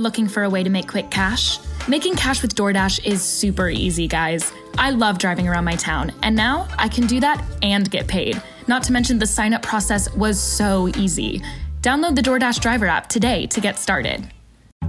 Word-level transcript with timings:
Looking 0.00 0.28
for 0.28 0.44
a 0.44 0.48
way 0.48 0.62
to 0.62 0.70
make 0.70 0.88
quick 0.88 1.10
cash? 1.10 1.58
Making 1.86 2.16
cash 2.16 2.40
with 2.40 2.54
DoorDash 2.54 3.04
is 3.04 3.20
super 3.20 3.68
easy, 3.68 4.08
guys. 4.08 4.50
I 4.78 4.92
love 4.92 5.18
driving 5.18 5.46
around 5.46 5.66
my 5.66 5.76
town, 5.76 6.10
and 6.22 6.34
now 6.34 6.68
I 6.78 6.88
can 6.88 7.06
do 7.06 7.20
that 7.20 7.44
and 7.60 7.90
get 7.90 8.08
paid. 8.08 8.42
Not 8.66 8.82
to 8.84 8.92
mention, 8.92 9.18
the 9.18 9.26
sign 9.26 9.52
up 9.52 9.60
process 9.60 10.10
was 10.14 10.40
so 10.40 10.88
easy. 10.96 11.42
Download 11.82 12.14
the 12.14 12.22
DoorDash 12.22 12.60
driver 12.60 12.86
app 12.86 13.10
today 13.10 13.46
to 13.48 13.60
get 13.60 13.78
started. 13.78 14.26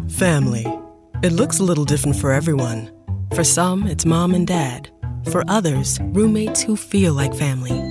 Family. 0.08 0.66
It 1.21 1.34
looks 1.34 1.59
a 1.59 1.64
little 1.66 1.84
different 1.84 2.16
for 2.16 2.32
everyone. 2.32 2.89
For 3.36 3.43
some, 3.43 3.88
it's 3.88 4.05
mom 4.05 4.34
and 4.34 4.48
dad. 4.48 4.91
For 5.30 5.43
others, 5.50 6.00
roommates 6.02 6.64
who 6.64 6.78
feel 6.78 7.14
like 7.14 7.36
family. 7.36 7.91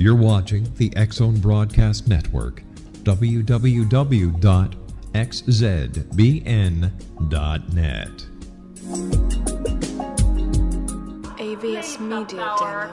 You're 0.00 0.14
watching 0.14 0.72
the 0.76 0.94
X 0.96 1.16
Zone 1.16 1.40
Broadcast 1.40 2.06
Network. 2.06 2.62
www.xzbn.net. 3.02 3.48
AVS 11.38 11.98
Media 11.98 12.24
Demo. 12.28 12.90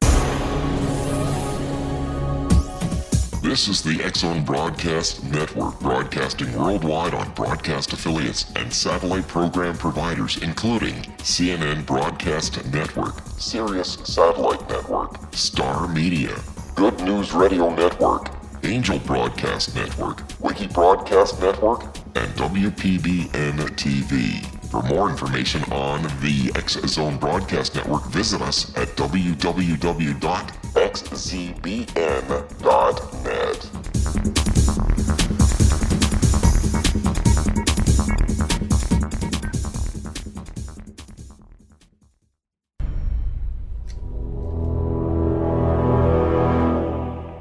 This 3.48 3.68
is 3.68 3.84
the 3.84 4.02
X 4.04 4.22
Zone 4.22 4.44
Broadcast 4.44 5.24
Network, 5.26 5.80
broadcasting 5.80 6.52
worldwide 6.58 7.14
on 7.14 7.32
broadcast 7.34 7.94
affiliates 7.94 8.52
and 8.56 8.74
satellite 8.74 9.28
program 9.28 9.78
providers, 9.78 10.38
including 10.42 10.96
CNN 11.20 11.86
Broadcast 11.86 12.66
Network, 12.74 13.14
Sirius 13.38 14.00
Satellite 14.04 14.68
Network, 14.68 15.36
Star 15.36 15.88
Media, 15.88 16.36
Good 16.76 17.00
News 17.02 17.34
Radio 17.34 17.74
Network, 17.74 18.30
Angel 18.64 19.00
Broadcast 19.00 19.74
Network, 19.76 20.24
Wiki 20.42 20.68
Broadcast 20.68 21.40
Network, 21.40 21.84
and 22.16 22.30
WPBN 22.36 23.58
TV. 23.78 24.46
For 24.70 24.84
more 24.84 25.10
information 25.10 25.64
on 25.72 26.04
the 26.22 26.52
X 26.56 26.74
Zone 26.86 27.18
Broadcast 27.18 27.76
Network, 27.76 28.04
visit 28.08 28.42
us 28.42 28.76
at 28.76 28.90
www.xzbn.net. 28.90 30.16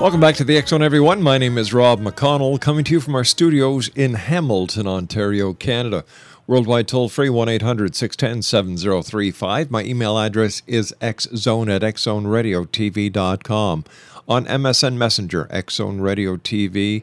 Welcome 0.00 0.20
back 0.20 0.36
to 0.36 0.44
the 0.44 0.58
Zone, 0.62 0.82
everyone. 0.82 1.22
My 1.22 1.36
name 1.36 1.58
is 1.58 1.74
Rob 1.74 2.00
McConnell, 2.00 2.58
coming 2.58 2.84
to 2.84 2.92
you 2.92 3.00
from 3.00 3.14
our 3.14 3.22
studios 3.22 3.90
in 3.94 4.14
Hamilton, 4.14 4.86
Ontario, 4.86 5.52
Canada. 5.52 6.06
Worldwide 6.46 6.88
toll 6.88 7.10
free 7.10 7.28
1 7.28 7.50
800 7.50 7.94
610 7.94 8.40
7035. 8.40 9.70
My 9.70 9.84
email 9.84 10.18
address 10.18 10.62
is 10.66 10.94
xzone 11.02 11.70
at 11.70 11.82
xzoneradiotv.com. 11.82 13.84
On 14.26 14.46
MSN 14.46 14.96
Messenger, 14.96 15.44
xzoneradiotv 15.50 17.02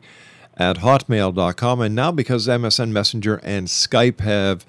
at 0.58 0.78
hotmail.com. 0.78 1.82
And 1.82 1.94
now, 1.94 2.12
because 2.12 2.48
MSN 2.48 2.90
Messenger 2.90 3.40
and 3.44 3.68
Skype 3.68 4.22
have 4.22 4.66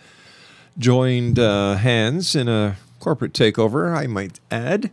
joined 0.76 1.38
uh, 1.38 1.76
hands 1.76 2.36
in 2.36 2.46
a 2.46 2.76
corporate 3.00 3.32
takeover, 3.32 3.96
I 3.96 4.06
might 4.06 4.38
add. 4.50 4.90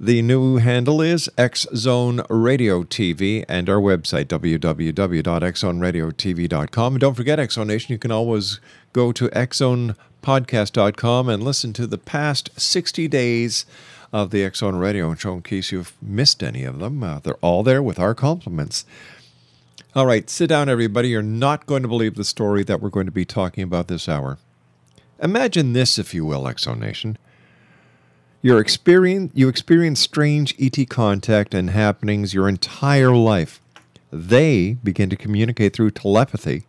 The 0.00 0.22
new 0.22 0.58
handle 0.58 1.00
is 1.00 1.28
Xzone 1.36 2.24
Radio 2.30 2.84
TV 2.84 3.44
and 3.48 3.68
our 3.68 3.80
website, 3.80 4.26
www.xzoneradiotv.com. 4.26 6.92
And 6.92 7.00
don't 7.00 7.14
forget, 7.14 7.40
Xzone 7.40 7.66
Nation, 7.66 7.94
you 7.94 7.98
can 7.98 8.12
always 8.12 8.60
go 8.92 9.10
to 9.10 9.26
xzonepodcast.com 9.30 11.28
and 11.28 11.42
listen 11.42 11.72
to 11.72 11.88
the 11.88 11.98
past 11.98 12.50
60 12.60 13.08
days 13.08 13.66
of 14.12 14.30
the 14.30 14.42
Xzone 14.42 14.80
Radio 14.80 15.12
show 15.16 15.34
in 15.34 15.42
case 15.42 15.72
you've 15.72 15.94
missed 16.00 16.44
any 16.44 16.62
of 16.62 16.78
them. 16.78 17.02
Uh, 17.02 17.18
they're 17.18 17.34
all 17.40 17.64
there 17.64 17.82
with 17.82 17.98
our 17.98 18.14
compliments. 18.14 18.84
All 19.96 20.06
right, 20.06 20.30
sit 20.30 20.46
down, 20.46 20.68
everybody. 20.68 21.08
You're 21.08 21.22
not 21.22 21.66
going 21.66 21.82
to 21.82 21.88
believe 21.88 22.14
the 22.14 22.22
story 22.22 22.62
that 22.62 22.80
we're 22.80 22.90
going 22.90 23.06
to 23.06 23.12
be 23.12 23.24
talking 23.24 23.64
about 23.64 23.88
this 23.88 24.08
hour. 24.08 24.38
Imagine 25.20 25.72
this, 25.72 25.98
if 25.98 26.14
you 26.14 26.24
will, 26.24 26.46
X 26.46 26.62
Zone 26.62 26.78
Nation. 26.78 27.18
You're 28.40 28.60
experience, 28.60 29.32
you 29.34 29.48
experience 29.48 29.98
strange 29.98 30.54
ET 30.60 30.88
contact 30.88 31.54
and 31.54 31.70
happenings 31.70 32.34
your 32.34 32.48
entire 32.48 33.10
life. 33.10 33.60
They 34.12 34.74
begin 34.74 35.10
to 35.10 35.16
communicate 35.16 35.74
through 35.74 35.90
telepathy, 35.90 36.64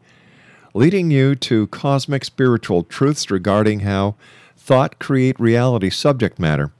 leading 0.73 1.11
you 1.11 1.35
to 1.35 1.67
cosmic 1.67 2.25
spiritual 2.25 2.83
truths 2.83 3.29
regarding 3.29 3.81
how 3.81 4.15
thought 4.57 4.97
create 4.97 5.39
reality 5.39 5.91
subject 5.91 6.39
matter. 6.39 6.71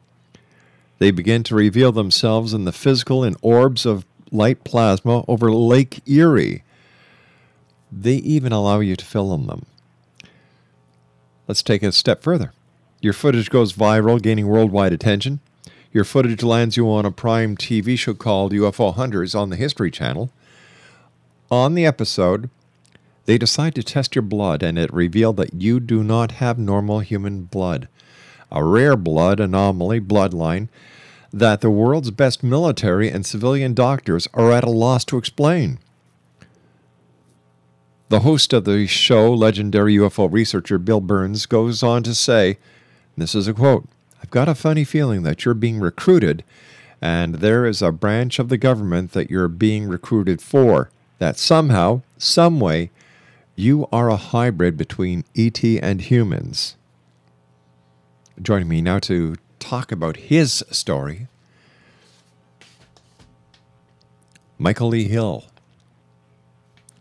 They 0.98 1.12
begin 1.12 1.44
to 1.44 1.56
reveal 1.56 1.92
themselves 1.92 2.52
in 2.52 2.66
the 2.66 2.72
physical 2.72 3.24
in 3.24 3.36
orbs 3.44 3.86
of 3.86 4.08
light 4.32 4.64
plasma 4.64 5.24
over 5.28 5.52
Lake 5.52 6.02
Erie. 6.08 6.64
They 7.92 8.16
even 8.16 8.52
allow 8.52 8.80
you 8.80 8.96
to 8.96 9.06
film 9.06 9.46
them. 9.46 9.68
Let's 11.48 11.62
take 11.62 11.84
it 11.84 11.88
a 11.88 11.92
step 11.92 12.24
further. 12.24 12.54
Your 13.02 13.14
footage 13.14 13.50
goes 13.50 13.74
viral, 13.74 14.22
gaining 14.22 14.48
worldwide 14.48 14.92
attention. 14.92 15.40
Your 15.94 16.04
footage 16.04 16.44
lands 16.44 16.76
you 16.76 16.90
on 16.90 17.06
a 17.06 17.12
prime 17.12 17.56
TV 17.56 17.98
show 17.98 18.14
called 18.14 18.52
UFO 18.52 18.94
Hunters 18.94 19.34
on 19.34 19.50
the 19.50 19.56
History 19.56 19.90
Channel. 19.90 20.30
On 21.50 21.76
the 21.76 21.86
episode, 21.86 22.50
they 23.26 23.38
decide 23.38 23.74
to 23.76 23.84
test 23.84 24.16
your 24.16 24.22
blood, 24.22 24.62
and 24.62 24.78
it 24.78 24.94
revealed 24.94 25.38
that 25.38 25.54
you 25.54 25.80
do 25.80 26.04
not 26.04 26.34
have 26.34 26.60
normal 26.60 27.00
human 27.00 27.44
blood, 27.44 27.88
a 28.52 28.64
rare 28.64 28.98
blood 28.98 29.40
anomaly 29.40 30.02
bloodline 30.02 30.68
that 31.32 31.62
the 31.62 31.70
world's 31.70 32.12
best 32.12 32.44
military 32.44 33.10
and 33.10 33.26
civilian 33.26 33.74
doctors 33.74 34.28
are 34.34 34.52
at 34.52 34.64
a 34.64 34.70
loss 34.70 35.06
to 35.06 35.18
explain. 35.18 35.80
The 38.10 38.22
host 38.22 38.52
of 38.52 38.66
the 38.66 38.88
show, 38.88 39.32
legendary 39.32 39.96
UFO 39.96 40.32
researcher 40.32 40.80
Bill 40.80 41.00
Birnes, 41.00 41.48
goes 41.48 41.82
on 41.84 42.04
to 42.04 42.16
say, 42.16 42.58
this 43.22 43.36
is 43.36 43.48
a 43.48 43.54
quote, 43.54 43.88
I've 44.22 44.32
got 44.32 44.50
a 44.50 44.56
funny 44.56 44.84
feeling 44.84 45.24
that 45.24 45.46
you're 45.46 45.54
being 45.54 45.80
recruited, 45.80 46.44
and 47.02 47.36
there 47.36 47.66
is 47.66 47.82
a 47.82 47.92
branch 47.92 48.40
of 48.40 48.50
the 48.50 48.58
government 48.58 49.12
that 49.14 49.30
you're 49.30 49.48
being 49.48 49.88
recruited 49.88 50.42
for, 50.42 50.90
that 51.20 51.38
somehow, 51.38 52.02
some 52.18 52.60
way, 52.60 52.92
you 53.56 53.88
are 53.92 54.10
a 54.10 54.16
hybrid 54.16 54.78
between 54.78 55.24
ET 55.36 55.64
and 55.64 56.02
humans. 56.02 56.76
Joining 58.42 58.70
me 58.70 58.82
now 58.82 59.00
to 59.00 59.36
talk 59.60 59.92
about 59.92 60.16
his 60.18 60.64
story, 60.72 61.28
Michael 64.58 64.90
Lee 64.90 65.08
Hill. 65.08 65.46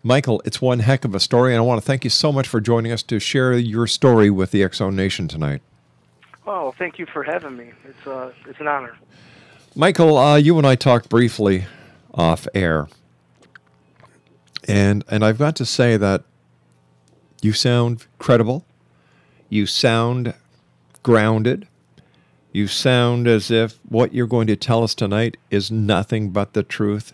Michael, 0.03 0.41
it's 0.45 0.63
one 0.63 0.79
heck 0.79 1.05
of 1.05 1.15
a 1.15 1.21
story, 1.21 1.53
and 1.53 1.59
I 1.59 1.63
want 1.63 1.81
to 1.81 1.87
thank 1.87 2.05
you 2.05 2.11
so 2.11 2.33
much 2.33 2.47
for 2.47 2.61
joining 2.61 2.93
us 2.93 3.03
to 3.05 3.19
share 3.19 3.53
your 3.59 3.87
story 3.87 4.31
with 4.31 4.53
the 4.53 4.63
X 4.63 4.79
Zone 4.79 4.95
Nation 4.95 5.27
tonight. 5.27 5.61
Oh, 6.51 6.73
thank 6.79 6.99
you 6.99 7.05
for 7.05 7.23
having 7.23 7.59
me. 7.59 7.73
It's 7.85 8.07
uh, 8.07 8.33
it's 8.47 8.59
an 8.59 8.69
honor. 8.69 8.97
Michael, 9.77 10.17
uh, 10.17 10.37
you 10.37 10.57
and 10.57 10.67
I 10.67 10.77
talked 10.77 11.11
briefly 11.11 11.67
off 12.15 12.49
air, 12.55 12.89
and 14.67 15.05
and 15.11 15.23
I've 15.27 15.37
got 15.37 15.57
to 15.57 15.67
say 15.67 15.99
that 15.99 16.25
you 17.43 17.53
sound 17.53 18.07
credible. 18.19 18.65
You 19.51 19.67
sound 19.67 20.33
grounded. 21.03 21.69
You 22.51 22.67
sound 22.67 23.29
as 23.29 23.51
if 23.51 23.79
what 23.87 24.15
you're 24.15 24.27
going 24.27 24.47
to 24.47 24.57
tell 24.57 24.83
us 24.83 24.95
tonight 24.95 25.37
is 25.51 25.71
nothing 25.71 26.31
but 26.31 26.55
the 26.55 26.63
truth. 26.63 27.13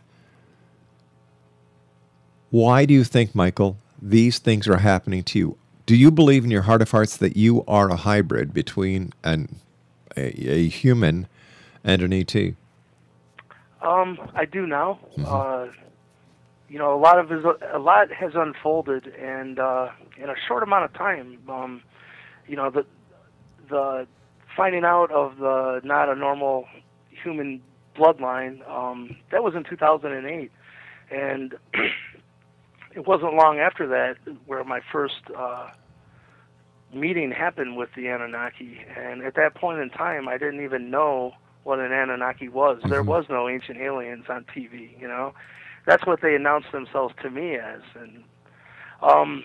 Why 2.50 2.86
do 2.86 2.94
you 2.94 3.02
think, 3.02 3.34
Michael, 3.34 3.78
these 4.00 4.38
things 4.38 4.68
are 4.68 4.76
happening 4.76 5.24
to 5.24 5.38
you? 5.40 5.58
Do 5.86 5.96
you 5.96 6.10
believe 6.10 6.44
in 6.44 6.50
your 6.50 6.62
heart 6.62 6.80
of 6.80 6.90
hearts 6.90 7.18
that 7.18 7.36
you 7.36 7.62
are 7.68 7.90
a 7.90 7.96
hybrid 7.96 8.54
between 8.54 9.12
an, 9.22 9.56
a, 10.16 10.50
a 10.50 10.68
human 10.68 11.28
and 11.82 12.00
an 12.00 12.12
ET? 12.12 12.34
Um, 13.82 14.18
I 14.34 14.46
do 14.46 14.66
now. 14.66 14.98
Uh, 15.26 15.66
you 16.70 16.78
know, 16.78 16.94
a 16.94 16.98
lot 16.98 17.18
of 17.18 17.30
a 17.30 17.78
lot 17.78 18.10
has 18.10 18.32
unfolded, 18.34 19.08
and 19.08 19.58
uh, 19.58 19.90
in 20.16 20.30
a 20.30 20.34
short 20.48 20.62
amount 20.62 20.86
of 20.86 20.94
time, 20.94 21.38
um, 21.48 21.82
you 22.48 22.56
know, 22.56 22.70
the 22.70 22.86
the 23.68 24.06
finding 24.56 24.84
out 24.84 25.10
of 25.10 25.36
the 25.36 25.82
not 25.84 26.08
a 26.08 26.14
normal 26.14 26.66
human 27.10 27.60
bloodline 27.94 28.66
um, 28.68 29.14
that 29.30 29.44
was 29.44 29.54
in 29.54 29.64
2008, 29.64 30.50
and 31.10 31.54
it 32.94 33.06
wasn't 33.06 33.34
long 33.34 33.58
after 33.58 33.86
that 33.88 34.16
where 34.46 34.64
my 34.64 34.80
first 34.92 35.20
uh, 35.36 35.68
meeting 36.92 37.30
happened 37.30 37.76
with 37.76 37.90
the 37.96 38.06
Anunnaki, 38.08 38.80
and 38.96 39.22
at 39.22 39.34
that 39.34 39.54
point 39.54 39.80
in 39.80 39.90
time, 39.90 40.28
I 40.28 40.38
didn't 40.38 40.62
even 40.62 40.90
know 40.90 41.32
what 41.64 41.80
an 41.80 41.92
Anunnaki 41.92 42.48
was. 42.48 42.80
There 42.84 43.02
was 43.02 43.24
no 43.28 43.48
ancient 43.48 43.78
aliens 43.78 44.26
on 44.28 44.44
TV, 44.44 45.00
you 45.00 45.08
know. 45.08 45.34
That's 45.86 46.06
what 46.06 46.20
they 46.20 46.34
announced 46.34 46.72
themselves 46.72 47.14
to 47.22 47.30
me 47.30 47.56
as, 47.56 47.80
and 47.94 48.24
um, 49.02 49.44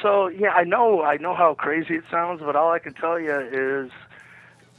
so 0.00 0.28
yeah, 0.28 0.50
I 0.50 0.64
know 0.64 1.02
I 1.02 1.18
know 1.18 1.34
how 1.34 1.54
crazy 1.54 1.94
it 1.94 2.04
sounds, 2.10 2.40
but 2.44 2.56
all 2.56 2.72
I 2.72 2.78
can 2.78 2.94
tell 2.94 3.20
you 3.20 3.38
is 3.38 3.90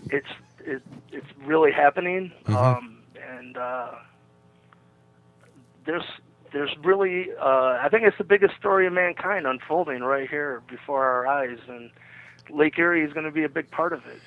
it's 0.09 0.27
it, 0.59 0.81
it's 1.11 1.27
really 1.45 1.71
happening, 1.71 2.31
um, 2.47 2.99
and 3.15 3.57
uh, 3.57 3.91
there's 5.85 6.03
there's 6.53 6.73
really 6.83 7.27
uh, 7.39 7.79
I 7.81 7.89
think 7.91 8.03
it's 8.03 8.17
the 8.17 8.23
biggest 8.23 8.55
story 8.57 8.87
of 8.87 8.93
mankind 8.93 9.45
unfolding 9.45 10.01
right 10.01 10.29
here 10.29 10.61
before 10.69 11.03
our 11.03 11.27
eyes, 11.27 11.57
and 11.67 11.89
Lake 12.49 12.77
Erie 12.77 13.03
is 13.03 13.11
going 13.11 13.25
to 13.25 13.31
be 13.31 13.43
a 13.43 13.49
big 13.49 13.69
part 13.71 13.91
of 13.91 14.05
it. 14.05 14.19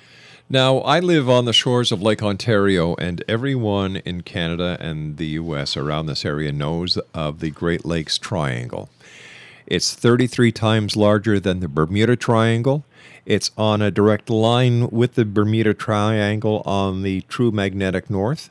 Now, 0.49 0.77
I 0.79 0.99
live 0.99 1.29
on 1.29 1.45
the 1.45 1.51
shores 1.51 1.91
of 1.91 2.01
Lake 2.01 2.23
Ontario, 2.23 2.95
and 2.95 3.23
everyone 3.27 3.97
in 3.97 4.21
Canada 4.21 4.77
and 4.79 5.17
the 5.17 5.25
U.S. 5.41 5.75
around 5.75 6.05
this 6.05 6.23
area 6.23 6.51
knows 6.51 6.97
of 7.13 7.39
the 7.39 7.49
Great 7.49 7.85
Lakes 7.85 8.17
Triangle. 8.17 8.89
It's 9.65 9.93
33 9.93 10.53
times 10.53 10.95
larger 10.95 11.39
than 11.41 11.59
the 11.59 11.67
Bermuda 11.67 12.15
Triangle. 12.15 12.85
It's 13.25 13.51
on 13.57 13.81
a 13.81 13.91
direct 13.91 14.29
line 14.29 14.89
with 14.89 15.15
the 15.15 15.25
Bermuda 15.25 15.73
Triangle 15.73 16.61
on 16.65 17.03
the 17.03 17.21
true 17.21 17.51
magnetic 17.51 18.09
north. 18.09 18.49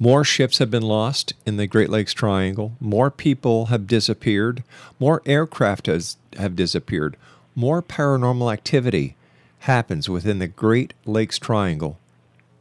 More 0.00 0.22
ships 0.22 0.58
have 0.58 0.70
been 0.70 0.82
lost 0.82 1.32
in 1.44 1.56
the 1.56 1.66
Great 1.66 1.90
Lakes 1.90 2.14
Triangle. 2.14 2.72
More 2.78 3.10
people 3.10 3.66
have 3.66 3.88
disappeared. 3.88 4.62
More 5.00 5.22
aircraft 5.26 5.86
has, 5.86 6.16
have 6.36 6.54
disappeared. 6.54 7.16
More 7.56 7.82
paranormal 7.82 8.52
activity 8.52 9.16
happens 9.60 10.08
within 10.08 10.38
the 10.38 10.46
Great 10.46 10.94
Lakes 11.04 11.38
Triangle 11.38 11.98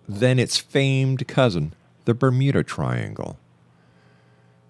than 0.10 0.40
its 0.40 0.58
famed 0.58 1.28
cousin, 1.28 1.74
the 2.06 2.16
Bermuda 2.16 2.64
Triangle. 2.64 3.38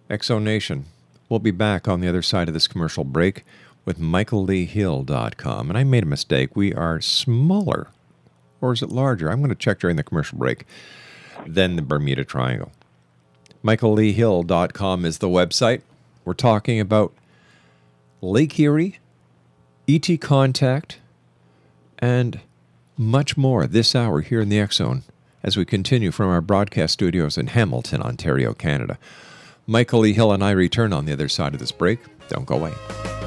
Exonation. 0.09 0.83
We'll 1.29 1.39
be 1.39 1.51
back 1.51 1.87
on 1.87 2.01
the 2.01 2.07
other 2.09 2.21
side 2.21 2.49
of 2.49 2.53
this 2.53 2.67
commercial 2.67 3.05
break 3.05 3.45
with 3.85 3.99
michaelleehill.com. 3.99 5.69
And 5.69 5.77
I 5.77 5.83
made 5.85 6.03
a 6.03 6.07
mistake. 6.07 6.55
We 6.55 6.73
are 6.73 6.99
smaller, 6.99 7.87
or 8.59 8.73
is 8.73 8.81
it 8.81 8.89
larger? 8.89 9.29
I'm 9.29 9.39
going 9.39 9.49
to 9.49 9.55
check 9.55 9.79
during 9.79 9.95
the 9.95 10.03
commercial 10.03 10.37
break, 10.37 10.65
than 11.47 11.75
the 11.75 11.81
Bermuda 11.81 12.25
Triangle. 12.25 12.71
michaelleehill.com 13.63 15.05
is 15.05 15.17
the 15.17 15.29
website. 15.29 15.81
We're 16.25 16.33
talking 16.33 16.79
about 16.79 17.13
Lake 18.21 18.59
Erie, 18.59 18.99
ET 19.87 20.07
contact, 20.19 20.99
and 21.99 22.39
much 22.97 23.37
more 23.37 23.67
this 23.67 23.95
hour 23.95 24.21
here 24.21 24.41
in 24.41 24.49
the 24.49 24.59
X 24.59 24.77
Zone 24.77 25.03
as 25.43 25.55
we 25.55 25.65
continue 25.65 26.11
from 26.11 26.29
our 26.29 26.41
broadcast 26.41 26.93
studios 26.93 27.37
in 27.37 27.47
Hamilton, 27.47 28.01
Ontario, 28.01 28.53
Canada. 28.53 28.97
Michael. 29.65 30.03
Hill 30.03 30.31
and 30.31 30.43
I 30.43 30.51
return 30.51 30.93
on 30.93 31.05
the 31.05 31.13
other 31.13 31.27
side 31.27 31.53
of 31.53 31.59
this 31.59 31.73
break. 31.73 31.99
Don't 32.29 32.45
go 32.45 32.55
away. 32.55 33.26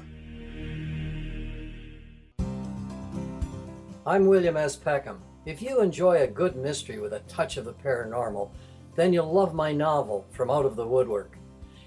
I'm 4.03 4.25
William 4.25 4.57
S. 4.57 4.75
Peckham. 4.75 5.21
If 5.45 5.61
you 5.61 5.79
enjoy 5.79 6.21
a 6.23 6.27
good 6.27 6.55
mystery 6.55 6.97
with 6.97 7.13
a 7.13 7.19
touch 7.27 7.57
of 7.57 7.65
the 7.65 7.73
paranormal, 7.73 8.49
then 8.95 9.13
you'll 9.13 9.31
love 9.31 9.53
my 9.53 9.71
novel, 9.71 10.25
From 10.31 10.49
Out 10.49 10.65
of 10.65 10.75
the 10.75 10.87
Woodwork. 10.87 11.37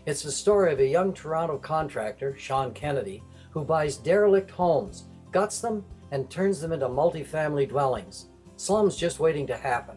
It's 0.07 0.23
the 0.23 0.31
story 0.31 0.73
of 0.73 0.79
a 0.79 0.87
young 0.87 1.13
Toronto 1.13 1.59
contractor, 1.59 2.37
Sean 2.39 2.73
Kennedy, 2.73 3.21
who 3.51 3.65
buys 3.65 3.97
derelict 3.97 4.53
homes, 4.53 5.07
guts 5.33 5.61
them, 5.61 5.85
and 6.13 6.31
turns 6.31 6.61
them 6.61 6.71
into 6.71 6.89
multifamily 6.89 7.69
dwellings. 7.69 8.27
Slums 8.55 8.97
just 8.97 9.19
waiting 9.19 9.49
to 9.49 9.57
happen. 9.57 9.97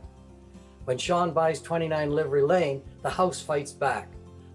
When 0.85 0.97
Sean 0.97 1.33
buys 1.33 1.61
29 1.61 2.09
Livery 2.09 2.41
Lane, 2.41 2.81
the 3.03 3.11
house 3.11 3.41
fights 3.41 3.73
back. 3.73 4.09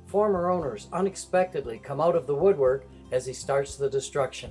Former 0.06 0.50
owners 0.50 0.88
unexpectedly 0.92 1.78
come 1.78 2.00
out 2.00 2.16
of 2.16 2.26
the 2.26 2.34
woodwork 2.34 2.86
as 3.12 3.24
he 3.24 3.32
starts 3.32 3.76
the 3.76 3.88
destruction. 3.88 4.50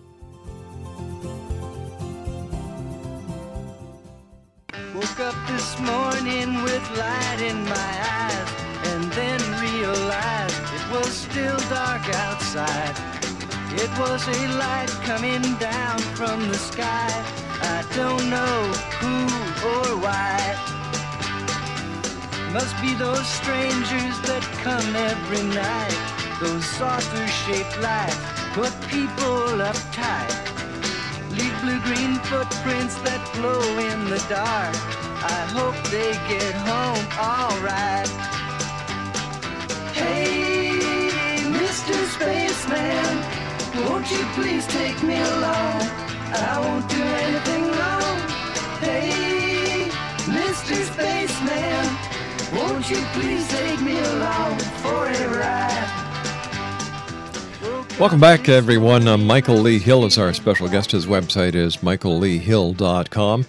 Woke 4.93 5.21
up 5.21 5.35
this 5.47 5.79
morning 5.79 6.63
with 6.63 6.97
light 6.97 7.39
in 7.41 7.63
my 7.63 7.93
eyes 8.19 8.49
and 8.91 9.03
then 9.13 9.39
realized 9.61 10.61
it 10.75 10.91
was 10.91 11.13
still 11.13 11.57
dark 11.69 12.03
outside. 12.13 12.93
It 13.71 13.89
was 13.97 14.27
a 14.27 14.47
light 14.57 14.89
coming 15.03 15.43
down 15.59 15.99
from 16.19 16.45
the 16.49 16.57
sky. 16.57 17.09
I 17.61 17.85
don't 17.95 18.29
know 18.29 18.63
who 18.99 19.15
or 19.71 19.97
why. 20.03 20.37
Must 22.51 22.75
be 22.81 22.93
those 22.95 23.25
strangers 23.25 24.19
that 24.27 24.43
come 24.61 24.93
every 24.93 25.43
night. 25.55 25.95
Those 26.41 26.65
saucer 26.65 27.27
shaped 27.27 27.79
lights 27.79 28.17
put 28.53 28.73
people 28.89 29.63
uptight. 29.63 30.40
Leave 31.63 31.83
blue 31.83 31.93
green 31.93 32.15
footprints 32.19 32.95
that 33.01 33.21
glow 33.33 33.61
in 33.77 34.09
the 34.09 34.19
dark. 34.29 34.75
I 35.23 35.45
hope 35.53 35.75
they 35.91 36.13
get 36.27 36.53
home 36.65 37.05
alright. 37.17 38.07
Hey, 39.93 40.71
Mr. 41.43 41.93
Spaceman, 42.15 43.13
won't 43.85 44.09
you 44.09 44.23
please 44.33 44.65
take 44.67 45.01
me 45.03 45.19
along? 45.19 45.81
I 46.33 46.59
won't 46.59 46.89
do 46.89 47.03
anything 47.25 47.65
wrong. 47.77 48.17
Hey, 48.79 49.89
Mr. 50.25 50.75
Spaceman, 50.93 51.85
won't 52.57 52.89
you 52.89 53.01
please 53.13 53.47
take 53.49 53.81
me 53.81 53.99
along 53.99 54.57
for 54.81 55.05
a 55.07 55.27
ride? 55.37 56.10
Welcome 58.01 58.19
back, 58.19 58.49
everyone. 58.49 59.07
Uh, 59.07 59.15
Michael 59.15 59.57
Lee 59.57 59.77
Hill 59.77 60.05
is 60.05 60.17
our 60.17 60.33
special 60.33 60.67
guest. 60.67 60.91
His 60.91 61.05
website 61.05 61.53
is 61.53 61.77
michaelleehill.com. 61.77 63.45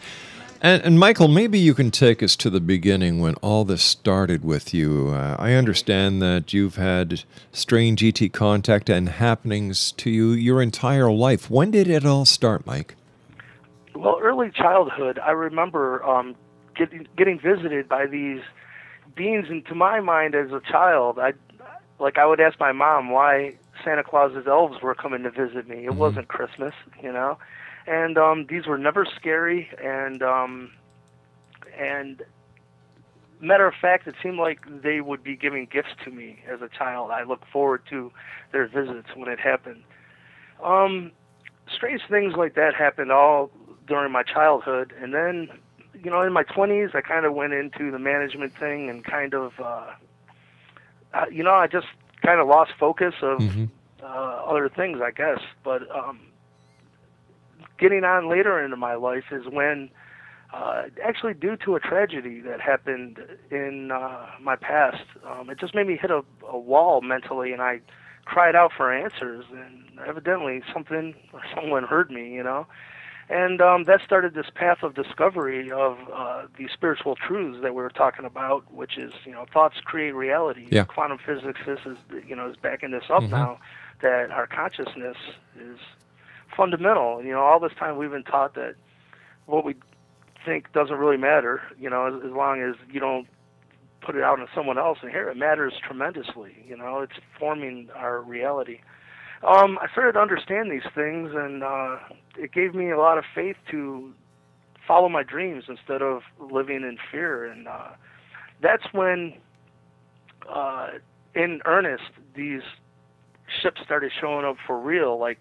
And, 0.60 0.82
and 0.82 0.98
Michael, 0.98 1.28
maybe 1.28 1.58
you 1.58 1.72
can 1.72 1.90
take 1.90 2.22
us 2.22 2.36
to 2.36 2.50
the 2.50 2.60
beginning 2.60 3.22
when 3.22 3.34
all 3.36 3.64
this 3.64 3.82
started 3.82 4.44
with 4.44 4.74
you. 4.74 5.08
Uh, 5.08 5.36
I 5.38 5.54
understand 5.54 6.20
that 6.20 6.52
you've 6.52 6.76
had 6.76 7.24
strange 7.50 8.04
ET 8.04 8.30
contact 8.34 8.90
and 8.90 9.08
happenings 9.08 9.90
to 9.92 10.10
you 10.10 10.32
your 10.32 10.60
entire 10.60 11.10
life. 11.10 11.48
When 11.48 11.70
did 11.70 11.88
it 11.88 12.04
all 12.04 12.26
start, 12.26 12.66
Mike? 12.66 12.94
Well, 13.94 14.18
early 14.20 14.50
childhood, 14.50 15.18
I 15.18 15.30
remember 15.30 16.04
um, 16.04 16.36
getting 16.76 17.08
getting 17.16 17.40
visited 17.40 17.88
by 17.88 18.04
these 18.04 18.42
beings, 19.14 19.46
and 19.48 19.64
to 19.64 19.74
my 19.74 20.00
mind, 20.00 20.34
as 20.34 20.50
a 20.50 20.60
child, 20.60 21.18
I 21.18 21.32
like 21.98 22.18
I 22.18 22.26
would 22.26 22.38
ask 22.38 22.60
my 22.60 22.72
mom 22.72 23.08
why 23.08 23.54
Santa 23.84 24.04
Claus's 24.04 24.46
elves 24.46 24.80
were 24.82 24.94
coming 24.94 25.22
to 25.22 25.30
visit 25.30 25.68
me. 25.68 25.84
It 25.84 25.94
wasn't 25.94 26.28
Christmas, 26.28 26.74
you 27.02 27.12
know, 27.12 27.38
and 27.86 28.18
um, 28.18 28.46
these 28.48 28.66
were 28.66 28.78
never 28.78 29.04
scary, 29.04 29.68
and 29.82 30.22
um, 30.22 30.70
and 31.78 32.22
matter 33.40 33.66
of 33.66 33.74
fact, 33.80 34.06
it 34.06 34.14
seemed 34.22 34.38
like 34.38 34.60
they 34.82 35.00
would 35.00 35.22
be 35.22 35.36
giving 35.36 35.66
gifts 35.66 35.90
to 36.04 36.10
me 36.10 36.38
as 36.48 36.62
a 36.62 36.68
child. 36.68 37.10
I 37.10 37.24
look 37.24 37.42
forward 37.52 37.82
to 37.90 38.12
their 38.52 38.66
visits 38.66 39.08
when 39.16 39.28
it 39.28 39.40
happened. 39.40 39.82
Um, 40.62 41.10
strange 41.74 42.02
things 42.08 42.34
like 42.36 42.54
that 42.54 42.74
happened 42.74 43.10
all 43.10 43.50
during 43.86 44.12
my 44.12 44.22
childhood, 44.22 44.94
and 45.00 45.12
then, 45.12 45.48
you 45.92 46.10
know, 46.10 46.22
in 46.22 46.32
my 46.32 46.44
20s, 46.44 46.94
I 46.94 47.00
kind 47.00 47.26
of 47.26 47.34
went 47.34 47.52
into 47.52 47.90
the 47.90 47.98
management 47.98 48.56
thing 48.56 48.88
and 48.88 49.04
kind 49.04 49.34
of, 49.34 49.52
uh, 49.58 49.90
uh, 51.12 51.24
you 51.30 51.42
know, 51.42 51.54
I 51.54 51.66
just 51.66 51.88
kind 52.22 52.40
of 52.40 52.48
lost 52.48 52.72
focus 52.78 53.14
of 53.22 53.40
uh, 54.02 54.06
other 54.06 54.68
things, 54.68 55.00
I 55.02 55.10
guess. 55.10 55.40
But 55.64 55.82
um, 55.94 56.20
getting 57.78 58.04
on 58.04 58.28
later 58.28 58.62
into 58.62 58.76
my 58.76 58.94
life 58.94 59.24
is 59.30 59.46
when, 59.50 59.90
uh, 60.52 60.84
actually, 61.04 61.34
due 61.34 61.56
to 61.64 61.76
a 61.76 61.80
tragedy 61.80 62.40
that 62.40 62.60
happened 62.60 63.18
in 63.50 63.90
uh, 63.90 64.26
my 64.40 64.56
past, 64.56 65.04
um, 65.28 65.50
it 65.50 65.58
just 65.58 65.74
made 65.74 65.86
me 65.86 65.96
hit 65.96 66.10
a, 66.10 66.22
a 66.48 66.58
wall 66.58 67.00
mentally, 67.00 67.52
and 67.52 67.62
I 67.62 67.80
cried 68.24 68.54
out 68.54 68.72
for 68.76 68.92
answers. 68.92 69.44
And 69.50 69.98
evidently, 70.06 70.62
something 70.72 71.14
or 71.32 71.42
someone 71.54 71.84
heard 71.84 72.10
me, 72.10 72.32
you 72.32 72.42
know. 72.42 72.66
And 73.32 73.62
um, 73.62 73.84
that 73.84 74.02
started 74.04 74.34
this 74.34 74.50
path 74.54 74.82
of 74.82 74.94
discovery 74.94 75.72
of 75.72 75.96
uh, 76.12 76.42
these 76.58 76.68
spiritual 76.70 77.16
truths 77.16 77.62
that 77.62 77.74
we 77.74 77.80
were 77.82 77.88
talking 77.88 78.26
about, 78.26 78.70
which 78.70 78.98
is, 78.98 79.10
you 79.24 79.32
know, 79.32 79.46
thoughts 79.50 79.76
create 79.82 80.14
reality. 80.14 80.66
Yeah. 80.70 80.84
Quantum 80.84 81.16
physics 81.16 81.60
is, 81.66 81.78
is, 81.86 81.96
you 82.28 82.36
know, 82.36 82.50
is 82.50 82.56
backing 82.56 82.90
this 82.90 83.04
up 83.08 83.22
Mhm. 83.22 83.30
now 83.30 83.58
that 84.02 84.30
our 84.30 84.46
consciousness 84.46 85.16
is 85.58 85.78
fundamental. 86.54 87.22
You 87.24 87.32
know, 87.32 87.40
all 87.40 87.58
this 87.58 87.72
time 87.78 87.96
we've 87.96 88.10
been 88.10 88.22
taught 88.22 88.52
that 88.54 88.74
what 89.46 89.64
we 89.64 89.76
think 90.44 90.70
doesn't 90.72 90.96
really 90.98 91.16
matter. 91.16 91.62
You 91.78 91.88
know, 91.88 92.06
as, 92.08 92.22
as 92.22 92.32
long 92.32 92.60
as 92.60 92.74
you 92.90 93.00
don't 93.00 93.26
put 94.02 94.14
it 94.14 94.22
out 94.22 94.40
on 94.40 94.48
someone 94.54 94.76
else, 94.76 94.98
and 95.00 95.10
here 95.10 95.30
it 95.30 95.38
matters 95.38 95.72
tremendously. 95.82 96.66
You 96.68 96.76
know, 96.76 97.00
it's 97.00 97.18
forming 97.38 97.88
our 97.96 98.20
reality. 98.20 98.80
Um, 99.42 99.78
I 99.80 99.88
started 99.90 100.12
to 100.12 100.20
understand 100.20 100.70
these 100.70 100.86
things, 100.94 101.30
and 101.34 101.64
uh, 101.64 101.96
it 102.36 102.52
gave 102.52 102.74
me 102.74 102.90
a 102.90 102.98
lot 102.98 103.18
of 103.18 103.24
faith 103.34 103.56
to 103.70 104.12
follow 104.86 105.08
my 105.08 105.22
dreams 105.22 105.64
instead 105.68 106.02
of 106.02 106.22
living 106.38 106.82
in 106.82 106.98
fear. 107.10 107.44
And 107.44 107.68
uh, 107.68 107.90
that's 108.60 108.84
when, 108.92 109.34
uh, 110.48 110.88
in 111.34 111.60
earnest, 111.64 112.10
these 112.34 112.62
ships 113.60 113.80
started 113.84 114.12
showing 114.18 114.44
up 114.44 114.56
for 114.66 114.78
real. 114.78 115.18
Like, 115.18 115.38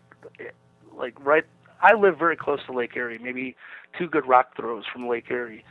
like 0.96 1.24
right. 1.24 1.46
I 1.82 1.96
live 1.96 2.20
very 2.20 2.36
close 2.36 2.60
to 2.68 2.74
Lake 2.74 2.96
Erie, 2.96 3.18
maybe 3.18 3.56
two 3.98 4.08
good 4.08 4.28
rock 4.28 4.56
throws 4.56 4.84
from 4.92 5.08
Lake 5.08 5.32
Erie, 5.32 5.64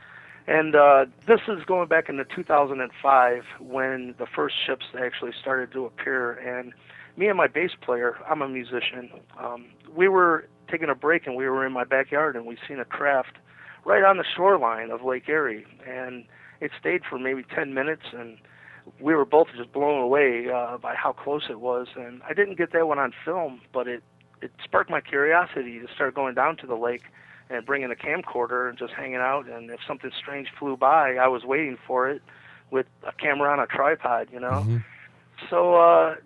And 0.48 0.74
uh, 0.74 1.06
this 1.26 1.40
is 1.46 1.64
going 1.66 1.88
back 1.88 2.08
into 2.08 2.24
2005 2.24 3.44
when 3.60 4.14
the 4.18 4.26
first 4.26 4.56
ships 4.66 4.86
actually 5.00 5.32
started 5.40 5.70
to 5.72 5.84
appear. 5.84 6.32
And 6.32 6.72
me 7.16 7.28
and 7.28 7.36
my 7.36 7.46
bass 7.46 7.70
player, 7.80 8.16
I'm 8.28 8.42
a 8.42 8.48
musician, 8.48 9.10
um, 9.38 9.66
we 9.94 10.08
were 10.08 10.48
taking 10.70 10.88
a 10.88 10.94
break 10.94 11.26
and 11.26 11.36
we 11.36 11.48
were 11.48 11.66
in 11.66 11.72
my 11.72 11.84
backyard 11.84 12.36
and 12.36 12.46
we 12.46 12.56
seen 12.68 12.78
a 12.78 12.84
craft 12.84 13.36
right 13.84 14.04
on 14.04 14.16
the 14.16 14.24
shoreline 14.36 14.90
of 14.90 15.02
Lake 15.02 15.28
Erie. 15.28 15.66
And 15.86 16.24
it 16.60 16.70
stayed 16.78 17.02
for 17.08 17.18
maybe 17.18 17.44
10 17.54 17.74
minutes 17.74 18.02
and 18.12 18.38
we 19.00 19.14
were 19.14 19.24
both 19.24 19.48
just 19.56 19.72
blown 19.72 20.00
away 20.00 20.48
uh, 20.50 20.78
by 20.78 20.94
how 20.94 21.12
close 21.12 21.44
it 21.50 21.60
was. 21.60 21.88
And 21.96 22.22
I 22.28 22.34
didn't 22.34 22.56
get 22.56 22.72
that 22.72 22.86
one 22.86 22.98
on 22.98 23.12
film, 23.24 23.60
but 23.72 23.88
it, 23.88 24.02
it 24.42 24.52
sparked 24.64 24.90
my 24.90 25.00
curiosity 25.00 25.78
to 25.78 25.86
start 25.94 26.14
going 26.14 26.34
down 26.34 26.56
to 26.58 26.66
the 26.66 26.76
lake 26.76 27.02
and 27.50 27.66
bringing 27.66 27.90
a 27.90 27.94
camcorder 27.94 28.68
and 28.68 28.78
just 28.78 28.92
hanging 28.92 29.16
out. 29.16 29.48
And 29.48 29.70
if 29.70 29.80
something 29.86 30.10
strange 30.16 30.48
flew 30.58 30.76
by, 30.76 31.14
I 31.16 31.28
was 31.28 31.44
waiting 31.44 31.76
for 31.86 32.08
it 32.08 32.22
with 32.70 32.86
a 33.06 33.12
camera 33.12 33.52
on 33.52 33.60
a 33.60 33.66
tripod, 33.66 34.28
you 34.32 34.40
know. 34.40 34.62
So 35.48 35.74
uh, 35.74 36.16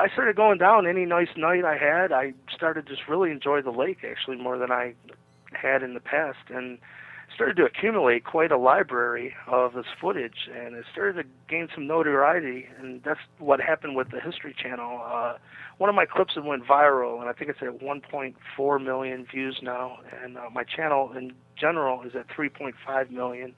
I 0.00 0.08
started 0.08 0.34
going 0.34 0.56
down 0.56 0.86
any 0.86 1.04
nice 1.04 1.28
night 1.36 1.64
I 1.64 1.76
had. 1.76 2.10
I 2.10 2.32
started 2.54 2.86
just 2.86 3.02
really 3.06 3.30
enjoy 3.30 3.60
the 3.60 3.70
lake 3.70 3.98
actually 4.02 4.36
more 4.36 4.56
than 4.56 4.72
I 4.72 4.94
had 5.52 5.82
in 5.82 5.92
the 5.92 6.00
past, 6.00 6.38
and 6.48 6.78
started 7.34 7.56
to 7.58 7.64
accumulate 7.64 8.24
quite 8.24 8.50
a 8.50 8.56
library 8.56 9.34
of 9.46 9.74
this 9.74 9.84
footage, 10.00 10.48
and 10.54 10.74
it 10.74 10.84
started 10.90 11.22
to 11.22 11.28
gain 11.48 11.68
some 11.74 11.86
notoriety, 11.86 12.66
and 12.78 13.02
that's 13.02 13.20
what 13.38 13.60
happened 13.60 13.94
with 13.94 14.10
the 14.10 14.20
History 14.20 14.54
Channel. 14.56 15.02
Uh, 15.04 15.34
one 15.76 15.90
of 15.90 15.94
my 15.94 16.06
clips 16.06 16.34
that 16.34 16.44
went 16.44 16.64
viral, 16.66 17.20
and 17.20 17.28
I 17.28 17.32
think 17.34 17.50
it's 17.50 17.62
at 17.62 17.80
1.4 17.80 18.84
million 18.84 19.26
views 19.26 19.60
now, 19.62 19.98
and 20.22 20.38
uh, 20.38 20.48
my 20.50 20.64
channel 20.64 21.12
in 21.16 21.32
general 21.56 22.02
is 22.02 22.14
at 22.14 22.26
3.5 22.28 23.10
million. 23.10 23.54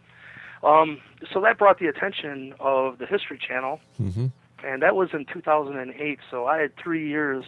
Um, 0.65 1.01
so 1.33 1.41
that 1.41 1.59
brought 1.59 1.79
the 1.79 1.87
attention 1.87 2.55
of 2.59 2.99
the 2.99 3.07
History 3.07 3.39
Channel, 3.39 3.81
Mm-hmm. 4.01 4.27
And 4.65 4.83
that 4.83 4.97
was 4.97 5.11
in 5.13 5.25
2008. 5.25 6.19
So 6.31 6.47
I 6.47 6.59
had 6.59 6.77
three 6.77 7.09
years 7.09 7.45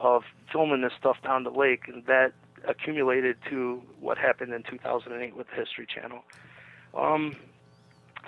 of 0.00 0.24
filming 0.52 0.82
this 0.82 0.92
stuff 0.98 1.16
down 1.22 1.44
the 1.44 1.50
lake, 1.50 1.88
and 1.88 2.04
that 2.06 2.32
accumulated 2.66 3.36
to 3.50 3.82
what 4.00 4.18
happened 4.18 4.52
in 4.52 4.62
2008 4.62 5.36
with 5.36 5.48
the 5.48 5.54
History 5.54 5.86
Channel. 5.86 6.24
Um, 6.94 7.36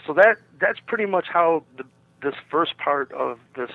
so 0.07 0.13
that 0.15 0.39
that's 0.61 0.81
pretty 0.81 1.07
much 1.07 1.27
how 1.29 1.65
the, 1.77 1.85
this 2.23 2.35
first 2.51 2.77
part 2.79 3.13
of 3.13 3.39
this 3.55 3.71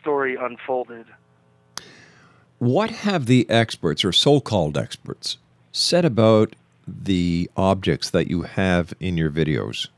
story 0.00 0.36
unfolded. 0.36 1.06
What 2.58 2.90
have 2.90 3.26
the 3.26 3.48
experts 3.50 4.04
or 4.04 4.12
so 4.12 4.40
called 4.40 4.78
experts 4.78 5.38
said 5.72 6.04
about 6.04 6.56
the 6.86 7.50
objects 7.56 8.08
that 8.10 8.28
you 8.28 8.42
have 8.42 8.94
in 9.00 9.18
your 9.18 9.30
videos? 9.30 9.88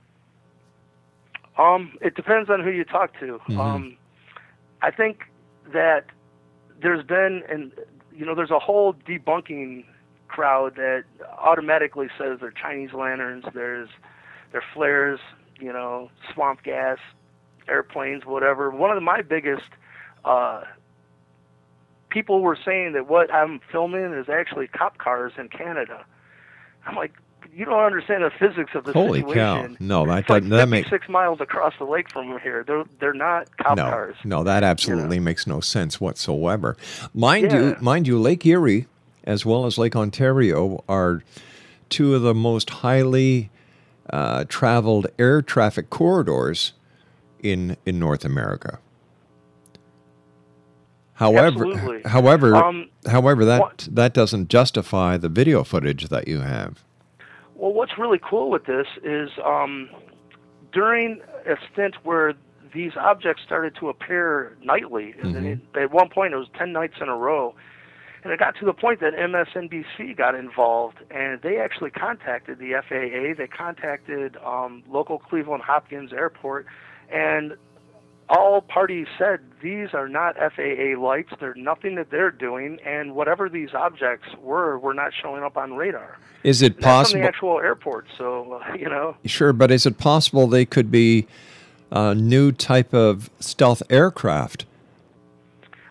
Um, 1.58 1.92
it 2.00 2.14
depends 2.14 2.48
on 2.48 2.60
who 2.62 2.70
you 2.70 2.84
talk 2.84 3.18
to. 3.20 3.40
Mhm. 3.48 3.58
Um, 3.58 3.96
I 4.80 4.90
think 4.90 5.24
that 5.72 6.06
there's 6.80 7.04
been, 7.04 7.42
and 7.48 7.72
you 8.14 8.24
know, 8.24 8.34
there's 8.34 8.50
a 8.50 8.58
whole 8.58 8.94
debunking 8.94 9.84
crowd 10.28 10.76
that 10.76 11.04
automatically 11.36 12.08
says 12.16 12.38
they're 12.40 12.50
Chinese 12.52 12.92
lanterns. 12.92 13.44
There's, 13.52 13.88
they're 14.52 14.64
flares. 14.74 15.20
You 15.60 15.72
know, 15.72 16.08
swamp 16.32 16.62
gas, 16.62 16.98
airplanes, 17.68 18.24
whatever. 18.24 18.70
One 18.70 18.96
of 18.96 19.02
my 19.02 19.22
biggest 19.22 19.64
uh, 20.24 20.62
people 22.10 22.40
were 22.40 22.56
saying 22.64 22.92
that 22.92 23.08
what 23.08 23.32
I'm 23.34 23.60
filming 23.72 24.12
is 24.12 24.28
actually 24.28 24.68
cop 24.68 24.98
cars 24.98 25.32
in 25.36 25.48
Canada. 25.48 26.04
I'm 26.86 26.94
like, 26.94 27.12
you 27.54 27.64
don't 27.64 27.80
understand 27.82 28.22
the 28.22 28.30
physics 28.38 28.72
of 28.74 28.84
the 28.84 28.92
Holy 28.92 29.20
situation. 29.20 29.76
cow! 29.76 29.76
No, 29.80 30.06
that 30.06 30.20
It's 30.20 30.28
like 30.30 30.42
doesn't. 30.42 30.56
That 30.56 30.68
makes 30.68 30.88
56 30.88 31.08
miles 31.10 31.40
across 31.40 31.74
the 31.78 31.84
lake 31.84 32.10
from 32.10 32.38
here. 32.40 32.64
They're 32.66 32.84
they're 33.00 33.12
not 33.14 33.54
cop 33.58 33.76
no, 33.76 33.84
cars. 33.84 34.16
no. 34.24 34.44
That 34.44 34.62
absolutely 34.62 35.18
makes 35.20 35.46
no 35.46 35.60
sense 35.60 36.00
whatsoever. 36.00 36.76
Mind 37.14 37.52
you, 37.52 37.76
mind 37.80 38.06
you, 38.06 38.18
Lake 38.18 38.44
Erie 38.46 38.86
as 39.24 39.44
well 39.44 39.66
as 39.66 39.76
Lake 39.76 39.94
Ontario 39.96 40.82
are 40.88 41.22
two 41.90 42.14
of 42.14 42.22
the 42.22 42.34
most 42.34 42.70
highly 42.70 43.50
uh, 44.10 44.44
traveled 44.48 45.06
air 45.18 45.42
traffic 45.42 45.90
corridors 45.90 46.72
in 47.42 47.76
in 47.84 47.98
North 47.98 48.24
America. 48.24 48.78
However, 51.14 51.66
Absolutely. 51.66 52.02
however, 52.10 52.54
Um, 52.56 52.88
however, 53.06 53.44
that 53.44 53.60
what- 53.60 53.88
that 53.90 54.14
doesn't 54.14 54.48
justify 54.48 55.16
the 55.16 55.28
video 55.28 55.64
footage 55.64 56.08
that 56.08 56.28
you 56.28 56.40
have. 56.40 56.84
Well, 57.58 57.72
what's 57.72 57.98
really 57.98 58.20
cool 58.22 58.50
with 58.50 58.66
this 58.66 58.86
is 59.02 59.30
um, 59.44 59.90
during 60.72 61.20
a 61.44 61.56
stint 61.72 61.96
where 62.04 62.34
these 62.72 62.92
objects 62.96 63.42
started 63.44 63.74
to 63.80 63.88
appear 63.88 64.56
nightly, 64.62 65.14
and 65.20 65.34
it, 65.44 65.58
at 65.74 65.90
one 65.90 66.08
point 66.08 66.34
it 66.34 66.36
was 66.36 66.46
10 66.56 66.72
nights 66.72 66.94
in 67.00 67.08
a 67.08 67.16
row, 67.16 67.56
and 68.22 68.32
it 68.32 68.38
got 68.38 68.54
to 68.60 68.64
the 68.64 68.72
point 68.72 69.00
that 69.00 69.14
MSNBC 69.14 70.16
got 70.16 70.36
involved, 70.36 70.98
and 71.10 71.40
they 71.42 71.56
actually 71.58 71.90
contacted 71.90 72.60
the 72.60 72.80
FAA. 72.88 73.36
They 73.36 73.48
contacted 73.48 74.36
um, 74.44 74.84
local 74.88 75.18
Cleveland 75.18 75.64
Hopkins 75.66 76.12
Airport, 76.12 76.66
and 77.12 77.54
all 78.28 78.60
parties 78.60 79.06
said 79.18 79.40
these 79.62 79.88
are 79.94 80.08
not 80.08 80.36
FAA 80.36 81.00
lights. 81.00 81.30
They're 81.40 81.54
nothing 81.54 81.94
that 81.96 82.10
they're 82.10 82.30
doing, 82.30 82.78
and 82.84 83.14
whatever 83.14 83.48
these 83.48 83.70
objects 83.74 84.28
were, 84.40 84.78
were 84.78 84.94
not 84.94 85.12
showing 85.20 85.42
up 85.42 85.56
on 85.56 85.74
radar. 85.74 86.18
Is 86.44 86.62
it 86.62 86.74
That's 86.74 86.76
from 86.76 86.82
possible? 86.82 87.20
the 87.22 87.26
actual 87.26 87.58
airport, 87.60 88.06
so 88.16 88.60
you 88.78 88.88
know. 88.88 89.16
Sure, 89.24 89.52
but 89.52 89.70
is 89.70 89.86
it 89.86 89.98
possible 89.98 90.46
they 90.46 90.66
could 90.66 90.90
be 90.90 91.26
a 91.90 92.14
new 92.14 92.52
type 92.52 92.92
of 92.94 93.30
stealth 93.40 93.82
aircraft? 93.90 94.66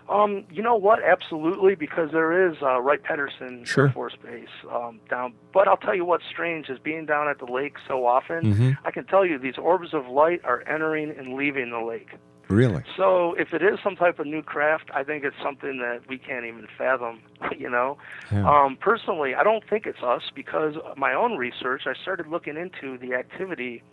Um, 0.09 0.45
you 0.49 0.61
know 0.63 0.75
what? 0.75 1.03
Absolutely, 1.03 1.75
because 1.75 2.11
there 2.11 2.49
is 2.49 2.57
uh, 2.61 2.79
Wright 2.81 3.01
Patterson 3.03 3.65
Sure. 3.65 3.87
Air 3.87 3.91
Force 3.93 4.15
Base 4.23 4.47
um, 4.73 4.99
down. 5.09 5.33
But 5.53 5.67
I'll 5.67 5.77
tell 5.77 5.95
you 5.95 6.05
what's 6.05 6.23
strange 6.25 6.69
is 6.69 6.79
being 6.79 7.05
down 7.05 7.27
at 7.27 7.39
the 7.39 7.51
lake 7.51 7.75
so 7.87 8.05
often. 8.05 8.53
Mhm. 8.53 8.77
I 8.85 8.91
can 8.91 9.05
tell 9.05 9.25
you 9.25 9.37
these 9.37 9.57
orbs 9.57 9.93
of 9.93 10.07
light 10.07 10.41
are 10.45 10.63
entering 10.67 11.09
and 11.17 11.33
leaving 11.35 11.71
the 11.71 11.79
lake. 11.81 12.09
Really? 12.49 12.81
So 12.95 13.33
if 13.33 13.53
it 13.53 13.61
is 13.61 13.77
some 13.83 13.97
type 13.97 14.19
of 14.19 14.25
new 14.25 14.41
craft, 14.41 14.89
I 14.93 15.03
think 15.03 15.25
it's 15.25 15.35
something 15.43 15.79
that 15.79 16.07
we 16.07 16.17
can't 16.17 16.45
even 16.45 16.67
fathom. 16.77 17.19
You 17.57 17.69
know, 17.69 17.97
Yeah. 18.31 18.47
um, 18.49 18.77
personally, 18.79 19.33
I 19.35 19.43
don't 19.43 19.63
think 19.69 19.85
it's 19.85 20.01
us 20.03 20.31
because 20.33 20.75
my 20.95 21.13
own 21.13 21.35
research, 21.37 21.83
I 21.87 21.93
started 22.01 22.27
looking 22.27 22.55
into 22.55 22.97
the 22.97 23.13
activity 23.15 23.83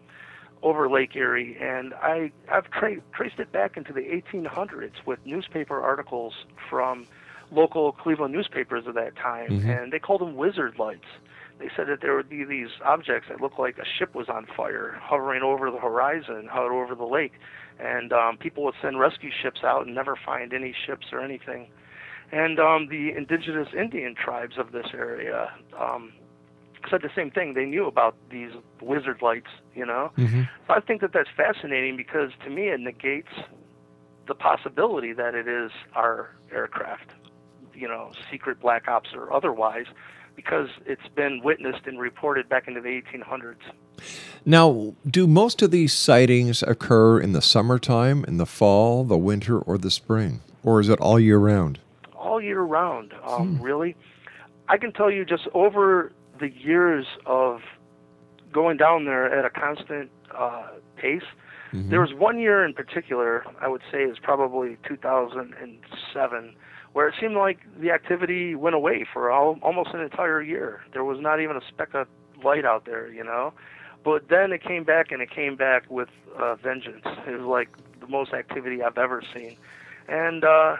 over 0.64 0.88
Lake 0.88 1.14
Erie, 1.14 1.56
and 1.60 1.94
I 1.94 2.32
I've 2.50 2.68
tra- 2.70 3.00
traced 3.12 3.38
it 3.38 3.52
back 3.52 3.76
into 3.76 3.92
the 3.92 4.00
1800s 4.00 5.04
with 5.06 5.20
newspaper 5.24 5.80
articles 5.80 6.32
from 6.68 7.06
local 7.52 7.92
Cleveland 7.92 8.32
newspapers 8.34 8.86
of 8.86 8.94
that 8.94 9.14
time, 9.14 9.50
Mhm. 9.50 9.82
and 9.82 9.92
they 9.92 9.98
called 10.00 10.22
them 10.22 10.34
wizard 10.34 10.78
lights. 10.78 11.06
They 11.58 11.68
said 11.76 11.86
that 11.86 12.00
there 12.00 12.16
would 12.16 12.28
be 12.28 12.42
these 12.44 12.70
objects 12.82 13.28
that 13.28 13.40
looked 13.40 13.58
like 13.60 13.78
a 13.78 13.84
ship 13.84 14.14
was 14.14 14.28
on 14.28 14.46
fire, 14.46 14.98
hovering 15.00 15.42
over 15.42 15.70
the 15.70 15.78
horizon, 15.78 16.48
out 16.50 16.72
over 16.72 16.94
the 16.96 17.04
lake, 17.06 17.34
and 17.78 18.12
um, 18.12 18.38
people 18.38 18.64
would 18.64 18.74
send 18.82 18.98
rescue 18.98 19.30
ships 19.30 19.62
out 19.62 19.86
and 19.86 19.94
never 19.94 20.16
find 20.16 20.52
any 20.52 20.72
ships 20.72 21.12
or 21.12 21.20
anything. 21.20 21.68
And 22.32 22.58
um, 22.58 22.88
the 22.88 23.12
indigenous 23.12 23.68
Indian 23.74 24.14
tribes 24.14 24.56
of 24.58 24.72
this 24.72 24.86
area 24.94 25.52
um, 25.78 26.12
said 26.90 27.02
the 27.02 27.10
same 27.14 27.30
thing. 27.30 27.54
They 27.54 27.64
knew 27.64 27.86
about 27.86 28.16
these 28.30 28.50
wizard 28.80 29.22
lights, 29.22 29.50
you 29.74 29.86
know. 29.86 30.10
Mhm. 30.16 30.48
So 30.66 30.74
I 30.74 30.80
think 30.80 31.00
that 31.00 31.12
that's 31.12 31.30
fascinating 31.36 31.96
because 31.96 32.30
to 32.44 32.50
me 32.50 32.68
it 32.68 32.80
negates 32.80 33.32
the 34.26 34.34
possibility 34.34 35.12
that 35.12 35.34
it 35.34 35.46
is 35.46 35.70
our 35.94 36.30
aircraft, 36.52 37.12
you 37.74 37.86
know, 37.88 38.10
secret 38.30 38.60
black 38.60 38.88
ops 38.88 39.10
or 39.14 39.32
otherwise, 39.32 39.86
because 40.36 40.68
it's 40.86 41.06
been 41.14 41.42
witnessed 41.42 41.86
and 41.86 41.98
reported 42.00 42.48
back 42.48 42.66
into 42.66 42.80
the 42.80 42.88
1800s. 42.88 43.62
Now, 44.44 44.94
do 45.06 45.26
most 45.26 45.62
of 45.62 45.70
these 45.70 45.92
sightings 45.92 46.62
occur 46.62 47.20
in 47.20 47.32
the 47.32 47.40
summertime, 47.42 48.24
in 48.26 48.36
the 48.38 48.46
fall, 48.46 49.04
the 49.04 49.16
winter, 49.18 49.58
or 49.58 49.78
the 49.78 49.90
spring? 49.90 50.40
Or 50.62 50.80
is 50.80 50.88
it 50.88 50.98
all 51.00 51.20
year 51.20 51.38
round? 51.38 51.78
all 52.16 52.40
year 52.40 52.62
round. 52.62 53.12
Um, 53.22 53.60
Really, 53.60 53.94
I 54.66 54.78
can 54.78 54.92
tell 54.92 55.10
you 55.10 55.24
just 55.26 55.46
over 55.52 56.10
the 56.38 56.50
years 56.50 57.06
of 57.26 57.60
going 58.52 58.76
down 58.76 59.04
there 59.04 59.32
at 59.36 59.44
a 59.44 59.50
constant 59.50 60.10
uh, 60.36 60.68
pace. 60.96 61.22
There 61.90 62.00
was 62.00 62.14
one 62.14 62.38
year 62.38 62.64
in 62.64 62.72
particular, 62.72 63.44
I 63.60 63.66
would 63.66 63.82
say 63.90 64.04
is 64.04 64.16
probably 64.22 64.76
2007, 64.86 66.54
where 66.92 67.08
it 67.08 67.14
seemed 67.20 67.34
like 67.34 67.58
the 67.80 67.90
activity 67.90 68.54
went 68.54 68.76
away 68.76 69.04
for 69.12 69.32
all, 69.32 69.58
almost 69.60 69.90
an 69.92 70.00
entire 70.00 70.40
year. 70.40 70.82
There 70.92 71.02
was 71.02 71.18
not 71.20 71.40
even 71.40 71.56
a 71.56 71.60
speck 71.68 71.92
of 71.94 72.06
light 72.44 72.64
out 72.64 72.84
there, 72.84 73.12
you 73.12 73.24
know. 73.24 73.52
But 74.04 74.28
then 74.28 74.52
it 74.52 74.62
came 74.62 74.84
back, 74.84 75.10
and 75.10 75.20
it 75.20 75.30
came 75.30 75.56
back 75.56 75.90
with 75.90 76.10
uh, 76.38 76.54
vengeance. 76.56 77.02
It 77.26 77.40
was 77.40 77.46
like 77.46 77.70
the 78.00 78.06
most 78.06 78.32
activity 78.32 78.82
I've 78.82 78.98
ever 78.98 79.22
seen. 79.34 79.56
And 80.08 80.44
uh, 80.44 80.76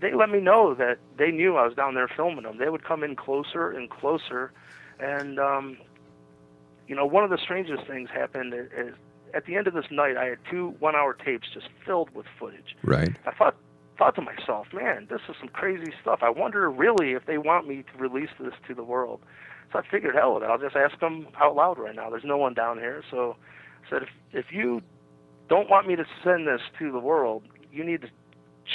they 0.00 0.12
let 0.12 0.28
me 0.28 0.40
know 0.40 0.74
that 0.74 0.98
they 1.16 1.30
knew 1.30 1.56
I 1.56 1.66
was 1.66 1.74
down 1.74 1.94
there 1.94 2.08
filming 2.08 2.42
them. 2.42 2.58
They 2.58 2.68
would 2.68 2.84
come 2.84 3.04
in 3.04 3.16
closer 3.16 3.70
and 3.70 3.88
closer, 3.88 4.52
and 5.00 5.38
um, 5.38 5.78
you 6.86 6.94
know, 6.94 7.06
one 7.06 7.24
of 7.24 7.30
the 7.30 7.38
strangest 7.38 7.86
things 7.86 8.08
happened 8.12 8.54
is, 8.54 8.66
is 8.76 8.94
at 9.34 9.46
the 9.46 9.56
end 9.56 9.66
of 9.66 9.74
this 9.74 9.86
night, 9.90 10.16
I 10.16 10.26
had 10.26 10.38
two 10.50 10.74
one-hour 10.78 11.14
tapes 11.24 11.48
just 11.52 11.66
filled 11.84 12.14
with 12.14 12.26
footage. 12.38 12.76
Right. 12.82 13.16
I 13.26 13.32
thought 13.32 13.56
thought 13.96 14.16
to 14.16 14.22
myself, 14.22 14.66
man, 14.72 15.06
this 15.08 15.20
is 15.28 15.36
some 15.38 15.48
crazy 15.48 15.92
stuff. 16.02 16.18
I 16.22 16.30
wonder 16.30 16.68
really 16.68 17.12
if 17.12 17.26
they 17.26 17.38
want 17.38 17.68
me 17.68 17.84
to 17.92 17.98
release 17.98 18.30
this 18.40 18.54
to 18.66 18.74
the 18.74 18.82
world. 18.82 19.20
So 19.72 19.78
I 19.78 19.82
figured, 19.88 20.16
hell 20.16 20.34
with 20.34 20.42
it. 20.42 20.46
I'll 20.46 20.58
just 20.58 20.76
ask 20.76 20.98
them 20.98 21.28
out 21.40 21.54
loud 21.54 21.78
right 21.78 21.94
now. 21.94 22.10
There's 22.10 22.24
no 22.24 22.36
one 22.36 22.54
down 22.54 22.78
here, 22.78 23.02
so 23.10 23.36
I 23.86 23.90
said, 23.90 24.02
if 24.02 24.08
if 24.32 24.46
you 24.52 24.82
don't 25.48 25.70
want 25.70 25.86
me 25.86 25.96
to 25.96 26.04
send 26.22 26.46
this 26.46 26.60
to 26.78 26.90
the 26.90 26.98
world, 26.98 27.44
you 27.72 27.84
need 27.84 28.02
to 28.02 28.08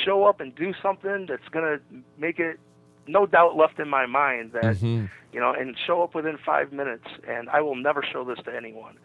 show 0.05 0.25
up 0.25 0.39
and 0.39 0.55
do 0.55 0.73
something 0.81 1.25
that's 1.27 1.47
gonna 1.51 1.79
make 2.17 2.39
it 2.39 2.59
no 3.09 3.25
doubt 3.25 3.57
left 3.57 3.79
in 3.79 3.89
my 3.89 4.05
mind 4.05 4.51
that 4.53 4.75
Mhm. 4.77 5.09
you 5.33 5.39
know, 5.39 5.51
and 5.53 5.77
show 5.85 6.01
up 6.01 6.15
within 6.15 6.37
five 6.37 6.71
minutes, 6.71 7.05
and 7.27 7.49
I 7.49 7.61
will 7.61 7.75
never 7.75 8.01
show 8.01 8.23
this 8.23 8.39
to 8.45 8.55
anyone. 8.55 8.95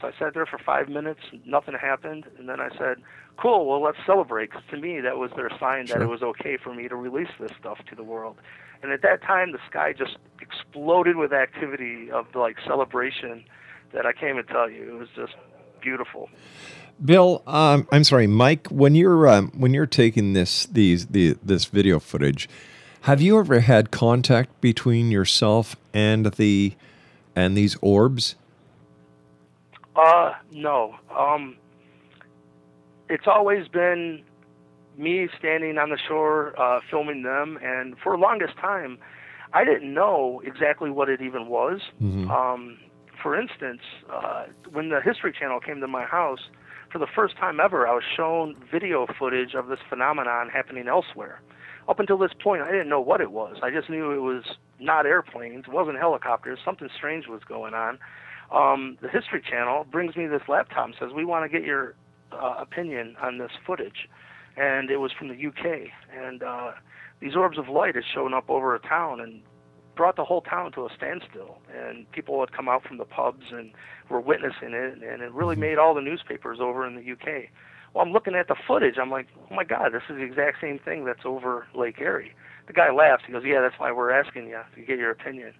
So 0.00 0.08
I 0.08 0.12
sat 0.18 0.34
there 0.34 0.46
for 0.46 0.58
five 0.58 0.88
minutes, 0.88 1.20
nothing 1.44 1.74
happened, 1.74 2.24
and 2.38 2.48
then 2.48 2.58
I 2.60 2.68
said, 2.78 2.96
"Cool, 3.36 3.66
well 3.68 3.80
let's 3.82 3.98
celebrate." 4.06 4.50
'cause 4.50 4.62
to 4.70 4.76
me, 4.76 5.00
that 5.00 5.18
was 5.18 5.30
their 5.32 5.50
sign 5.58 5.86
that 5.86 6.00
it 6.02 6.08
was 6.08 6.22
okay 6.22 6.56
for 6.56 6.72
me 6.74 6.88
to 6.88 6.96
release 6.96 7.28
this 7.38 7.52
stuff 7.60 7.78
to 7.90 7.94
the 7.94 8.02
world. 8.02 8.36
And 8.82 8.92
at 8.92 9.02
that 9.02 9.22
time, 9.22 9.52
the 9.52 9.60
sky 9.70 9.92
just 9.92 10.16
exploded 10.40 11.16
with 11.16 11.32
activity 11.32 12.10
of 12.10 12.34
like 12.34 12.56
celebration 12.66 13.44
that 13.92 14.04
I 14.06 14.12
can't 14.12 14.38
even 14.38 14.46
tell 14.46 14.68
you. 14.70 14.82
It 14.94 14.98
was 14.98 15.08
just 15.14 15.34
beautiful. 15.80 16.28
Bill, 17.04 17.42
um, 17.46 17.86
I'm 17.92 18.04
sorry, 18.04 18.26
Mike. 18.26 18.68
When 18.68 18.94
you're 18.94 19.28
um, 19.28 19.52
when 19.56 19.74
you're 19.74 19.86
taking 19.86 20.32
this 20.32 20.66
these 20.66 21.06
the 21.08 21.36
this 21.42 21.64
video 21.66 21.98
footage, 22.00 22.48
have 23.04 23.20
you 23.20 23.38
ever 23.38 23.60
had 23.60 23.90
contact 23.90 24.58
between 24.62 25.10
yourself 25.10 25.76
and 25.92 26.26
the 26.32 26.72
and 27.36 27.54
these 27.54 27.76
orbs? 27.82 28.34
Uh, 29.94 30.32
no. 30.52 30.96
Um, 31.14 31.56
it's 33.10 33.26
always 33.26 33.68
been 33.68 34.22
me 34.96 35.28
standing 35.38 35.76
on 35.76 35.90
the 35.90 35.98
shore, 35.98 36.58
uh, 36.58 36.80
filming 36.90 37.24
them, 37.24 37.58
and 37.62 37.94
for 38.02 38.16
the 38.16 38.22
longest 38.22 38.56
time, 38.56 38.96
I 39.52 39.64
didn't 39.64 39.92
know 39.92 40.40
exactly 40.44 40.90
what 40.90 41.10
it 41.10 41.20
even 41.20 41.48
was. 41.48 41.80
Mhm. 42.00 42.30
Um, 42.30 42.78
for 43.22 43.38
instance, 43.38 43.82
uh, 44.10 44.44
when 44.72 44.88
the 44.88 45.02
History 45.02 45.32
Channel 45.32 45.60
came 45.60 45.80
to 45.80 45.88
my 45.88 46.04
house, 46.04 46.48
for 46.90 46.98
the 46.98 47.06
first 47.06 47.36
time 47.36 47.60
ever, 47.60 47.86
I 47.86 47.94
was 47.94 48.04
shown 48.16 48.56
video 48.70 49.06
footage 49.18 49.54
of 49.54 49.66
this 49.66 49.80
phenomenon 49.90 50.48
happening 50.48 50.88
elsewhere. 50.88 51.40
Up 51.88 52.00
until 52.00 52.16
this 52.16 52.32
point, 52.42 52.62
I 52.62 52.70
didn't 52.70 52.88
know 52.88 53.00
what 53.00 53.20
it 53.20 53.30
was. 53.30 53.56
I 53.62 53.70
just 53.70 53.90
knew 53.90 54.12
it 54.12 54.20
was 54.20 54.44
not 54.80 55.06
airplanes, 55.06 55.66
it 55.66 55.72
wasn't 55.72 55.98
helicopters, 55.98 56.58
something 56.64 56.88
strange 56.96 57.26
was 57.28 57.42
going 57.44 57.74
on. 57.74 57.98
Um, 58.50 58.98
the 59.02 59.08
History 59.08 59.42
Channel 59.42 59.86
brings 59.90 60.16
me 60.16 60.26
this 60.26 60.42
laptop 60.48 60.86
and 60.86 60.94
says, 60.98 61.12
"We 61.12 61.24
want 61.24 61.50
to 61.50 61.58
get 61.58 61.66
your 61.66 61.94
uh, 62.32 62.56
opinion 62.58 63.16
on 63.20 63.38
this 63.38 63.50
footage," 63.66 64.08
and 64.56 64.90
it 64.90 64.98
was 64.98 65.12
from 65.12 65.28
the 65.28 65.46
UK. 65.46 65.90
And 66.16 66.42
uh, 66.42 66.72
these 67.20 67.36
orbs 67.36 67.58
of 67.58 67.68
light 67.68 67.94
had 67.94 68.04
shown 68.14 68.34
up 68.34 68.48
over 68.48 68.74
a 68.74 68.78
town 68.80 69.20
and 69.20 69.42
brought 69.96 70.16
the 70.16 70.24
whole 70.24 70.40
town 70.40 70.72
to 70.72 70.86
a 70.86 70.88
standstill. 70.96 71.58
And 71.74 72.10
people 72.12 72.40
had 72.40 72.52
come 72.52 72.68
out 72.68 72.84
from 72.84 72.98
the 72.98 73.04
pubs 73.04 73.44
and 73.50 73.72
were 74.08 74.20
witnessing 74.20 74.72
it, 74.72 75.02
and 75.02 75.22
it 75.22 75.32
really 75.32 75.56
made 75.56 75.78
all 75.78 75.94
the 75.94 76.00
newspapers 76.00 76.58
over 76.60 76.86
in 76.86 76.96
the 76.96 77.12
UK. 77.12 77.48
Well, 77.94 78.04
I'm 78.04 78.12
looking 78.12 78.34
at 78.34 78.48
the 78.48 78.56
footage. 78.66 78.96
I'm 79.00 79.10
like, 79.10 79.28
oh 79.50 79.54
my 79.54 79.64
God, 79.64 79.92
this 79.92 80.02
is 80.10 80.16
the 80.16 80.22
exact 80.24 80.58
same 80.60 80.80
thing 80.84 81.04
that's 81.04 81.24
over 81.24 81.66
Lake 81.74 82.00
Erie. 82.00 82.32
The 82.66 82.72
guy 82.72 82.90
laughs. 82.90 83.22
He 83.26 83.32
goes, 83.32 83.44
yeah, 83.46 83.60
that's 83.60 83.78
why 83.78 83.92
we're 83.92 84.10
asking 84.10 84.48
you 84.48 84.58
to 84.74 84.80
get 84.80 84.98
your 84.98 85.10
opinion. 85.10 85.52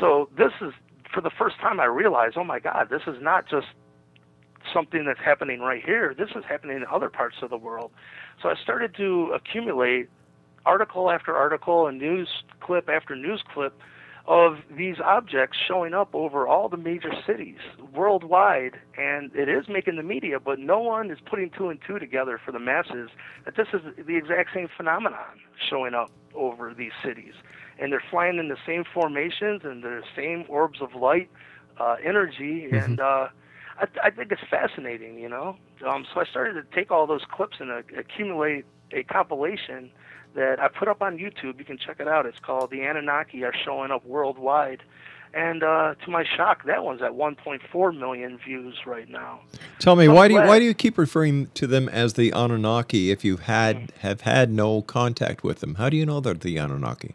So 0.00 0.28
this 0.36 0.52
is 0.60 0.72
for 1.12 1.20
the 1.20 1.30
first 1.38 1.56
time 1.60 1.78
I 1.78 1.84
realized, 1.84 2.36
oh 2.36 2.44
my 2.44 2.58
God, 2.58 2.88
this 2.90 3.02
is 3.06 3.16
not 3.20 3.48
just 3.48 3.66
something 4.72 5.04
that's 5.04 5.20
happening 5.24 5.60
right 5.60 5.82
here. 5.84 6.14
This 6.16 6.30
is 6.34 6.44
happening 6.48 6.78
in 6.78 6.84
other 6.90 7.10
parts 7.10 7.36
of 7.42 7.50
the 7.50 7.56
world. 7.56 7.90
So 8.42 8.48
I 8.48 8.54
started 8.62 8.94
to 8.96 9.34
accumulate 9.34 10.08
article 10.64 11.10
after 11.10 11.34
article 11.34 11.86
and 11.86 11.98
news 11.98 12.28
clip 12.60 12.88
after 12.88 13.14
news 13.14 13.42
clip 13.54 13.78
of 14.28 14.58
these 14.76 14.96
objects 15.04 15.56
showing 15.56 15.94
up 15.94 16.12
over 16.12 16.48
all 16.48 16.68
the 16.68 16.76
major 16.76 17.12
cities 17.26 17.58
worldwide 17.94 18.76
and 18.98 19.30
it 19.36 19.48
is 19.48 19.68
making 19.68 19.96
the 19.96 20.02
media 20.02 20.40
but 20.40 20.58
no 20.58 20.80
one 20.80 21.10
is 21.12 21.18
putting 21.24 21.48
two 21.50 21.68
and 21.68 21.78
two 21.86 21.98
together 21.98 22.40
for 22.44 22.50
the 22.50 22.58
masses 22.58 23.10
that 23.44 23.54
this 23.56 23.68
is 23.72 23.80
the 24.06 24.16
exact 24.16 24.50
same 24.52 24.68
phenomenon 24.76 25.38
showing 25.70 25.94
up 25.94 26.10
over 26.34 26.74
these 26.74 26.92
cities. 27.04 27.34
And 27.78 27.92
they're 27.92 28.02
flying 28.10 28.38
in 28.38 28.48
the 28.48 28.56
same 28.66 28.84
formations 28.92 29.62
and 29.64 29.82
the 29.82 30.02
same 30.16 30.44
orbs 30.48 30.80
of 30.80 30.94
light 30.94 31.30
uh, 31.78 31.96
energy 32.04 32.68
and 32.72 32.98
uh, 32.98 33.28
I, 33.78 33.86
I 34.02 34.10
think 34.10 34.32
it's 34.32 34.42
fascinating 34.50 35.20
you 35.20 35.28
know? 35.28 35.56
Um, 35.86 36.04
so 36.12 36.20
I 36.20 36.24
started 36.24 36.54
to 36.54 36.74
take 36.74 36.90
all 36.90 37.06
those 37.06 37.24
clips 37.30 37.58
and 37.60 37.70
uh, 37.70 37.82
accumulate 37.96 38.64
a 38.92 39.02
compilation 39.04 39.90
that 40.34 40.60
I 40.60 40.68
put 40.68 40.88
up 40.88 41.02
on 41.02 41.18
YouTube. 41.18 41.58
You 41.58 41.64
can 41.64 41.78
check 41.78 41.98
it 41.98 42.08
out. 42.08 42.26
It's 42.26 42.38
called 42.38 42.70
The 42.70 42.82
Anunnaki 42.82 43.42
Are 43.44 43.54
Showing 43.64 43.90
Up 43.90 44.04
Worldwide. 44.04 44.82
And 45.34 45.62
uh, 45.62 45.94
to 46.04 46.10
my 46.10 46.24
shock, 46.36 46.64
that 46.64 46.82
one's 46.84 47.02
at 47.02 47.10
1.4 47.10 47.98
million 47.98 48.38
views 48.38 48.74
right 48.86 49.08
now. 49.08 49.40
Tell 49.78 49.96
me 49.96 50.06
I'm 50.06 50.14
why 50.14 50.28
do 50.28 50.34
you 50.34 50.40
why 50.40 50.58
do 50.58 50.64
you 50.64 50.72
keep 50.72 50.96
referring 50.96 51.48
to 51.48 51.66
them 51.66 51.88
as 51.90 52.14
the 52.14 52.30
Anunnaki 52.30 53.10
if 53.10 53.24
you 53.24 53.36
had 53.36 53.92
have 54.00 54.22
had 54.22 54.50
no 54.50 54.80
contact 54.82 55.44
with 55.44 55.60
them? 55.60 55.74
How 55.74 55.90
do 55.90 55.96
you 55.96 56.06
know 56.06 56.20
they're 56.20 56.32
the 56.32 56.56
Anunnaki? 56.56 57.14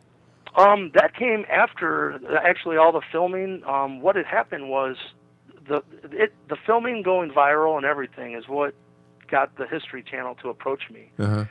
Um, 0.55 0.91
that 0.93 1.15
came 1.15 1.45
after 1.49 2.19
actually 2.45 2.77
all 2.77 2.91
the 2.91 3.01
filming. 3.11 3.63
Um, 3.65 4.01
what 4.01 4.15
had 4.15 4.25
happened 4.25 4.69
was 4.69 4.97
the 5.67 5.81
it 6.11 6.33
the 6.47 6.57
filming 6.65 7.01
going 7.01 7.31
viral 7.31 7.77
and 7.77 7.85
everything 7.85 8.35
is 8.35 8.47
what 8.47 8.75
got 9.29 9.55
the 9.57 9.65
History 9.65 10.03
Channel 10.03 10.35
to 10.43 10.49
approach 10.49 10.83
me. 10.91 11.09
Uh-huh. 11.17 11.45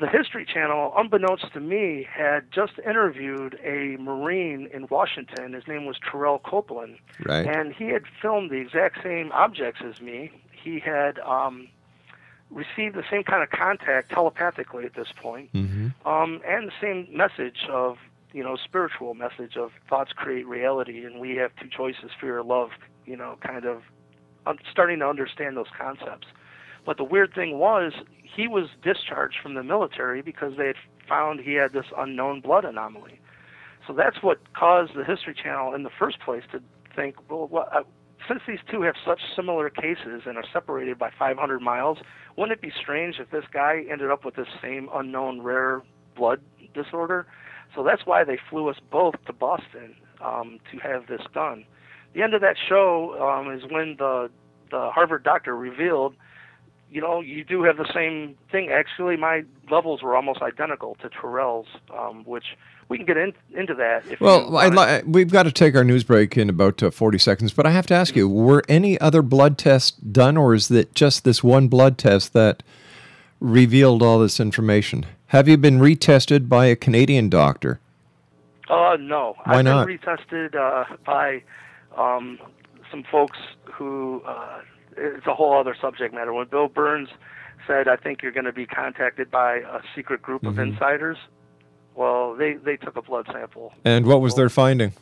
The 0.00 0.08
History 0.08 0.46
Channel, 0.46 0.92
unbeknownst 0.96 1.52
to 1.52 1.60
me, 1.60 2.06
had 2.10 2.50
just 2.50 2.72
interviewed 2.86 3.58
a 3.62 3.96
Marine 4.00 4.68
in 4.72 4.86
Washington. 4.90 5.52
His 5.52 5.68
name 5.68 5.84
was 5.86 5.96
Terrell 6.10 6.38
Copeland. 6.38 6.96
Right. 7.24 7.46
And 7.46 7.72
he 7.72 7.88
had 7.88 8.04
filmed 8.20 8.50
the 8.50 8.56
exact 8.56 9.02
same 9.02 9.30
objects 9.32 9.82
as 9.84 10.00
me. 10.00 10.32
He 10.52 10.80
had 10.80 11.18
um, 11.20 11.68
received 12.50 12.96
the 12.96 13.04
same 13.10 13.22
kind 13.22 13.42
of 13.42 13.50
contact 13.50 14.10
telepathically 14.10 14.84
at 14.84 14.94
this 14.94 15.08
point, 15.14 15.52
Mm-hmm. 15.52 16.08
um, 16.08 16.40
and 16.46 16.68
the 16.68 16.72
same 16.80 17.06
message 17.12 17.66
of, 17.70 17.98
you 18.32 18.42
know, 18.42 18.56
spiritual 18.56 19.14
message 19.14 19.56
of 19.56 19.70
thoughts 19.88 20.12
create 20.12 20.46
reality, 20.46 21.04
and 21.04 21.20
we 21.20 21.36
have 21.36 21.52
two 21.60 21.68
choices, 21.68 22.10
fear 22.20 22.38
or 22.38 22.42
love, 22.42 22.70
you 23.04 23.16
know, 23.16 23.36
kind 23.40 23.64
of 23.64 23.82
um, 24.46 24.58
starting 24.70 24.98
to 25.00 25.08
understand 25.08 25.56
those 25.56 25.70
concepts. 25.78 26.26
But 26.90 26.96
the 26.96 27.04
weird 27.04 27.32
thing 27.36 27.56
was, 27.56 27.92
he 28.24 28.48
was 28.48 28.66
discharged 28.82 29.36
from 29.40 29.54
the 29.54 29.62
military 29.62 30.22
because 30.22 30.56
they 30.58 30.66
had 30.66 30.74
found 31.08 31.38
he 31.38 31.54
had 31.54 31.72
this 31.72 31.84
unknown 31.96 32.40
blood 32.40 32.64
anomaly. 32.64 33.20
So 33.86 33.92
that's 33.92 34.24
what 34.24 34.38
caused 34.54 34.96
the 34.96 35.04
History 35.04 35.32
Channel 35.32 35.72
in 35.72 35.84
the 35.84 35.90
first 35.96 36.18
place 36.18 36.42
to 36.50 36.60
think, 36.96 37.14
well, 37.30 37.46
what, 37.46 37.72
uh, 37.72 37.82
since 38.26 38.40
these 38.44 38.58
two 38.68 38.82
have 38.82 38.96
such 39.06 39.20
similar 39.36 39.70
cases 39.70 40.22
and 40.26 40.36
are 40.36 40.44
separated 40.52 40.98
by 40.98 41.10
500 41.16 41.62
miles, 41.62 41.98
wouldn't 42.36 42.58
it 42.58 42.60
be 42.60 42.72
strange 42.76 43.20
if 43.20 43.30
this 43.30 43.44
guy 43.52 43.84
ended 43.88 44.10
up 44.10 44.24
with 44.24 44.34
this 44.34 44.48
same 44.60 44.88
unknown 44.92 45.42
rare 45.42 45.82
blood 46.16 46.40
disorder? 46.74 47.24
So 47.72 47.84
that's 47.84 48.04
why 48.04 48.24
they 48.24 48.38
flew 48.50 48.68
us 48.68 48.78
both 48.90 49.14
to 49.26 49.32
Boston 49.32 49.94
um, 50.20 50.58
to 50.72 50.78
have 50.78 51.06
this 51.06 51.22
done. 51.32 51.66
The 52.14 52.22
end 52.22 52.34
of 52.34 52.40
that 52.40 52.56
show 52.68 53.14
um, 53.22 53.54
is 53.54 53.62
when 53.70 53.94
the 53.96 54.28
the 54.72 54.90
Harvard 54.92 55.24
doctor 55.24 55.56
revealed, 55.56 56.14
you 56.90 57.00
know, 57.00 57.20
you 57.20 57.44
do 57.44 57.62
have 57.62 57.76
the 57.76 57.90
same 57.94 58.36
thing. 58.50 58.70
Actually, 58.70 59.16
my 59.16 59.44
levels 59.70 60.02
were 60.02 60.16
almost 60.16 60.42
identical 60.42 60.96
to 60.96 61.08
Terrell's, 61.08 61.66
um, 61.96 62.24
which 62.24 62.56
we 62.88 62.96
can 62.96 63.06
get 63.06 63.16
in, 63.16 63.32
into 63.54 63.74
that. 63.74 64.04
If 64.10 64.20
Well, 64.20 64.50
li- 64.50 65.02
we've 65.06 65.30
got 65.30 65.44
to 65.44 65.52
take 65.52 65.76
our 65.76 65.84
news 65.84 66.02
break 66.02 66.36
in 66.36 66.50
about 66.50 66.82
uh, 66.82 66.90
40 66.90 67.18
seconds, 67.18 67.52
but 67.52 67.64
I 67.64 67.70
have 67.70 67.86
to 67.86 67.94
ask 67.94 68.16
you, 68.16 68.28
were 68.28 68.64
any 68.68 69.00
other 69.00 69.22
blood 69.22 69.56
tests 69.56 69.92
done, 69.92 70.36
or 70.36 70.54
is 70.54 70.70
it 70.70 70.94
just 70.94 71.22
this 71.22 71.44
one 71.44 71.68
blood 71.68 71.96
test 71.96 72.32
that 72.32 72.62
revealed 73.38 74.02
all 74.02 74.18
this 74.18 74.40
information? 74.40 75.06
Have 75.26 75.46
you 75.46 75.56
been 75.56 75.78
retested 75.78 76.48
by 76.48 76.66
a 76.66 76.74
Canadian 76.74 77.28
doctor? 77.28 77.78
Uh, 78.68 78.96
no. 78.98 79.36
Why 79.44 79.58
I've 79.58 79.64
not? 79.64 79.86
been 79.86 79.98
retested 79.98 80.56
uh, 80.56 80.96
by 81.06 81.42
um, 81.96 82.38
some 82.90 83.04
folks 83.04 83.38
who. 83.64 84.22
Uh, 84.26 84.62
it's 84.96 85.26
a 85.26 85.34
whole 85.34 85.58
other 85.58 85.74
subject 85.80 86.14
matter. 86.14 86.32
When 86.32 86.46
Bill 86.48 86.68
Birnes 86.68 87.08
said, 87.66 87.88
"I 87.88 87.96
think 87.96 88.22
you're 88.22 88.32
going 88.32 88.44
to 88.46 88.52
be 88.52 88.66
contacted 88.66 89.30
by 89.30 89.56
a 89.56 89.80
secret 89.94 90.22
group 90.22 90.44
of 90.44 90.54
Mhm. 90.54 90.72
insiders," 90.72 91.18
well, 91.94 92.34
they 92.34 92.54
they 92.54 92.76
took 92.76 92.96
a 92.96 93.02
blood 93.02 93.26
sample. 93.32 93.72
And 93.84 94.06
what 94.06 94.20
was 94.20 94.34
their 94.34 94.48
finding? 94.48 94.92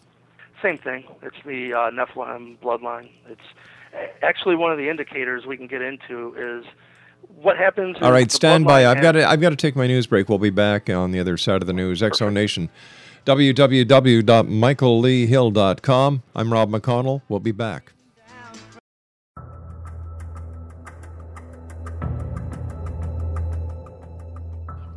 Same 0.63 0.79
thing. 0.79 1.05
It's 1.23 1.37
the 1.47 1.73
uh, 1.73 1.91
Nephilim 1.91 2.59
bloodline. 2.59 3.09
It's 3.31 3.41
actually 4.23 4.57
one 4.57 4.73
of 4.73 4.79
the 4.79 4.89
indicators 4.89 5.47
we 5.47 5.57
can 5.57 5.67
get 5.69 5.83
into 5.83 6.35
is 6.37 6.65
what 7.41 7.57
happens. 7.57 7.97
All 8.03 8.11
right, 8.13 8.31
stand 8.33 8.65
by. 8.65 8.87
I've 8.87 9.01
got 9.01 9.13
to. 9.13 9.25
I've 9.29 9.41
got 9.41 9.51
to 9.51 9.57
take 9.57 9.77
my 9.77 9.87
news 9.87 10.07
break. 10.09 10.29
We'll 10.29 10.39
be 10.39 10.51
back 10.51 10.91
on 10.91 11.13
the 11.13 11.21
other 11.21 11.37
side 11.37 11.63
of 11.63 11.67
the 11.69 11.73
news. 11.73 12.03
X 12.03 12.19
Zone 12.19 12.35
Nation, 12.35 12.69
www.michaelleehill.com. 13.25 16.23
I'm 16.35 16.53
Rob 16.53 16.71
McConnell. 16.71 17.23
We'll 17.29 17.39
be 17.41 17.53
back. 17.53 17.93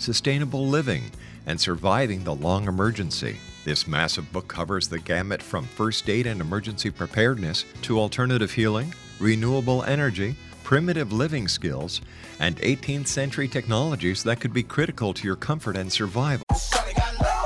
sustainable 0.00 0.66
living, 0.66 1.10
and 1.46 1.60
surviving 1.60 2.24
the 2.24 2.34
long 2.34 2.66
emergency. 2.68 3.36
This 3.64 3.86
massive 3.86 4.32
book 4.32 4.48
covers 4.48 4.88
the 4.88 4.98
gamut 4.98 5.42
from 5.42 5.64
first 5.64 6.08
aid 6.08 6.26
and 6.26 6.40
emergency 6.40 6.90
preparedness 6.90 7.64
to 7.82 7.98
alternative 7.98 8.52
healing, 8.52 8.94
renewable 9.18 9.82
energy, 9.84 10.34
primitive 10.64 11.12
living 11.12 11.48
skills, 11.48 12.00
and 12.38 12.56
18th 12.58 13.06
century 13.06 13.48
technologies 13.48 14.22
that 14.22 14.40
could 14.40 14.52
be 14.52 14.62
critical 14.62 15.12
to 15.12 15.26
your 15.26 15.36
comfort 15.36 15.76
and 15.76 15.92
survival. 15.92 16.44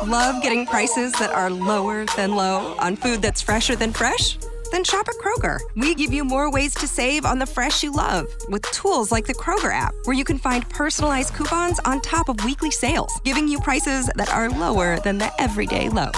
Love 0.06 0.42
getting 0.42 0.66
prices 0.66 1.12
that 1.14 1.30
are 1.32 1.50
lower 1.50 2.04
than 2.16 2.34
low 2.36 2.76
on 2.78 2.94
food 2.94 3.22
that's 3.22 3.40
fresher 3.40 3.74
than 3.74 3.92
fresh? 3.92 4.36
Then 4.74 4.82
shop 4.82 5.06
at 5.08 5.14
Kroger. 5.18 5.60
We 5.76 5.94
give 5.94 6.12
you 6.12 6.24
more 6.24 6.50
ways 6.50 6.74
to 6.74 6.88
save 6.88 7.24
on 7.24 7.38
the 7.38 7.46
fresh 7.46 7.84
you 7.84 7.92
love 7.92 8.26
with 8.48 8.62
tools 8.72 9.12
like 9.12 9.24
the 9.24 9.32
Kroger 9.32 9.72
app, 9.72 9.94
where 10.02 10.16
you 10.16 10.24
can 10.24 10.36
find 10.36 10.68
personalized 10.68 11.32
coupons 11.32 11.78
on 11.84 12.00
top 12.00 12.28
of 12.28 12.44
weekly 12.44 12.72
sales, 12.72 13.20
giving 13.22 13.46
you 13.46 13.60
prices 13.60 14.10
that 14.16 14.34
are 14.34 14.50
lower 14.50 14.98
than 14.98 15.18
the 15.18 15.30
everyday 15.40 15.90
low. 15.90 16.10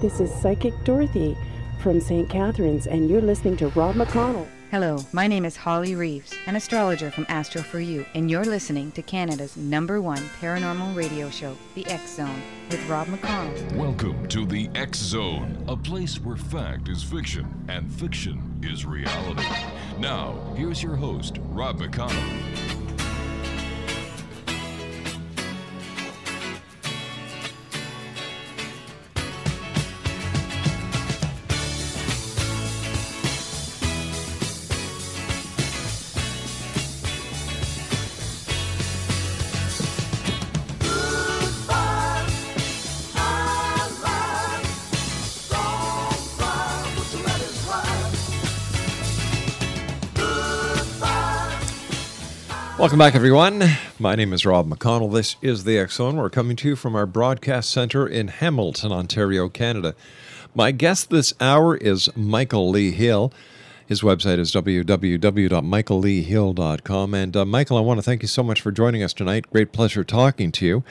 This 0.00 0.20
is 0.20 0.32
Psychic 0.32 0.72
Dorothy 0.84 1.36
from 1.80 2.00
St. 2.00 2.30
Catharines, 2.30 2.86
and 2.86 3.10
you're 3.10 3.20
listening 3.20 3.56
to 3.56 3.68
Rob 3.70 3.96
McConnell. 3.96 4.46
Hello, 4.70 4.98
my 5.12 5.26
name 5.26 5.44
is 5.44 5.56
Holly 5.56 5.96
Reeves, 5.96 6.32
an 6.46 6.54
astrologer 6.54 7.10
from 7.10 7.26
Astro 7.28 7.62
for 7.62 7.80
You, 7.80 8.06
and 8.14 8.30
you're 8.30 8.44
listening 8.44 8.92
to 8.92 9.02
Canada's 9.02 9.56
number 9.56 10.00
one 10.00 10.22
paranormal 10.40 10.94
radio 10.94 11.30
show, 11.30 11.56
The 11.74 11.84
X 11.88 12.14
Zone, 12.14 12.40
with 12.70 12.88
Rob 12.88 13.08
McConnell. 13.08 13.74
Welcome 13.74 14.28
to 14.28 14.46
the 14.46 14.70
X 14.76 14.98
Zone, 14.98 15.64
a 15.66 15.76
place 15.76 16.20
where 16.20 16.36
fact 16.36 16.88
is 16.88 17.02
fiction 17.02 17.64
and 17.68 17.92
fiction 17.92 18.60
is 18.62 18.84
reality. 18.84 19.42
Now, 19.98 20.38
here's 20.54 20.80
your 20.80 20.94
host, 20.94 21.38
Rob 21.46 21.80
McConnell. 21.80 22.65
Welcome 52.96 53.12
back, 53.12 53.14
everyone. 53.14 53.62
My 53.98 54.14
name 54.14 54.32
is 54.32 54.46
Rob 54.46 54.70
McConnell. 54.70 55.12
This 55.12 55.36
is 55.42 55.64
the 55.64 55.86
Zone. 55.86 56.16
We're 56.16 56.30
coming 56.30 56.56
to 56.56 56.68
you 56.68 56.76
from 56.76 56.96
our 56.96 57.04
broadcast 57.04 57.68
center 57.68 58.08
in 58.08 58.28
Hamilton, 58.28 58.90
Ontario, 58.90 59.50
Canada. 59.50 59.94
My 60.54 60.70
guest 60.70 61.10
this 61.10 61.34
hour 61.38 61.76
is 61.76 62.08
Michael 62.16 62.70
Lee 62.70 62.92
Hill. 62.92 63.34
His 63.86 64.00
website 64.00 64.38
is 64.38 64.50
www.michaelleehill.com. 64.50 67.14
And 67.14 67.36
uh, 67.36 67.44
Michael, 67.44 67.76
I 67.76 67.82
want 67.82 67.98
to 67.98 68.02
thank 68.02 68.22
you 68.22 68.28
so 68.28 68.42
much 68.42 68.62
for 68.62 68.72
joining 68.72 69.02
us 69.02 69.12
tonight. 69.12 69.44
Great 69.52 69.72
pleasure 69.72 70.02
talking 70.02 70.50
to 70.52 70.64
you. 70.64 70.82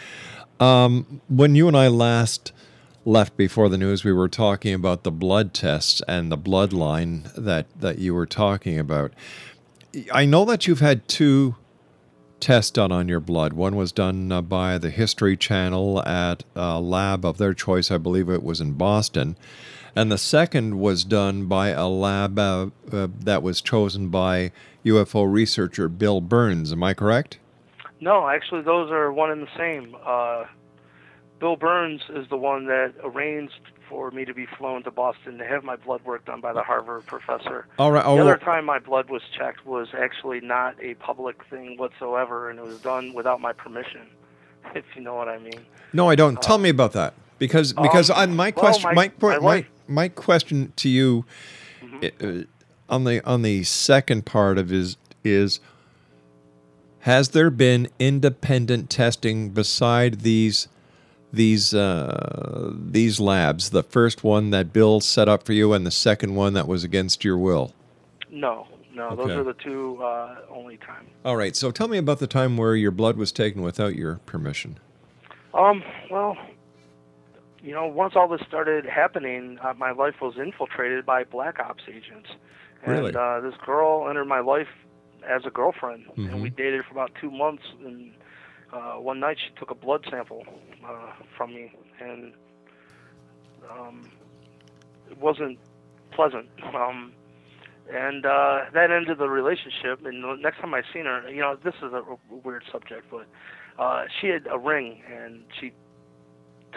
Um, 0.60 1.22
when 1.28 1.56
you 1.56 1.68
and 1.68 1.76
I 1.76 1.88
last 1.88 2.52
left 3.04 3.36
before 3.36 3.68
the 3.68 3.80
news, 3.80 4.04
we 4.04 4.13
were 4.13 4.30
talking 4.30 4.76
about 4.76 5.06
the 5.06 5.12
blood 5.12 5.56
tests 5.56 6.04
and 6.08 6.32
the 6.32 6.38
bloodline 6.38 7.34
that, 7.34 7.65
that 7.80 7.98
you 7.98 8.13
were 8.13 8.28
talking 8.28 8.78
about. 8.78 9.12
I 10.13 10.26
know 10.26 10.46
that 10.46 10.68
you've 10.68 10.82
had 10.82 11.08
two 11.08 11.56
tests 12.45 12.69
done 12.69 12.91
on 12.91 13.10
your 13.10 13.19
blood. 13.19 13.53
One 13.53 13.75
was 13.75 13.91
done 13.91 14.31
uh, 14.31 14.39
by 14.39 14.77
the 14.77 14.91
History 14.91 15.36
Channel 15.36 16.08
at 16.08 16.43
a 16.55 16.79
lab 16.79 17.25
of 17.25 17.39
their 17.39 17.55
choice. 17.55 17.89
I 17.89 17.97
believe 17.97 18.29
it 18.29 18.43
was 18.43 18.62
in 18.62 18.73
Boston. 18.73 19.36
And 19.95 20.12
the 20.12 20.19
second 20.19 20.77
was 20.77 21.03
done 21.03 21.47
by 21.47 21.69
a 21.69 21.88
lab 21.88 22.38
uh, 22.38 22.67
uh, 22.91 23.08
that 23.19 23.41
was 23.41 23.62
chosen 23.62 24.10
by 24.10 24.51
UFO 24.86 25.25
researcher 25.29 25.89
Bill 25.89 26.21
Birnes. 26.21 26.71
Am 26.71 26.84
I 26.84 26.93
correct? 26.93 27.39
No, 27.99 28.27
actually, 28.27 28.62
those 28.62 28.91
are 28.91 29.12
one 29.12 29.31
and 29.31 29.41
the 29.41 29.58
same. 29.58 29.95
Uh, 30.05 30.43
Bill 31.39 31.58
Birnes 31.58 32.01
is 32.15 32.29
the 32.29 32.38
one 32.38 32.67
that 32.67 32.93
arranged 33.03 33.60
for 33.89 34.12
me 34.12 34.26
to 34.26 34.34
be 34.34 34.45
flown 34.58 34.84
to 34.84 34.91
Boston 34.91 35.38
to 35.38 35.45
have 35.45 35.63
my 35.63 35.76
blood 35.76 36.04
work 36.06 36.26
done 36.26 36.41
by 36.41 36.54
the 36.54 36.63
Harvard 36.63 37.06
professor. 37.06 37.67
All 37.78 37.91
right. 37.91 38.04
The 38.04 38.10
oh, 38.10 38.19
other 38.19 38.38
time 38.38 38.65
my 38.65 38.80
blood 38.80 39.10
was 39.10 39.21
checked 39.38 39.65
was 39.65 39.89
actually 39.98 40.41
not 40.41 40.76
a 40.82 40.95
public 40.95 41.43
thing 41.50 41.78
whatsoever, 41.78 42.50
and 42.50 42.60
it 42.60 42.65
was 42.65 42.80
done 42.82 43.13
without 43.13 43.41
my 43.41 43.54
permission, 43.54 44.08
if 44.76 44.86
you 44.95 45.02
know 45.02 45.15
what 45.15 45.28
I 45.30 45.38
mean. 45.39 45.65
No, 45.93 46.10
I 46.10 46.15
don't. 46.15 46.41
Tell 46.41 46.58
me 46.58 46.69
about 46.69 46.93
that 46.93 47.13
because 47.39 47.74
because 47.74 48.10
Um, 48.10 48.17
I, 48.17 48.26
my 48.26 48.43
well, 48.45 48.52
question 48.52 48.95
my- 48.95 49.12
my, 49.19 49.38
my 49.38 49.39
my, 49.39 49.65
my 49.88 50.08
question 50.10 50.74
to 50.78 50.89
you 50.89 51.26
uh, 52.04 52.43
on 52.89 53.04
the 53.04 53.26
on 53.26 53.41
the 53.41 53.63
second 53.63 54.26
part 54.26 54.58
of 54.58 54.71
is 54.71 54.98
is 55.24 55.60
has 57.02 57.30
there 57.30 57.52
been 57.52 57.88
independent 58.00 58.89
testing 58.89 59.50
beside 59.50 60.21
these 60.21 60.67
these 61.36 61.74
uh, 61.74 62.71
these 62.74 63.19
labs 63.19 63.69
the 63.71 63.84
first 63.84 64.24
one 64.24 64.50
that 64.52 64.74
Bill 64.74 65.00
set 65.02 65.28
up 65.30 65.43
for 65.43 65.54
you 65.54 65.74
and 65.74 65.86
the 65.86 65.91
second 65.91 66.36
one 66.36 66.54
that 66.54 66.67
was 66.67 66.84
against 66.84 67.24
your 67.24 67.38
will 67.38 67.74
No, 68.32 68.67
no, 68.93 69.15
those 69.15 69.32
are 69.32 69.43
the 69.43 69.54
two 69.54 70.02
uh, 70.04 70.38
only 70.50 70.78
times. 70.78 71.10
all 71.24 71.36
right 71.36 71.56
so 71.56 71.71
tell 71.71 71.88
me 71.88 71.98
about 71.98 72.19
the 72.19 72.28
time 72.28 72.58
where 72.58 72.76
your 72.76 72.91
blood 72.91 73.17
was 73.17 73.32
taken 73.32 73.62
without 73.62 73.95
your 73.95 74.15
permission 74.26 74.78
Um, 75.54 75.84
well, 76.12 76.36
you 77.63 77.74
know, 77.74 77.88
once 77.88 78.13
all 78.15 78.28
this 78.28 78.41
started 78.48 78.86
happening, 78.86 79.58
uh, 79.63 79.74
my 79.78 79.91
life 79.91 80.15
was 80.21 80.36
infiltrated 80.38 81.06
by 81.06 81.24
black 81.24 81.60
ops 81.60 81.84
agents. 81.88 82.30
And 82.84 82.91
Really? 82.98 83.15
uh, 83.15 83.39
this 83.39 83.56
girl 83.65 84.08
entered 84.08 84.26
my 84.26 84.39
life 84.41 84.67
as 85.28 85.45
a 85.45 85.50
girlfriend, 85.50 86.06
Mhm. 86.15 86.30
and 86.32 86.41
we 86.43 86.50
dated 86.52 86.86
for 86.86 86.91
about 86.91 87.12
two 87.19 87.32
months. 87.32 87.63
And 87.84 88.12
uh, 88.75 88.99
one 88.99 89.19
night 89.19 89.38
she 89.39 89.53
took 89.59 89.71
a 89.71 89.75
blood 89.75 90.05
sample 90.09 90.43
uh, 90.85 91.13
from 91.38 91.53
me, 91.53 91.71
and 92.01 92.33
um, 93.71 94.11
it 95.09 95.17
wasn't 95.17 95.57
pleasant. 96.11 96.47
Um, 96.75 97.13
and 97.91 98.25
uh, 98.25 98.61
that 98.73 98.91
ended 98.91 99.19
the 99.19 99.29
relationship. 99.29 100.05
And 100.05 100.23
the 100.23 100.35
next 100.41 100.59
time 100.59 100.73
I 100.73 100.81
seen 100.93 101.05
her, 101.05 101.29
you 101.29 101.41
know, 101.41 101.57
this 101.63 101.75
is 101.75 101.93
a 101.93 102.03
weird 102.29 102.63
subject, 102.71 103.05
but 103.11 103.27
uh, 103.81 104.05
she 104.19 104.27
had 104.27 104.47
a 104.51 104.59
ring, 104.59 105.01
and 105.11 105.43
she 105.59 105.71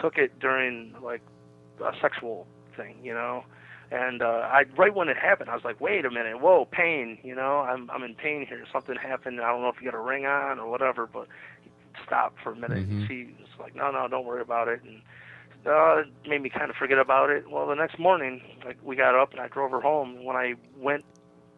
took 0.01 0.17
it 0.17 0.39
during 0.39 0.95
like 1.03 1.21
a 1.83 1.91
sexual 2.01 2.47
thing, 2.77 2.97
you 3.03 3.13
know. 3.13 3.43
And 3.91 4.21
uh, 4.21 4.47
I 4.51 4.65
right 4.77 4.93
when 4.93 5.09
it 5.09 5.17
happened, 5.17 5.49
I 5.49 5.55
was 5.55 5.63
like, 5.65 5.81
"Wait 5.81 6.05
a 6.05 6.11
minute, 6.11 6.39
whoa, 6.39 6.65
pain!" 6.65 7.17
You 7.23 7.33
know, 7.33 7.59
I'm 7.61 7.89
I'm 7.89 8.03
in 8.03 8.13
pain 8.13 8.45
here. 8.47 8.63
Something 8.71 8.95
happened. 8.95 9.41
I 9.41 9.49
don't 9.51 9.61
know 9.63 9.69
if 9.69 9.81
you 9.81 9.89
got 9.89 9.97
a 9.97 10.01
ring 10.01 10.27
on 10.27 10.59
or 10.59 10.69
whatever, 10.69 11.07
but 11.11 11.27
stop 12.05 12.35
for 12.43 12.51
a 12.51 12.55
minute. 12.55 12.89
Mhm. 12.89 13.07
She 13.07 13.35
was 13.39 13.49
like, 13.59 13.75
"No, 13.75 13.91
no, 13.91 14.07
don't 14.07 14.25
worry 14.25 14.41
about 14.41 14.67
it." 14.67 14.81
And 14.83 15.01
uh, 15.65 15.97
it 15.99 16.07
made 16.27 16.41
me 16.41 16.49
kind 16.49 16.69
of 16.69 16.75
forget 16.77 16.97
about 16.97 17.29
it. 17.29 17.49
Well, 17.49 17.67
the 17.67 17.75
next 17.75 17.99
morning, 17.99 18.41
like 18.65 18.77
we 18.83 18.95
got 18.95 19.15
up 19.15 19.31
and 19.31 19.41
I 19.41 19.47
drove 19.47 19.71
her 19.71 19.81
home. 19.81 20.23
When 20.23 20.35
I 20.35 20.55
went 20.77 21.03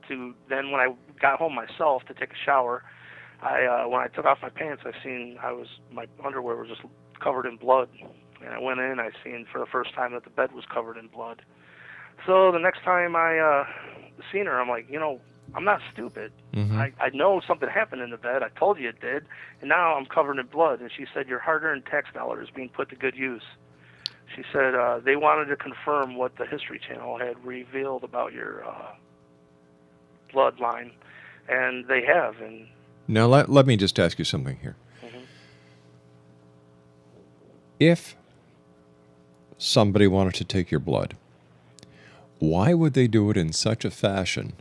to 0.07 0.33
then 0.49 0.71
when 0.71 0.81
I 0.81 0.93
got 1.19 1.39
home 1.39 1.53
myself 1.55 2.03
to 2.05 2.13
take 2.13 2.31
a 2.31 2.35
shower, 2.45 2.83
I 3.41 3.65
uh, 3.65 3.87
when 3.87 4.01
I 4.01 4.07
took 4.07 4.25
off 4.25 4.39
my 4.41 4.49
pants, 4.49 4.83
I 4.85 4.91
seen 5.03 5.37
I 5.41 5.51
was 5.51 5.67
my 5.91 6.05
underwear 6.23 6.55
was 6.55 6.69
just 6.69 6.81
covered 7.19 7.45
in 7.45 7.57
blood, 7.57 7.89
and 8.43 8.53
I 8.53 8.59
went 8.59 8.79
in. 8.79 8.99
I 8.99 9.11
seen 9.23 9.45
for 9.51 9.59
the 9.59 9.67
first 9.67 9.93
time 9.93 10.13
that 10.13 10.23
the 10.23 10.29
bed 10.31 10.51
was 10.53 10.65
covered 10.65 10.97
in 10.97 11.07
blood. 11.07 11.41
So 12.25 12.51
the 12.51 12.59
next 12.59 12.83
time 12.83 13.15
I 13.15 13.39
uh, 13.39 13.65
seen 14.31 14.45
her, 14.45 14.59
I'm 14.59 14.69
like, 14.69 14.87
you 14.89 14.99
know, 14.99 15.19
I'm 15.53 15.63
not 15.65 15.81
stupid. 15.93 16.31
Mhm. 16.53 16.77
I, 16.77 16.93
I 16.99 17.09
know 17.09 17.41
something 17.45 17.67
happened 17.67 18.01
in 18.01 18.09
the 18.09 18.17
bed. 18.17 18.41
I 18.43 18.49
told 18.57 18.79
you 18.79 18.89
it 18.89 19.01
did, 19.01 19.25
and 19.59 19.67
now 19.69 19.95
I'm 19.95 20.05
covered 20.05 20.39
in 20.39 20.45
blood. 20.47 20.79
And 20.81 20.89
she 20.91 21.05
said 21.13 21.27
your 21.27 21.39
hard-earned 21.39 21.85
tax 21.85 22.07
dollars 22.13 22.49
being 22.55 22.69
put 22.69 22.89
to 22.89 22.95
good 22.95 23.15
use. 23.15 23.43
She 24.35 24.43
said 24.53 24.75
uh, 24.75 24.99
they 25.03 25.17
wanted 25.17 25.45
to 25.45 25.57
confirm 25.57 26.15
what 26.15 26.37
the 26.37 26.45
History 26.45 26.79
Channel 26.79 27.17
had 27.19 27.43
revealed 27.45 28.03
about 28.05 28.31
your 28.31 28.63
uh, 28.65 28.93
bloodline, 30.33 30.91
and 31.49 31.85
they 31.87 32.05
have. 32.05 32.39
And 32.39 32.67
Now, 33.09 33.27
let, 33.27 33.49
let 33.49 33.65
me 33.65 33.75
just 33.75 33.99
ask 33.99 34.17
you 34.19 34.25
something 34.25 34.57
here. 34.61 34.75
If 37.79 38.15
somebody 39.57 40.05
wanted 40.07 40.35
to 40.35 40.45
take 40.45 40.69
your 40.71 40.79
blood, 40.79 41.17
why 42.39 42.73
would 42.75 42.93
they 42.93 43.07
do 43.07 43.29
it 43.31 43.37
in 43.37 43.51
such 43.53 43.83
a 43.83 43.91
fashion 43.91 44.53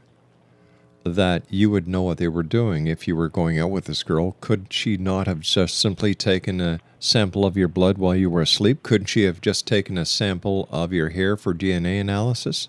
that 1.05 1.43
you 1.49 1.71
would 1.71 1.89
know 1.89 2.03
what 2.03 2.19
they 2.19 2.29
were 2.29 2.43
doing 2.43 2.87
if 2.87 3.09
you 3.09 3.17
were 3.17 3.29
going 3.29 3.59
out 3.59 3.71
with 3.71 3.87
this 3.87 4.03
girl? 4.03 4.37
Could 4.41 4.73
she 4.73 4.97
not 4.97 5.27
have 5.27 5.41
just 5.41 5.79
simply 5.79 6.15
taken 6.15 6.61
a 6.61 6.81
sample 6.99 7.47
of 7.47 7.57
your 7.57 7.69
blood 7.69 7.99
while 7.99 8.15
you 8.15 8.29
were 8.29 8.43
asleep? 8.43 8.83
Couldn't 8.83 9.07
she 9.07 9.25
have 9.25 9.41
just 9.41 9.67
taken 9.67 9.97
a 9.97 10.05
sample 10.05 10.69
of 10.71 10.93
your 10.93 11.11
hair 11.11 11.37
for 11.37 11.55
DNA 11.55 12.01
analysis? 12.01 12.69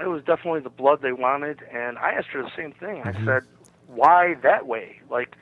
it 0.00 0.08
was 0.08 0.24
definitely 0.24 0.58
the 0.58 0.68
blood 0.70 1.00
they 1.02 1.12
wanted. 1.12 1.60
And 1.72 1.96
I 1.98 2.14
asked 2.14 2.26
her 2.32 2.42
the 2.42 2.50
same 2.56 2.72
thing. 2.72 3.02
I 3.04 3.12
Mhm. 3.12 3.24
said, 3.24 3.42
why 3.86 4.34
that 4.42 4.66
way? 4.66 4.98
Like, 5.08 5.36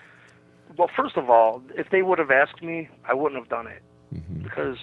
well, 0.76 0.88
first 0.94 1.16
of 1.16 1.30
all, 1.30 1.62
if 1.74 1.88
they 1.88 2.02
would 2.02 2.18
have 2.18 2.30
asked 2.30 2.62
me, 2.62 2.88
I 3.08 3.14
wouldn't 3.14 3.40
have 3.40 3.48
done 3.48 3.66
it 3.66 3.82
because 4.42 4.76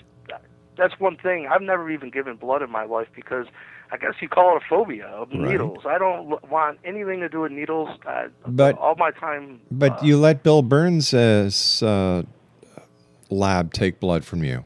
that's 0.75 0.99
one 0.99 1.17
thing. 1.17 1.45
I've 1.47 1.61
never 1.61 1.89
even 1.91 2.09
given 2.09 2.35
blood 2.35 2.63
in 2.63 2.71
my 2.71 2.83
life 2.85 3.09
because 3.15 3.45
I 3.91 3.97
guess 3.97 4.13
you 4.21 4.29
call 4.29 4.55
it 4.55 4.61
a 4.63 4.65
phobia 4.69 5.07
of 5.07 5.29
Right. 5.31 5.51
needles. 5.51 5.79
I 5.85 5.97
don't 5.97 6.27
want 6.49 6.77
anything 6.85 7.19
to 7.21 7.29
do 7.29 7.41
with 7.41 7.51
needles. 7.51 7.89
Uh, 8.05 8.27
But- 8.47 8.77
all 8.77 8.95
my 8.95 9.11
time. 9.11 9.61
But 9.71 10.03
you 10.03 10.17
let 10.17 10.43
Bill 10.43 10.61
Birnes' 10.61 11.81
uh, 11.81 12.23
lab 13.29 13.73
take 13.73 13.99
blood 13.99 14.23
from 14.25 14.43
you. 14.43 14.63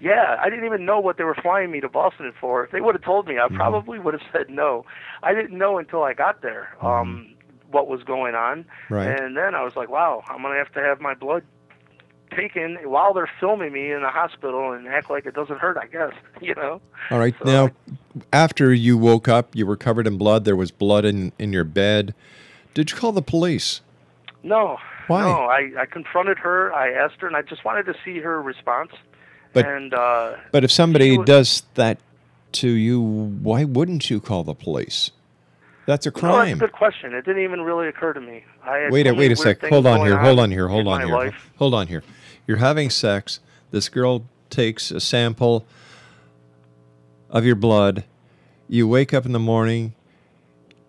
Yeah, 0.00 0.36
I 0.40 0.50
didn't 0.50 0.64
even 0.64 0.84
know 0.84 0.98
what 0.98 1.16
they 1.16 1.24
were 1.24 1.36
flying 1.36 1.70
me 1.70 1.80
to 1.80 1.88
Boston 1.88 2.32
for. 2.40 2.64
If 2.64 2.72
they 2.72 2.80
would 2.80 2.94
have 2.96 3.04
told 3.04 3.28
me, 3.28 3.38
I 3.38 3.42
Mm-hmm. 3.46 3.56
probably 3.56 3.98
would 3.98 4.14
have 4.14 4.22
said 4.32 4.50
no. 4.50 4.84
I 5.22 5.32
didn't 5.32 5.56
know 5.56 5.78
until 5.78 6.02
I 6.02 6.12
got 6.12 6.42
there 6.42 6.70
um, 6.82 7.28
what 7.70 7.86
was 7.88 8.02
going 8.02 8.34
on. 8.34 8.64
Mm-hmm. 8.64 8.94
Right. 8.94 9.06
And 9.20 9.36
then 9.36 9.54
I 9.54 9.62
was 9.62 9.76
like, 9.76 9.88
wow, 9.88 10.22
I'm 10.28 10.42
going 10.42 10.52
to 10.54 10.58
have 10.58 10.72
to 10.72 10.80
have 10.80 11.00
my 11.00 11.14
blood 11.14 11.44
taken 12.36 12.76
while 12.84 13.12
they're 13.14 13.30
filming 13.40 13.72
me 13.72 13.92
in 13.92 14.02
the 14.02 14.08
hospital 14.08 14.72
and 14.72 14.86
act 14.88 15.10
like 15.10 15.26
it 15.26 15.34
doesn't 15.34 15.58
hurt, 15.58 15.76
I 15.76 15.86
guess, 15.86 16.12
you 16.40 16.54
know? 16.54 16.80
All 17.10 17.18
right. 17.18 17.34
now, 17.44 17.70
after 18.32 18.72
you 18.72 18.96
woke 18.98 19.28
up, 19.28 19.54
you 19.54 19.66
were 19.66 19.76
covered 19.76 20.06
in 20.06 20.18
blood. 20.18 20.44
There 20.44 20.56
was 20.56 20.70
blood 20.70 21.04
in, 21.04 21.32
in 21.38 21.52
your 21.52 21.64
bed. 21.64 22.14
Did 22.74 22.90
you 22.90 22.96
call 22.96 23.12
the 23.12 23.22
police? 23.22 23.80
No. 24.42 24.78
Why? 25.08 25.22
No, 25.22 25.44
I, 25.44 25.70
I 25.82 25.86
confronted 25.86 26.38
her. 26.38 26.72
I 26.72 26.92
asked 26.92 27.20
her, 27.20 27.26
and 27.26 27.36
I 27.36 27.42
just 27.42 27.64
wanted 27.64 27.86
to 27.86 27.94
see 28.04 28.18
her 28.20 28.40
response. 28.40 28.92
But- 29.52 29.66
and 29.66 29.92
uh, 29.92 30.36
But 30.50 30.64
if 30.64 30.70
somebody 30.72 31.18
does 31.24 31.64
that 31.74 31.98
to 32.52 32.68
you, 32.68 33.00
why 33.00 33.64
wouldn't 33.64 34.10
you 34.10 34.20
call 34.20 34.44
the 34.44 34.54
police? 34.54 35.10
That's 35.86 36.06
a 36.06 36.12
No, 36.22 36.36
that's 36.38 36.52
a 36.52 36.56
good 36.56 36.72
question. 36.72 37.12
It 37.12 37.24
didn't 37.24 37.42
even 37.42 37.62
really 37.62 37.88
occur 37.88 38.12
to 38.12 38.20
me. 38.20 38.44
Wait 38.90 39.06
a 39.06 39.14
wait 39.14 39.32
a 39.32 39.36
sec. 39.36 39.60
Hold 39.64 39.86
on 39.86 40.06
here. 40.06 40.18
Hold 40.18 40.38
on 40.38 40.50
here. 40.50 40.68
Hold 40.68 40.86
on 40.86 41.00
here. 41.00 41.14
life. 41.14 41.50
Hold 41.56 41.74
on 41.74 41.88
here. 41.88 42.04
You're 42.46 42.58
having 42.58 42.90
sex. 42.90 43.40
This 43.70 43.88
girl 43.88 44.24
takes 44.50 44.90
a 44.90 45.00
sample 45.00 45.64
of 47.30 47.44
your 47.44 47.54
blood. 47.56 48.04
You 48.68 48.86
wake 48.88 49.14
up 49.14 49.26
in 49.26 49.32
the 49.32 49.38
morning. 49.38 49.94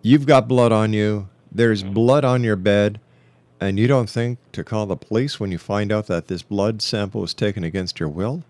You've 0.02 0.26
got 0.26 0.48
blood 0.48 0.72
on 0.72 0.92
you. 0.92 1.28
There's 1.50 1.82
blood 1.82 2.24
on 2.24 2.44
your 2.44 2.56
bed. 2.56 3.00
And 3.60 3.78
you 3.78 3.86
don't 3.86 4.10
think 4.10 4.38
to 4.52 4.64
call 4.64 4.84
the 4.86 4.96
police 4.96 5.38
when 5.40 5.50
you 5.50 5.58
find 5.58 5.90
out 5.92 6.06
that 6.08 6.26
this 6.28 6.42
blood 6.42 6.82
sample 6.82 7.20
was 7.22 7.32
taken 7.32 7.64
against 7.64 7.98
your 8.00 8.08
will? 8.08 8.42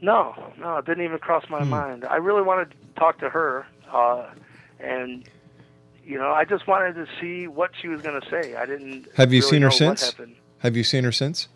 No, 0.00 0.34
no, 0.58 0.78
it 0.78 0.86
didn't 0.86 1.04
even 1.04 1.18
cross 1.18 1.44
my 1.50 1.62
Hmm. 1.62 1.70
mind. 1.70 2.04
I 2.04 2.16
really 2.16 2.42
wanted 2.42 2.70
to 2.70 2.76
talk 2.98 3.18
to 3.18 3.28
her, 3.28 3.66
uh, 3.92 4.26
and 4.80 5.24
you 6.04 6.18
know, 6.18 6.30
I 6.30 6.44
just 6.44 6.66
wanted 6.66 6.94
to 6.94 7.06
see 7.20 7.46
what 7.48 7.70
she 7.80 7.88
was 7.88 8.00
going 8.00 8.18
to 8.20 8.28
say. 8.30 8.56
I 8.56 8.64
didn't. 8.64 9.08
Have 9.16 9.32
you 9.32 9.40
really 9.40 9.50
seen 9.50 9.62
her 9.62 9.70
since? 9.70 10.14
Have 10.60 10.76
you 10.76 10.82
seen 10.84 11.04
her 11.04 11.12
since? 11.12 11.48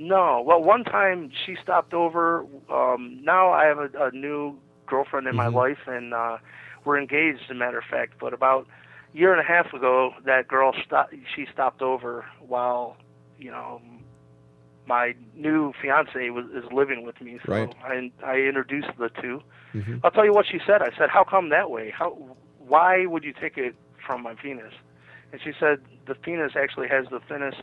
No. 0.00 0.42
Well, 0.44 0.62
one 0.62 0.82
time 0.82 1.30
she 1.44 1.56
stopped 1.62 1.92
over. 1.92 2.44
Um, 2.72 3.20
now 3.22 3.50
I 3.52 3.66
have 3.66 3.78
a, 3.78 3.90
a 4.06 4.10
new 4.12 4.56
girlfriend 4.86 5.26
in 5.28 5.36
my 5.36 5.46
Mhm. 5.46 5.54
life, 5.54 5.86
and 5.86 6.14
uh, 6.14 6.38
we're 6.84 6.98
engaged, 6.98 7.42
as 7.44 7.50
a 7.50 7.54
matter 7.54 7.78
of 7.78 7.84
fact. 7.84 8.14
But 8.18 8.32
about 8.32 8.66
a 9.14 9.16
year 9.16 9.30
and 9.32 9.40
a 9.40 9.44
half 9.44 9.74
ago, 9.74 10.14
that 10.24 10.48
girl 10.48 10.72
stopped. 10.86 11.14
She 11.36 11.46
stopped 11.52 11.82
over 11.82 12.24
while, 12.40 12.96
you 13.38 13.50
know, 13.50 13.82
my 14.86 15.14
new 15.34 15.72
fiance 15.82 16.30
was 16.30 16.46
is 16.46 16.64
living 16.72 17.04
with 17.04 17.20
me. 17.20 17.38
So 17.44 17.52
Right. 17.52 17.74
I 17.84 18.10
I 18.24 18.36
introduced 18.38 18.88
the 18.98 19.10
2 19.20 19.42
Mm-hmm. 19.74 19.98
I'll 20.02 20.10
tell 20.10 20.24
you 20.24 20.32
what 20.32 20.46
she 20.50 20.58
said. 20.66 20.82
I 20.82 20.90
said, 20.98 21.10
"How 21.10 21.22
come 21.22 21.50
that 21.50 21.70
way? 21.70 21.90
How? 21.90 22.10
Why 22.58 23.06
would 23.06 23.22
you 23.22 23.32
take 23.32 23.56
it 23.58 23.76
from 24.04 24.22
my 24.22 24.34
penis?" 24.34 24.72
And 25.30 25.40
she 25.42 25.52
said, 25.60 25.78
"The 26.06 26.14
penis 26.16 26.52
actually 26.56 26.88
has 26.88 27.06
the 27.10 27.20
thinnest 27.20 27.62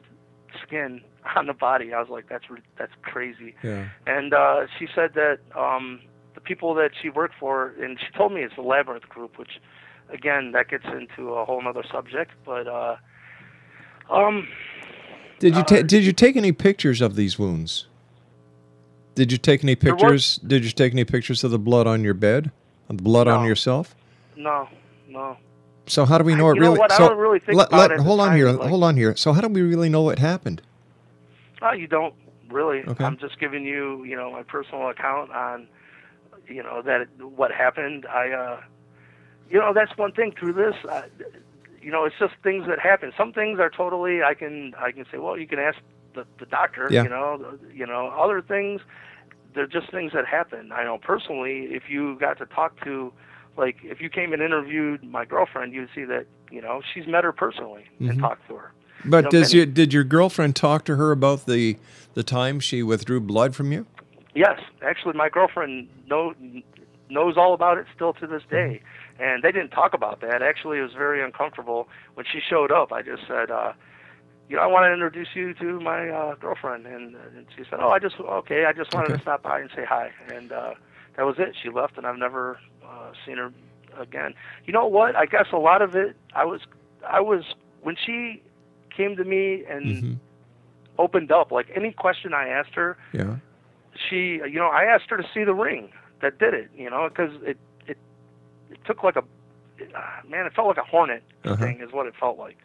skin 0.65 1.01
on 1.35 1.47
the 1.47 1.53
body." 1.53 1.93
I 1.93 1.99
was 1.99 2.09
like, 2.09 2.29
"That's 2.29 2.45
that's 2.77 2.93
crazy." 3.01 3.55
Yeah. 3.63 3.89
And 4.05 4.33
uh, 4.33 4.67
she 4.77 4.87
said 4.93 5.13
that 5.15 5.39
um, 5.55 6.01
the 6.35 6.41
people 6.41 6.73
that 6.75 6.91
she 7.01 7.09
worked 7.09 7.35
for, 7.39 7.73
and 7.81 7.99
she 7.99 8.15
told 8.17 8.31
me 8.31 8.41
it's 8.41 8.55
the 8.55 8.61
Labyrinth 8.61 9.09
Group, 9.09 9.37
which, 9.39 9.59
again, 10.09 10.51
that 10.51 10.69
gets 10.69 10.85
into 10.85 11.33
a 11.33 11.45
whole 11.45 11.65
other 11.67 11.83
subject. 11.91 12.31
But 12.45 12.67
uh, 12.67 12.95
um, 14.11 14.47
Did 15.39 15.55
you 15.55 15.63
ta- 15.63 15.81
did 15.81 16.03
you 16.03 16.13
take 16.13 16.35
any 16.35 16.51
pictures 16.51 17.01
of 17.01 17.15
these 17.15 17.39
wounds? 17.39 17.87
Did 19.15 19.31
you 19.31 19.39
take 19.39 19.63
any 19.63 19.75
pictures? 19.75 20.37
Did 20.37 20.63
you 20.63 20.69
take 20.69 20.93
any 20.93 21.03
pictures 21.03 21.43
of 21.43 21.49
the 21.49 21.57
blood 21.57 21.87
on 21.87 22.03
your 22.03 22.13
bed? 22.13 22.51
Of 22.87 22.97
the 22.97 23.03
blood 23.03 23.27
on 23.27 23.45
yourself? 23.45 23.95
no, 24.35 24.69
no. 25.09 25.37
So 25.89 26.05
how 26.05 26.17
do 26.17 26.23
we 26.23 26.35
know 26.35 26.47
I- 26.47 26.51
it 26.51 26.55
you 26.55 26.61
know 26.61 26.67
really? 26.69 26.79
what, 26.79 26.91
I 26.91 26.97
don't 26.97 27.17
really 27.17 27.39
think 27.39 27.57
let, 27.57 27.67
about 27.69 27.77
let- 27.77 27.91
it 27.91 27.99
hold 28.01 28.19
on 28.19 28.27
time, 28.29 28.37
here. 28.37 28.51
like- 28.51 28.69
hold 28.69 28.83
on 28.83 28.95
here. 28.97 29.15
So 29.15 29.33
how 29.33 29.41
do 29.41 29.47
we 29.47 29.61
really 29.61 29.89
know 29.89 30.01
what 30.01 30.19
happened? 30.19 30.61
Oh, 31.61 31.71
you 31.71 31.87
don't 31.87 32.13
really. 32.49 32.83
Okay. 32.87 33.03
I'm 33.03 33.17
just 33.17 33.39
giving 33.39 33.63
you, 33.65 34.03
you 34.03 34.15
know, 34.15 34.31
my 34.31 34.43
personal 34.43 34.89
account 34.89 35.31
on, 35.31 35.67
you 36.47 36.61
know, 36.63 36.81
that 36.83 37.07
what 37.19 37.51
happened. 37.51 38.05
I, 38.05 38.29
uh, 38.31 38.61
you 39.49 39.59
know, 39.59 39.73
that's 39.73 39.97
one 39.97 40.11
thing 40.11 40.33
through 40.37 40.53
this. 40.53 40.75
I, 40.89 41.05
you 41.81 41.91
know, 41.91 42.03
it's 42.05 42.15
just 42.19 42.33
things 42.43 42.67
that 42.67 42.79
happen. 42.79 43.11
Some 43.17 43.33
things 43.33 43.59
are 43.59 43.69
totally. 43.69 44.21
I 44.23 44.33
can, 44.33 44.73
I 44.79 44.91
can 44.91 45.05
say, 45.11 45.17
well, 45.17 45.37
you 45.37 45.47
can 45.47 45.59
ask 45.59 45.77
the, 46.13 46.25
the 46.39 46.45
doctor. 46.45 46.87
Yeah. 46.91 47.03
You 47.03 47.09
know, 47.09 47.37
the- 47.37 47.73
you 47.75 47.85
know, 47.85 48.07
other 48.09 48.41
things. 48.41 48.81
They're 49.55 49.65
just 49.67 49.89
things 49.89 50.11
that 50.13 50.27
happen. 50.27 50.71
I 50.71 50.83
know 50.83 50.99
personally, 50.99 51.69
if 51.71 51.89
you 51.89 52.15
got 52.19 52.37
to 52.37 52.45
talk 52.45 52.79
to, 52.83 53.11
like, 53.57 53.77
if 53.83 53.99
you 54.01 54.09
came 54.09 54.33
and 54.33 54.41
interviewed 54.41 55.03
my 55.03 55.25
girlfriend, 55.25 55.73
you'd 55.73 55.89
see 55.95 56.05
that, 56.05 56.25
you 56.51 56.61
know, 56.61 56.81
she's 56.93 57.07
met 57.07 57.23
her 57.23 57.31
personally 57.31 57.85
and 57.99 58.11
Mhm. 58.11 58.19
talked 58.21 58.47
to 58.47 58.55
her. 58.55 58.71
But 59.05 59.17
You 59.17 59.23
know, 59.23 59.29
does 59.29 59.53
many- 59.53 59.59
you, 59.59 59.65
did 59.71 59.93
your 59.93 60.03
girlfriend 60.03 60.55
talk 60.55 60.83
to 60.85 60.95
her 60.95 61.11
about 61.11 61.45
the 61.45 61.77
the 62.15 62.23
time 62.23 62.59
she 62.59 62.81
withdrew 62.81 63.19
blood 63.19 63.55
from 63.55 63.71
you? 63.71 63.85
Yes, 64.33 64.59
actually, 64.81 65.13
my 65.13 65.29
girlfriend 65.29 65.87
know, 66.07 66.33
knows 67.09 67.37
all 67.37 67.53
about 67.53 67.77
it 67.77 67.85
still 67.95 68.13
to 68.13 68.25
this 68.25 68.41
day, 68.49 68.81
and 69.19 69.43
they 69.43 69.51
didn't 69.51 69.69
talk 69.69 69.93
about 69.93 70.19
that. 70.21 70.41
Actually, 70.41 70.79
it 70.79 70.81
was 70.81 70.93
very 70.93 71.21
uncomfortable 71.23 71.87
when 72.15 72.25
she 72.25 72.39
showed 72.39 72.71
up. 72.71 72.91
I 72.91 73.03
just 73.03 73.27
said, 73.27 73.51
uh, 73.51 73.73
"You 74.49 74.55
know, 74.55 74.63
I 74.63 74.65
want 74.65 74.85
to 74.85 74.93
introduce 74.93 75.35
you 75.35 75.53
to 75.55 75.79
my 75.79 76.09
uh, 76.09 76.35
girlfriend," 76.35 76.87
and, 76.87 77.15
and 77.15 77.45
she 77.55 77.63
said, 77.69 77.79
"Oh, 77.81 77.89
I 77.91 77.99
just 77.99 78.19
okay, 78.19 78.65
I 78.65 78.73
just 78.73 78.91
wanted 78.91 79.15
to 79.15 79.21
stop 79.21 79.43
by 79.43 79.59
and 79.59 79.69
say 79.75 79.85
hi," 79.85 80.11
and 80.33 80.51
uh, 80.51 80.73
that 81.15 81.25
was 81.25 81.35
it. 81.37 81.55
She 81.61 81.69
left, 81.69 81.97
and 81.97 82.07
I've 82.07 82.17
never 82.17 82.57
uh, 82.87 83.11
seen 83.25 83.37
her 83.37 83.51
again. 83.99 84.33
You 84.65 84.73
know 84.73 84.87
what? 84.87 85.15
I 85.15 85.25
guess 85.25 85.47
a 85.53 85.57
lot 85.57 85.81
of 85.81 85.95
it, 85.95 86.15
I 86.35 86.45
was, 86.45 86.61
I 87.07 87.21
was 87.21 87.43
when 87.81 87.95
she 88.03 88.41
came 88.95 89.15
to 89.17 89.23
me 89.23 89.63
and 89.69 90.03
Mm-hmm. 90.03 90.13
opened 90.97 91.31
up. 91.31 91.51
Like 91.51 91.67
any 91.75 91.91
question 91.91 92.33
I 92.33 92.47
asked 92.47 92.75
her, 92.75 92.97
Yeah. 93.13 93.35
she, 94.09 94.39
you 94.49 94.55
know, 94.59 94.67
I 94.69 94.83
asked 94.83 95.09
her 95.09 95.17
to 95.17 95.23
see 95.33 95.43
the 95.43 95.53
ring 95.53 95.89
that 96.21 96.39
did 96.39 96.53
it, 96.53 96.69
you 96.75 96.89
know, 96.89 97.07
because 97.09 97.31
it, 97.43 97.57
it, 97.87 97.97
it 98.69 98.77
took 98.85 99.03
like 99.03 99.15
a, 99.15 99.19
uh, 99.21 100.01
man, 100.27 100.45
it 100.45 100.53
felt 100.55 100.67
like 100.67 100.77
a 100.77 100.83
hornet 100.83 101.23
Uh-huh. 101.45 101.63
thing 101.63 101.81
is 101.81 101.91
what 101.93 102.05
it 102.07 102.13
felt 102.19 102.37
like. 102.37 102.57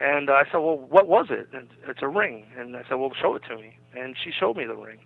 And 0.00 0.28
uh, 0.28 0.34
I 0.34 0.44
said, 0.50 0.58
well, 0.58 0.76
what 0.78 1.08
was 1.08 1.26
it? 1.30 1.48
And 1.52 1.68
it's 1.88 2.02
a 2.02 2.08
ring. 2.08 2.46
And 2.58 2.76
I 2.76 2.82
said, 2.88 2.96
well, 2.96 3.12
show 3.20 3.34
it 3.34 3.42
to 3.48 3.56
me. 3.56 3.78
And 3.94 4.14
she 4.22 4.30
showed 4.30 4.56
me 4.56 4.64
the 4.66 4.76
ring. 4.76 4.98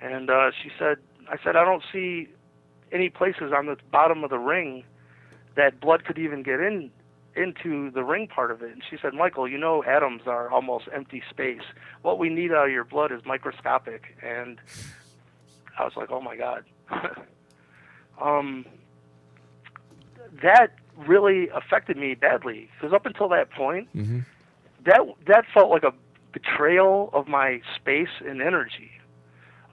And 0.00 0.30
uh, 0.30 0.50
she 0.62 0.70
said, 0.78 0.96
I 1.28 1.36
said, 1.44 1.56
I 1.56 1.64
don't 1.64 1.82
see 1.92 2.28
any 2.92 3.08
places 3.08 3.52
on 3.56 3.66
the 3.66 3.76
bottom 3.90 4.24
of 4.24 4.30
the 4.30 4.38
ring 4.38 4.84
that 5.56 5.80
blood 5.80 6.04
could 6.04 6.18
even 6.18 6.42
get 6.42 6.60
in 6.60 6.90
into 7.36 7.90
the 7.92 8.02
ring 8.02 8.26
part 8.26 8.50
of 8.50 8.60
it. 8.62 8.72
And 8.72 8.82
she 8.88 8.96
said, 9.00 9.14
Michael, 9.14 9.46
you 9.48 9.56
know 9.58 9.84
atoms 9.84 10.22
are 10.26 10.50
almost 10.50 10.86
empty 10.92 11.22
space. 11.30 11.62
What 12.02 12.18
we 12.18 12.28
need 12.28 12.50
out 12.52 12.66
of 12.66 12.72
your 12.72 12.84
blood 12.84 13.12
is 13.12 13.20
microscopic. 13.24 14.16
And 14.22 14.58
I 15.78 15.84
was 15.84 15.92
like, 15.96 16.10
oh 16.10 16.20
my 16.20 16.36
God. 16.36 16.64
um, 18.20 18.66
that 20.42 20.68
really 20.96 21.48
affected 21.50 21.96
me 21.96 22.14
badly 22.14 22.68
because 22.76 22.92
up 22.92 23.06
until 23.06 23.28
that 23.30 23.50
point, 23.50 23.88
Mm-hmm. 23.96 24.20
that 24.84 25.00
that 25.26 25.44
felt 25.52 25.70
like 25.70 25.82
a 25.84 25.92
betrayal 26.32 27.10
of 27.12 27.28
my 27.28 27.60
space 27.76 28.08
and 28.26 28.40
energy. 28.42 28.90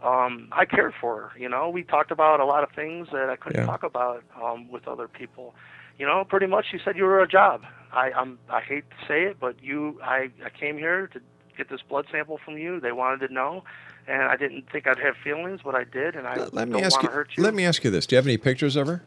Um, 0.04 0.48
I 0.52 0.66
cared 0.66 0.94
for 1.02 1.16
her, 1.22 1.40
you 1.40 1.50
know. 1.50 1.70
We 1.70 1.84
talked 1.84 2.12
about 2.12 2.40
a 2.40 2.46
lot 2.46 2.64
of 2.64 2.70
things 2.76 3.08
that 3.12 3.30
I 3.30 3.36
couldn't 3.36 3.62
Yeah. 3.62 3.66
talk 3.66 3.84
about 3.84 4.24
um, 4.42 4.70
with 4.72 4.88
other 4.88 5.08
people. 5.08 5.56
You 5.98 6.06
know, 6.06 6.24
pretty 6.24 6.46
much 6.46 6.66
she 6.72 6.78
said 6.84 6.96
you 6.96 7.06
were 7.06 7.20
a 7.22 7.28
job. 7.28 7.64
I 7.92 8.12
I'm 8.12 8.38
I 8.50 8.62
hate 8.62 8.84
to 8.92 9.08
say 9.08 9.24
it, 9.24 9.38
but 9.40 9.62
you 9.64 10.00
I, 10.04 10.30
I 10.46 10.50
came 10.50 10.78
here 10.78 11.08
to 11.08 11.20
get 11.58 11.70
this 11.70 11.82
blood 11.82 12.06
sample 12.12 12.38
from 12.44 12.58
you. 12.58 12.80
They 12.80 12.92
wanted 12.92 13.26
to 13.28 13.34
know 13.34 13.64
and 14.08 14.22
I 14.24 14.38
didn't 14.38 14.70
think 14.72 14.86
I'd 14.88 15.00
have 15.00 15.16
feelings, 15.24 15.62
but 15.64 15.74
I 15.74 15.84
did 15.84 16.16
and 16.16 16.28
I 16.28 16.38
Let 16.38 16.54
don't 16.54 16.72
me 16.72 16.84
ask 16.84 16.94
want 16.94 17.04
you. 17.04 17.10
to 17.10 17.16
hurt 17.16 17.30
you. 17.36 17.44
Let 17.44 17.54
me 17.56 17.66
ask 17.66 17.84
you 17.84 17.90
this: 17.90 18.06
Do 18.06 18.16
you 18.16 18.18
have 18.18 18.28
any 18.28 18.38
pictures 18.38 18.76
of 18.76 18.88
her? 18.88 19.02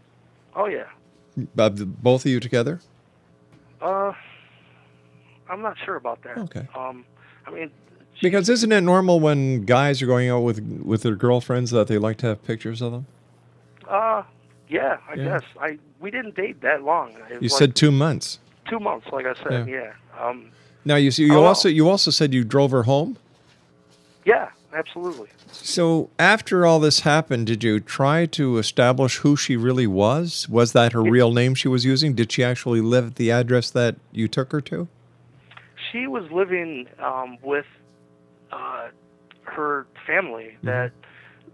Oh 0.57 0.66
yeah. 0.66 0.86
Of 1.57 1.76
the, 1.78 1.86
both 1.86 2.24
of 2.24 2.30
you 2.32 2.41
together? 2.41 2.80
Uh 3.80 4.12
I'm 5.49 5.62
not 5.62 5.76
sure 5.84 5.97
about 5.97 6.22
that. 6.24 6.36
Okay. 6.38 6.66
Um 6.74 7.05
I 7.47 7.51
mean 7.53 7.70
Because 8.23 8.49
isn't 8.49 8.71
it 8.71 8.83
normal 8.83 9.18
when 9.21 9.64
guys 9.64 10.03
are 10.03 10.07
going 10.07 10.29
out 10.29 10.41
with 10.41 10.61
with 10.85 11.03
their 11.03 11.14
girlfriends 11.14 11.71
that 11.71 11.87
they 11.89 11.99
like 11.99 12.18
to 12.18 12.27
have 12.27 12.45
pictures 12.45 12.83
of 12.83 12.93
them? 12.93 13.07
Uh, 13.89 14.23
yeah, 14.68 14.99
I 15.09 15.14
Yeah. 15.14 15.25
guess 15.25 15.43
I 15.61 15.79
we 16.01 16.11
didn't 16.11 16.35
date 16.37 16.61
that 16.62 16.83
long. 16.83 17.11
It 17.31 17.35
You 17.35 17.39
was 17.43 17.57
said 17.57 17.71
like 17.71 17.75
two 17.77 17.91
months. 17.91 18.39
two 18.68 18.79
months, 18.81 19.07
like 19.12 19.27
I 19.27 19.35
said. 19.43 19.68
Yeah. 19.68 19.93
Yeah. 20.18 20.25
Um, 20.27 20.51
Now 20.85 20.97
you 20.97 21.11
see, 21.11 21.25
you 21.25 21.35
Oh, 21.39 21.45
also 21.45 21.68
you 21.68 21.89
also 21.89 22.11
said 22.11 22.33
you 22.35 22.45
drove 22.45 22.71
her 22.71 22.85
home. 22.85 23.16
yeah, 24.25 24.49
absolutely. 24.75 25.29
So 25.53 26.09
after 26.18 26.64
all 26.64 26.79
this 26.79 27.01
happened, 27.01 27.47
did 27.49 27.64
you 27.64 27.81
try 27.81 28.27
to 28.27 28.59
establish 28.59 29.16
who 29.18 29.35
she 29.37 29.57
really 29.57 29.87
was? 29.87 30.49
Was 30.49 30.73
that 30.73 30.93
her 30.93 31.03
real 31.03 31.33
name 31.33 31.55
she 31.55 31.68
was 31.68 31.85
using? 31.85 32.14
Did 32.14 32.31
she 32.33 32.45
actually 32.45 32.81
live 32.81 33.09
at 33.09 33.14
the 33.16 33.31
address 33.31 33.71
that 33.71 33.97
you 34.12 34.29
took 34.29 34.53
her 34.53 34.61
to? 34.62 34.89
She 35.91 36.07
was 36.07 36.31
living 36.31 36.87
um, 37.03 37.37
with 37.43 37.66
uh, 38.53 38.89
her 39.45 39.87
family 40.07 40.57
Mm-hmm. 40.63 40.67
that 40.67 40.93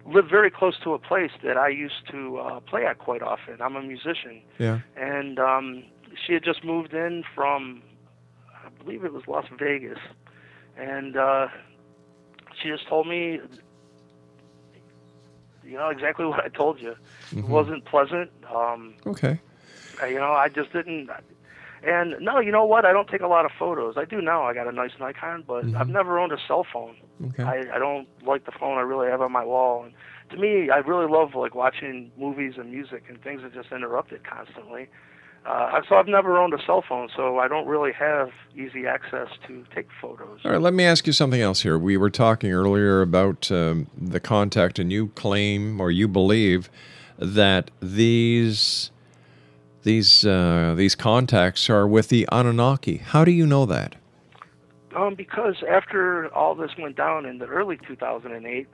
lived 0.07 0.31
very 0.31 0.51
close 0.51 0.75
to 0.85 0.93
a 0.95 0.99
place 0.99 1.31
that 1.45 1.57
I 1.57 1.69
used 1.69 2.07
to 2.11 2.39
uh, 2.39 2.61
play 2.61 2.85
at 2.85 2.99
quite 2.99 3.23
often. 3.23 3.61
I'm 3.61 3.77
a 3.77 3.83
musician, 3.83 4.43
Yeah. 4.59 4.81
and 4.97 5.39
um, 5.39 5.85
she 6.27 6.33
had 6.35 6.45
just 6.45 6.65
moved 6.65 6.93
in 6.95 7.23
from, 7.35 7.83
I 8.65 8.69
believe 8.83 9.05
it 9.05 9.13
was 9.13 9.23
Las 9.27 9.47
Vegas, 9.59 9.99
and 10.77 11.17
uh, 11.17 11.47
she 12.61 12.69
just 12.69 12.89
told 12.89 13.07
me, 13.09 13.41
you 15.65 15.77
know, 15.77 15.89
exactly 15.89 16.25
what 16.31 16.45
I 16.45 16.49
told 16.49 16.81
you. 16.81 16.93
It 17.33 17.45
Mhm. 17.45 17.49
wasn't 17.49 17.85
pleasant. 17.85 18.31
Um, 18.55 18.95
Okay. 19.07 19.41
you 20.09 20.17
know, 20.19 20.33
I 20.33 20.49
just 20.49 20.73
didn't. 20.73 21.09
And 21.87 22.17
no, 22.21 22.41
you 22.41 22.51
know 22.51 22.65
what? 22.65 22.85
I 22.85 22.93
don't 22.93 23.09
take 23.09 23.21
a 23.21 23.29
lot 23.29 23.45
of 23.45 23.53
photos. 23.57 23.95
I 23.97 24.05
do 24.05 24.21
now. 24.21 24.43
I 24.43 24.55
got 24.55 24.67
a 24.67 24.73
nice 24.73 24.91
Nikon, 24.99 25.45
but 25.47 25.65
I've 25.77 25.89
never 25.89 26.19
owned 26.19 26.33
a 26.33 26.39
cell 26.49 26.67
phone. 26.73 26.97
Okay. 27.29 27.45
I, 27.45 27.77
I 27.77 27.79
don't 27.79 28.09
like 28.27 28.45
the 28.45 28.51
phone 28.51 28.77
I 28.77 28.81
really 28.81 29.09
have 29.09 29.21
on 29.21 29.31
my 29.31 29.45
wall. 29.45 29.85
And 29.85 29.95
to 30.31 30.37
me, 30.37 30.69
I 30.69 30.79
really 30.79 31.09
love 31.09 31.37
like 31.37 31.55
watching 31.55 32.11
movies 32.19 32.55
and 32.59 32.73
music 32.73 33.05
and 33.09 33.23
things 33.23 33.43
that 33.43 33.55
just 33.55 33.71
interrupt 33.71 34.11
it 34.11 34.23
constantly. 34.25 34.89
Uh, 35.47 35.81
so 35.89 35.95
I've 35.95 36.09
never 36.09 36.39
owned 36.39 36.55
a 36.55 36.59
cell 36.67 36.83
phone, 36.89 37.09
so 37.15 37.39
I 37.39 37.47
don't 37.47 37.69
really 37.69 37.93
have 37.93 38.31
easy 38.57 38.85
access 38.89 39.29
to 39.47 39.65
take 39.73 39.87
photos. 40.03 40.41
All 40.45 40.51
right, 40.51 40.61
let 40.61 40.75
me 40.75 40.85
ask 40.85 41.07
you 41.07 41.13
something 41.13 41.41
else 41.41 41.63
here. 41.63 41.79
We 41.79 41.97
were 41.97 42.11
talking 42.11 42.51
earlier 42.51 43.01
about 43.01 43.53
um, 43.53 43.87
the 43.97 44.19
contact, 44.19 44.81
and 44.81 44.91
you 44.91 45.09
claim 45.15 45.81
or 45.81 45.93
you 45.93 46.09
believe 46.09 46.69
that 47.17 47.71
these 47.81 48.91
these 49.87 50.27
uh, 50.27 50.75
these 50.77 50.95
contacts 50.95 51.71
are 51.71 51.87
with 51.87 52.09
the 52.09 52.29
Anunnaki. 52.31 52.99
How 52.99 53.25
do 53.25 53.31
you 53.31 53.47
know 53.47 53.65
that? 53.67 53.95
Um, 54.95 55.15
because 55.15 55.63
after 55.69 56.29
all 56.35 56.55
this 56.55 56.73
went 56.79 56.97
down 56.97 57.25
in 57.25 57.39
the 57.39 57.47
early 57.47 57.79
2008, 57.87 58.67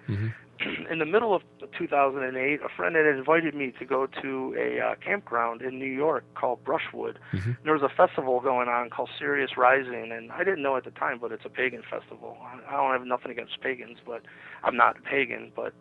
in 0.91 0.99
the 0.99 1.05
middle 1.05 1.35
of 1.35 1.43
2008, 1.77 2.61
a 2.63 2.69
friend 2.77 2.97
had 2.97 3.07
invited 3.07 3.55
me 3.55 3.73
to 3.79 3.85
go 3.85 4.07
to 4.23 4.55
a 4.57 4.81
uh, 4.81 4.95
campground 5.05 5.61
in 5.63 5.79
New 5.79 5.85
York 5.85 6.25
called 6.35 6.65
Brushwood. 6.65 7.19
There 7.65 7.73
was 7.73 7.83
a 7.83 7.89
festival 7.89 8.41
going 8.41 8.69
on 8.69 8.89
called 8.91 9.11
Sirius 9.19 9.57
Rising, 9.57 10.13
and 10.13 10.31
I 10.33 10.39
didn't 10.45 10.63
know 10.63 10.77
at 10.77 10.85
the 10.85 10.93
time, 10.93 11.19
but 11.21 11.33
it's 11.33 11.45
a 11.45 11.51
pagan 11.51 11.83
festival. 11.91 12.39
I 12.43 12.75
I 12.75 12.77
don't 12.77 12.93
have 12.93 13.07
nothing 13.07 13.33
against 13.33 13.61
pagans, 13.61 13.99
but 14.07 14.23
I'm 14.65 14.77
not 14.77 14.97
a 14.99 15.03
pagan, 15.03 15.53
but 15.55 15.75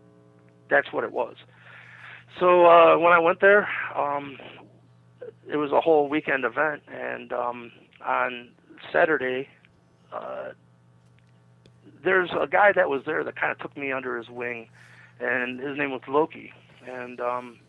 that's 0.69 0.91
what 0.91 1.03
it 1.03 1.11
was. 1.11 1.36
So 2.39 2.65
uh, 2.65 2.97
when 2.97 3.13
I 3.13 3.19
went 3.19 3.41
there, 3.41 3.67
um, 3.95 4.38
it 5.50 5.58
was 5.58 5.72
a 5.72 5.82
whole 5.82 6.08
weekend 6.08 6.46
event, 6.46 6.84
and 6.92 7.34
um, 7.34 7.72
on 8.06 8.50
Saturday, 8.92 9.48
uh, 10.14 10.50
there's 12.04 12.30
a 12.39 12.48
guy 12.48 12.72
that 12.76 12.89
was 12.89 13.04
there 13.06 13.24
that 13.24 13.36
kind 13.36 13.52
of 13.52 13.60
took 13.60 13.76
me 13.78 13.92
under 13.92 14.18
his 14.18 14.30
wing, 14.30 14.70
and 15.20 15.60
his 15.60 15.78
name 15.78 15.92
was 15.92 16.02
Loki. 16.08 16.52
And 16.88 17.20
um, 17.20 17.60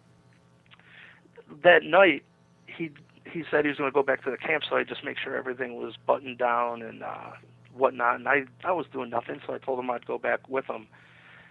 that 1.62 1.83
night, 1.83 2.25
he 2.66 2.91
he 3.31 3.45
said 3.51 3.64
he 3.64 3.68
was 3.68 3.79
going 3.79 3.91
to 3.91 3.95
go 3.95 4.03
back 4.03 4.25
to 4.25 4.31
the 4.31 4.37
campsite, 4.37 4.89
just 4.89 5.05
make 5.05 5.16
sure 5.23 5.37
everything 5.37 5.77
was 5.77 5.95
buttoned 6.07 6.39
down 6.39 6.83
and 6.83 7.03
uh, 7.03 7.33
whatnot. 7.75 8.16
And 8.16 8.29
I 8.29 8.45
I 8.64 8.73
was 8.73 8.87
doing 8.93 9.11
nothing, 9.11 9.41
so 9.47 9.55
I 9.55 9.59
told 9.59 9.79
him 9.79 9.91
I'd 9.91 10.07
go 10.07 10.18
back 10.18 10.49
with 10.49 10.66
him. 10.66 10.87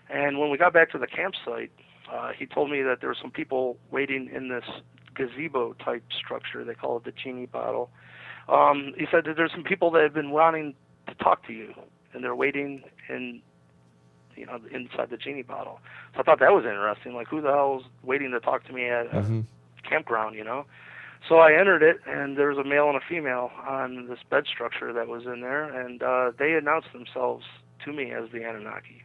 And 0.09 0.39
when 0.39 0.49
we 0.49 0.57
got 0.57 0.73
back 0.73 0.91
to 0.91 0.97
the 0.97 1.07
campsite, 1.07 1.71
uh, 2.11 2.31
he 2.37 2.45
told 2.45 2.69
me 2.69 2.81
that 2.81 2.97
there 2.99 3.09
were 3.09 3.17
some 3.19 3.31
people 3.31 3.77
waiting 3.91 4.29
in 4.33 4.49
this 4.49 4.65
gazebo 5.15 5.73
type 5.73 6.03
structure. 6.17 6.63
They 6.63 6.73
call 6.73 6.97
it 6.97 7.03
the 7.03 7.11
genie 7.11 7.45
bottle. 7.45 7.89
Um, 8.49 8.93
he 8.97 9.05
said 9.11 9.25
that 9.25 9.35
there's 9.37 9.51
some 9.51 9.63
people 9.63 9.91
that 9.91 10.03
have 10.03 10.13
been 10.13 10.31
wanting 10.31 10.73
to 11.07 11.15
talk 11.15 11.45
to 11.47 11.53
you, 11.53 11.73
and 12.13 12.23
they're 12.23 12.35
waiting 12.35 12.83
in, 13.09 13.41
you 14.35 14.45
know, 14.45 14.59
inside 14.73 15.09
the 15.09 15.17
genie 15.17 15.43
bottle. 15.43 15.79
So 16.13 16.21
I 16.21 16.23
thought 16.23 16.39
that 16.39 16.51
was 16.51 16.65
interesting. 16.65 17.13
Like, 17.13 17.27
who 17.27 17.41
the 17.41 17.49
hell's 17.49 17.83
waiting 18.03 18.31
to 18.31 18.39
talk 18.39 18.65
to 18.65 18.73
me 18.73 18.89
at 18.89 19.07
a 19.07 19.21
campground? 19.87 20.35
You 20.35 20.43
know. 20.43 20.65
So 21.29 21.35
I 21.37 21.53
entered 21.53 21.83
it, 21.83 21.97
and 22.07 22.35
there 22.35 22.47
was 22.47 22.57
a 22.57 22.67
male 22.67 22.87
and 22.87 22.97
a 22.97 23.01
female 23.07 23.51
on 23.67 24.07
this 24.07 24.19
bed 24.29 24.45
structure 24.51 24.91
that 24.91 25.07
was 25.07 25.23
in 25.25 25.41
there, 25.41 25.65
and 25.65 26.01
uh, 26.01 26.31
they 26.37 26.53
announced 26.53 26.87
themselves 26.93 27.45
to 27.85 27.93
me 27.93 28.11
as 28.11 28.31
the 28.31 28.43
Anunnaki. 28.43 29.03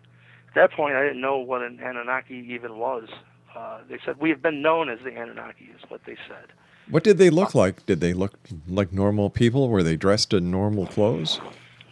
At 0.49 0.55
that 0.55 0.73
point, 0.73 0.97
I 0.97 1.03
didn't 1.03 1.21
know 1.21 1.37
what 1.37 1.61
an 1.63 1.79
Anunnaki 1.79 2.47
even 2.51 2.79
was. 2.79 3.09
Uh, 3.57 3.79
they 3.89 3.99
said 4.05 4.21
we 4.21 4.29
have 4.31 4.43
been 4.43 4.61
known 4.61 4.89
as 4.89 4.99
the 5.03 5.11
Anunnaki, 5.11 5.71
is 5.75 5.81
what 5.89 6.03
they 6.05 6.17
said. 6.29 6.53
What 6.91 7.03
did 7.03 7.19
they 7.19 7.31
look 7.31 7.55
like? 7.55 7.87
Did 7.87 8.01
they 8.01 8.13
look 8.13 8.39
like 8.69 8.93
normal 8.93 9.31
people? 9.31 9.69
Were 9.69 9.83
they 9.83 9.97
dressed 9.97 10.33
in 10.33 10.51
normal 10.51 10.87
clothes? 10.87 11.41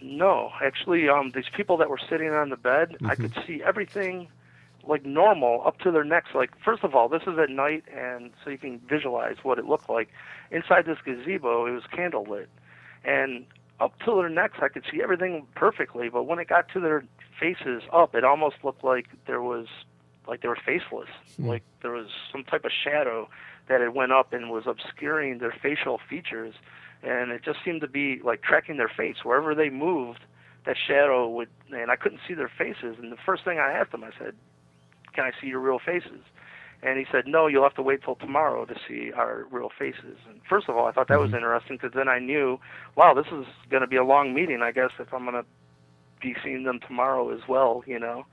No, 0.01 0.51
actually, 0.63 1.09
um, 1.09 1.33
these 1.35 1.49
people 1.57 1.77
that 1.79 1.89
were 1.89 1.99
sitting 2.11 2.31
on 2.31 2.51
the 2.51 2.57
bed, 2.57 2.97
I 3.05 3.15
could 3.15 3.33
see 3.47 3.63
everything 3.65 4.29
like 4.87 5.05
normal 5.05 5.63
up 5.65 5.79
to 5.79 5.91
their 5.91 6.05
necks. 6.05 6.29
Like, 6.35 6.51
first 6.63 6.85
of 6.85 6.95
all, 6.95 7.09
this 7.09 7.23
is 7.23 7.39
at 7.39 7.49
night, 7.49 7.85
and 7.93 8.31
so 8.45 8.51
you 8.51 8.59
can 8.59 8.79
visualize 8.81 9.37
what 9.43 9.59
it 9.59 9.65
looked 9.65 9.89
like. 9.89 10.11
Inside 10.51 10.85
this 10.85 10.99
gazebo, 11.05 11.67
it 11.67 11.71
was 11.71 11.85
candle 11.91 12.25
lit, 12.29 12.51
and 13.03 13.47
up 13.81 13.99
to 14.01 14.15
their 14.15 14.29
necks, 14.29 14.59
I 14.63 14.69
could 14.69 14.85
see 14.91 15.03
everything 15.03 15.47
perfectly. 15.55 16.09
But 16.09 16.25
when 16.25 16.39
it 16.39 16.49
got 16.49 16.69
to 16.75 16.81
their 16.81 17.05
faces 17.41 17.83
up, 17.93 18.15
it 18.15 18.25
almost 18.25 18.57
looked 18.63 18.85
like 18.85 19.07
there 19.27 19.43
was, 19.43 19.67
like 20.27 20.43
they 20.43 20.49
were 20.49 20.59
faceless, 20.65 21.09
hmm. 21.37 21.47
like 21.47 21.63
there 21.83 21.93
was 21.93 22.09
some 22.33 22.45
type 22.45 22.65
of 22.65 22.71
shadow 22.73 23.29
that 23.69 23.81
had 23.81 23.95
went 23.95 24.13
up 24.13 24.33
and 24.33 24.51
was 24.51 24.65
obscuring 24.67 25.39
their 25.39 25.55
facial 25.63 25.99
features 26.09 26.55
and 27.03 27.31
it 27.31 27.43
just 27.45 27.59
seemed 27.65 27.83
to 27.83 27.89
be 27.89 28.21
like 28.25 28.43
tracking 28.43 28.79
their 28.79 28.91
face. 28.95 29.17
Wherever 29.25 29.55
they 29.55 29.69
moved 29.69 30.21
that 30.65 30.77
shadow 30.77 31.29
would 31.29 31.49
and 31.73 31.91
i 31.91 31.97
couldn't 31.97 32.21
see 32.27 32.35
their 32.35 32.51
faces 32.57 32.97
and 32.99 33.13
the 33.13 33.17
first 33.25 33.45
thing 33.45 33.59
i 33.59 33.73
asked 33.73 33.93
him 33.93 34.05
i 34.05 34.11
said 34.19 34.35
can 35.15 35.25
i 35.25 35.31
see 35.41 35.47
your 35.47 35.61
real 35.61 35.79
faces? 35.79 36.21
And 36.83 36.99
he 36.99 37.07
said 37.11 37.27
no 37.27 37.47
you'll 37.47 37.63
have 37.63 37.75
to 37.75 37.83
wait 37.83 38.03
till 38.03 38.17
tomorrow 38.17 38.65
to 38.67 38.75
see 38.87 39.11
our 39.13 39.47
real 39.51 39.71
faces. 39.79 40.19
And 40.29 40.41
first 40.49 40.69
of 40.69 40.77
all 40.77 40.87
i 40.87 40.93
thought 40.93 41.09
that 41.09 41.21
was 41.21 41.31
hmm. 41.31 41.37
interesting 41.37 41.77
because 41.77 41.95
then 41.95 42.09
i 42.09 42.19
knew 42.19 42.59
wow 42.97 43.15
this 43.15 43.27
is 43.27 43.47
going 43.71 43.83
to 43.83 43.87
be 43.87 43.97
a 43.97 44.05
long 44.05 44.35
meeting 44.35 44.61
i 44.63 44.73
guess 44.73 44.91
if 44.99 45.13
i'm 45.13 45.25
going 45.25 45.35
to 45.35 45.45
be 46.21 46.35
seeing 46.43 46.65
them 46.65 46.81
tomorrow 46.87 47.31
as 47.31 47.41
well 47.49 47.83
you 47.87 47.99
know 47.99 48.25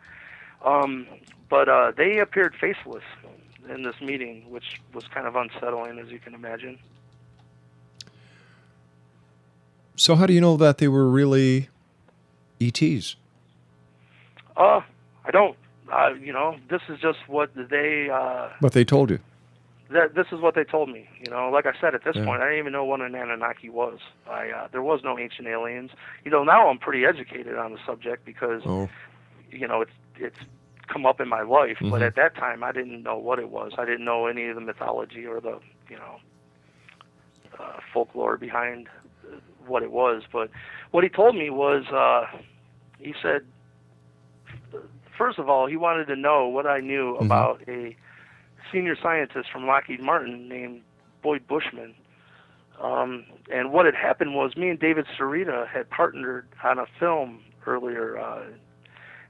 um 0.66 1.08
but 1.50 1.68
uh 1.70 1.92
they 1.98 2.20
appeared 2.20 2.54
faceless 2.60 3.04
in 3.70 3.84
this 3.84 3.96
meeting 4.02 4.50
which 4.50 4.82
was 4.94 5.04
kind 5.14 5.28
of 5.28 5.36
unsettling 5.36 6.00
as 6.00 6.10
you 6.10 6.20
can 6.20 6.34
imagine 6.34 6.78
So 9.96 10.16
how 10.16 10.26
do 10.26 10.34
you 10.34 10.42
know 10.42 10.58
that 10.58 10.80
they 10.80 10.88
were 10.88 11.08
really 11.08 11.70
ETs? 12.60 13.16
Uh, 14.58 14.82
I 15.26 15.32
don't. 15.32 15.56
Uh, 15.92 16.14
you 16.20 16.34
know, 16.34 16.56
this 16.70 16.82
is 16.90 17.00
just 17.00 17.20
what 17.28 17.52
they. 17.56 18.10
Uh, 18.10 18.50
What 18.62 18.74
they 18.74 18.84
told 18.86 19.12
you? 19.12 19.20
that 19.92 20.16
this 20.16 20.26
is 20.32 20.40
what 20.40 20.56
they 20.56 20.64
told 20.64 20.90
me. 20.90 21.08
You 21.24 21.30
know, 21.30 21.50
like 21.52 21.66
I 21.66 21.74
said, 21.80 21.94
at 21.94 22.04
this 22.04 22.16
Yeah. 22.16 22.24
point, 22.26 22.42
I 22.42 22.46
didn't 22.46 22.60
even 22.60 22.72
know 22.74 22.86
what 22.86 23.02
an 23.02 23.14
Anunnaki 23.14 23.70
was. 23.70 24.00
I 24.28 24.50
uh, 24.50 24.68
there 24.72 24.82
was 24.82 25.02
no 25.04 25.20
ancient 25.20 25.48
aliens. 25.48 25.92
You 26.24 26.32
know, 26.32 26.44
now 26.44 26.70
I'm 26.70 26.80
pretty 26.80 27.06
educated 27.06 27.56
on 27.58 27.74
the 27.74 27.80
subject 27.86 28.26
because 28.26 28.64
Oh, 28.66 28.90
you 29.52 29.68
know 29.68 29.82
it's 29.82 29.92
it's 30.22 30.40
come 30.88 31.06
up 31.06 31.22
in 31.22 31.28
my 31.28 31.42
life. 31.42 31.78
But 31.80 32.02
Mhm. 32.02 32.08
at 32.08 32.16
that 32.16 32.36
time, 32.36 32.64
I 32.64 32.72
didn't 32.72 33.02
know 33.04 33.18
what 33.18 33.40
it 33.40 33.50
was. 33.50 33.74
I 33.78 33.86
didn't 33.86 34.06
know 34.06 34.28
any 34.28 34.48
of 34.48 34.56
the 34.56 34.62
mythology 34.62 35.26
or 35.26 35.40
the 35.40 35.60
you 35.90 35.98
know 35.98 36.20
uh, 37.60 37.80
folklore 37.94 38.38
behind 38.38 38.90
what 39.66 39.84
it 39.84 39.92
was. 39.92 40.24
But 40.32 40.50
what 40.92 41.04
he 41.04 41.10
told 41.10 41.36
me 41.36 41.50
was, 41.50 41.86
uh, 41.88 42.26
he 43.00 43.14
said, 43.22 43.46
first 45.18 45.38
of 45.40 45.50
all, 45.50 45.68
he 45.68 45.78
wanted 45.78 46.08
to 46.08 46.16
know 46.16 46.48
what 46.48 46.66
I 46.66 46.80
knew 46.80 47.16
Mhm. 47.16 47.26
about 47.26 47.62
a 47.68 47.96
senior 48.72 48.96
scientist 48.96 49.50
from 49.52 49.68
Lockheed 49.68 50.02
Martin 50.02 50.48
named 50.48 50.82
Boyd 51.22 51.48
Bushman. 51.48 51.94
Um, 52.80 53.26
and 53.52 53.72
what 53.72 53.86
had 53.86 53.96
happened 53.96 54.34
was 54.34 54.58
me 54.58 54.70
and 54.70 54.80
David 54.80 55.06
Sereda 55.18 55.68
had 55.68 55.90
partnered 55.90 56.48
on 56.64 56.80
a 56.80 56.86
film 57.00 57.44
earlier, 57.68 58.18
uh, 58.18 58.44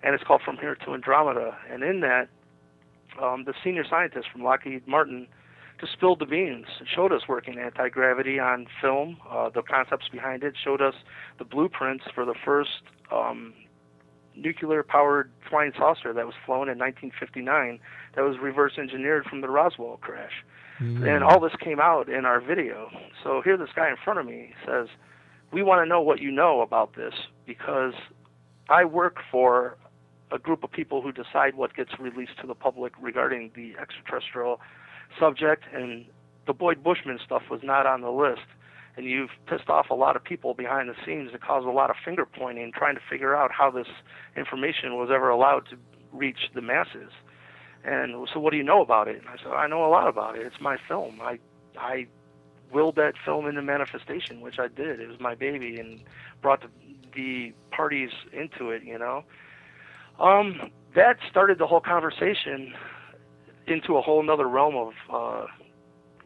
and 0.03 0.15
it's 0.15 0.23
called 0.23 0.41
From 0.43 0.57
Here 0.57 0.75
to 0.85 0.93
Andromeda. 0.93 1.57
And 1.69 1.83
in 1.83 2.01
that, 2.01 2.29
um, 3.21 3.43
the 3.45 3.53
senior 3.63 3.83
scientist 3.89 4.27
from 4.31 4.43
Lockheed 4.43 4.87
Martin 4.87 5.27
just 5.79 5.93
spilled 5.93 6.19
the 6.19 6.25
beans, 6.25 6.65
showed 6.85 7.11
us 7.11 7.21
working 7.27 7.57
anti 7.59 7.89
gravity 7.89 8.39
on 8.39 8.67
film, 8.81 9.17
uh, 9.29 9.49
the 9.49 9.63
concepts 9.63 10.07
behind 10.09 10.43
it, 10.43 10.53
showed 10.63 10.81
us 10.81 10.93
the 11.39 11.45
blueprints 11.45 12.05
for 12.13 12.23
the 12.23 12.35
first 12.45 12.83
um, 13.11 13.53
nuclear 14.35 14.83
powered 14.83 15.31
flying 15.49 15.71
saucer 15.77 16.13
that 16.13 16.25
was 16.25 16.35
flown 16.45 16.69
in 16.69 16.77
1959 16.77 17.79
that 18.15 18.21
was 18.21 18.37
reverse 18.41 18.73
engineered 18.77 19.25
from 19.25 19.41
the 19.41 19.49
Roswell 19.49 19.97
crash. 19.97 20.43
And 21.07 21.23
all 21.23 21.39
this 21.39 21.53
came 21.59 21.79
out 21.79 22.09
in 22.09 22.25
our 22.25 22.39
video. 22.41 22.89
So 23.23 23.41
here, 23.43 23.55
this 23.55 23.69
guy 23.75 23.89
in 23.89 23.97
front 24.03 24.19
of 24.19 24.25
me 24.25 24.53
says, 24.65 24.87
We 25.51 25.61
want 25.61 25.85
to 25.85 25.89
know 25.89 26.01
what 26.01 26.19
you 26.19 26.31
know 26.31 26.61
about 26.61 26.95
this 26.95 27.13
because 27.45 27.93
I 28.67 28.85
work 28.85 29.17
for 29.31 29.77
a 30.31 30.39
group 30.39 30.63
of 30.63 30.71
people 30.71 31.01
who 31.01 31.11
decide 31.11 31.55
what 31.55 31.75
gets 31.75 31.91
released 31.99 32.37
to 32.41 32.47
the 32.47 32.55
public 32.55 32.93
regarding 32.99 33.51
the 33.55 33.75
extraterrestrial 33.79 34.61
subject, 35.19 35.63
and 35.73 36.05
the 36.47 36.53
Boyd 36.53 36.83
Bushman 36.83 37.19
stuff 37.23 37.43
was 37.49 37.61
not 37.63 37.85
on 37.85 38.01
the 38.01 38.11
list. 38.11 38.41
And 38.97 39.05
you've 39.05 39.29
pissed 39.45 39.69
off 39.69 39.89
a 39.89 39.93
lot 39.93 40.17
of 40.17 40.23
people 40.23 40.53
behind 40.53 40.89
the 40.89 40.95
scenes 41.05 41.31
that 41.31 41.41
caused 41.41 41.65
a 41.65 41.71
lot 41.71 41.89
of 41.89 41.95
finger 42.03 42.25
pointing, 42.25 42.71
trying 42.73 42.95
to 42.95 43.01
figure 43.09 43.35
out 43.35 43.51
how 43.51 43.71
this 43.71 43.87
information 44.35 44.97
was 44.97 45.09
ever 45.13 45.29
allowed 45.29 45.65
to 45.69 45.77
reach 46.11 46.49
the 46.53 46.61
masses. 46.61 47.11
And 47.83 48.27
so, 48.33 48.39
what 48.39 48.51
do 48.51 48.57
you 48.57 48.63
know 48.63 48.81
about 48.81 49.07
it? 49.07 49.17
And 49.17 49.29
I 49.29 49.37
said, 49.37 49.53
I 49.53 49.67
know 49.67 49.85
a 49.85 49.87
lot 49.87 50.07
about 50.07 50.37
it. 50.37 50.45
It's 50.45 50.59
my 50.59 50.77
film. 50.87 51.19
I, 51.21 51.39
I 51.79 52.07
willed 52.71 52.95
that 52.97 53.13
film 53.23 53.47
into 53.47 53.61
manifestation, 53.61 54.41
which 54.41 54.59
I 54.59 54.67
did. 54.67 54.99
It 54.99 55.07
was 55.07 55.19
my 55.19 55.35
baby, 55.35 55.79
and 55.79 56.01
brought 56.41 56.61
the, 56.61 56.69
the 57.15 57.53
parties 57.71 58.11
into 58.33 58.71
it. 58.71 58.83
You 58.83 58.99
know, 58.99 59.23
um, 60.19 60.71
that 60.95 61.17
started 61.29 61.57
the 61.57 61.67
whole 61.67 61.81
conversation 61.81 62.73
into 63.67 63.97
a 63.97 64.01
whole 64.01 64.23
nother 64.23 64.47
realm 64.47 64.75
of. 64.75 64.93
Uh, 65.11 65.47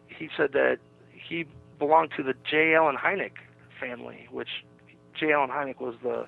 he 0.07 0.29
said 0.35 0.53
that 0.53 0.77
he 1.11 1.45
belonged 1.77 2.11
to 2.17 2.23
the 2.23 2.33
J. 2.49 2.73
Allen 2.75 2.95
Hynek 2.95 3.33
family, 3.79 4.27
which 4.31 4.65
J. 5.19 5.33
Allen 5.33 5.49
Hynek 5.49 5.79
was 5.79 5.95
the 6.03 6.25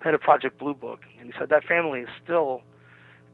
head 0.00 0.14
of 0.14 0.20
Project 0.20 0.58
Blue 0.58 0.74
Book, 0.74 1.00
and 1.18 1.32
he 1.32 1.38
said 1.38 1.48
that 1.48 1.64
family 1.64 2.00
is 2.00 2.08
still 2.22 2.62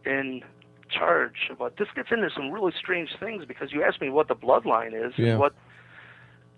in 0.07 0.43
charge. 0.91 1.51
But 1.59 1.77
this 1.77 1.89
gets 1.95 2.09
into 2.11 2.31
some 2.35 2.51
really 2.51 2.73
strange 2.79 3.11
things 3.21 3.45
because 3.47 3.73
you 3.73 3.83
asked 3.83 4.01
me 4.01 4.11
what 4.11 4.29
the 4.29 4.35
bloodline 4.35 4.95
is, 4.95 5.13
Yeah. 5.19 5.33
and 5.33 5.41
what 5.41 5.55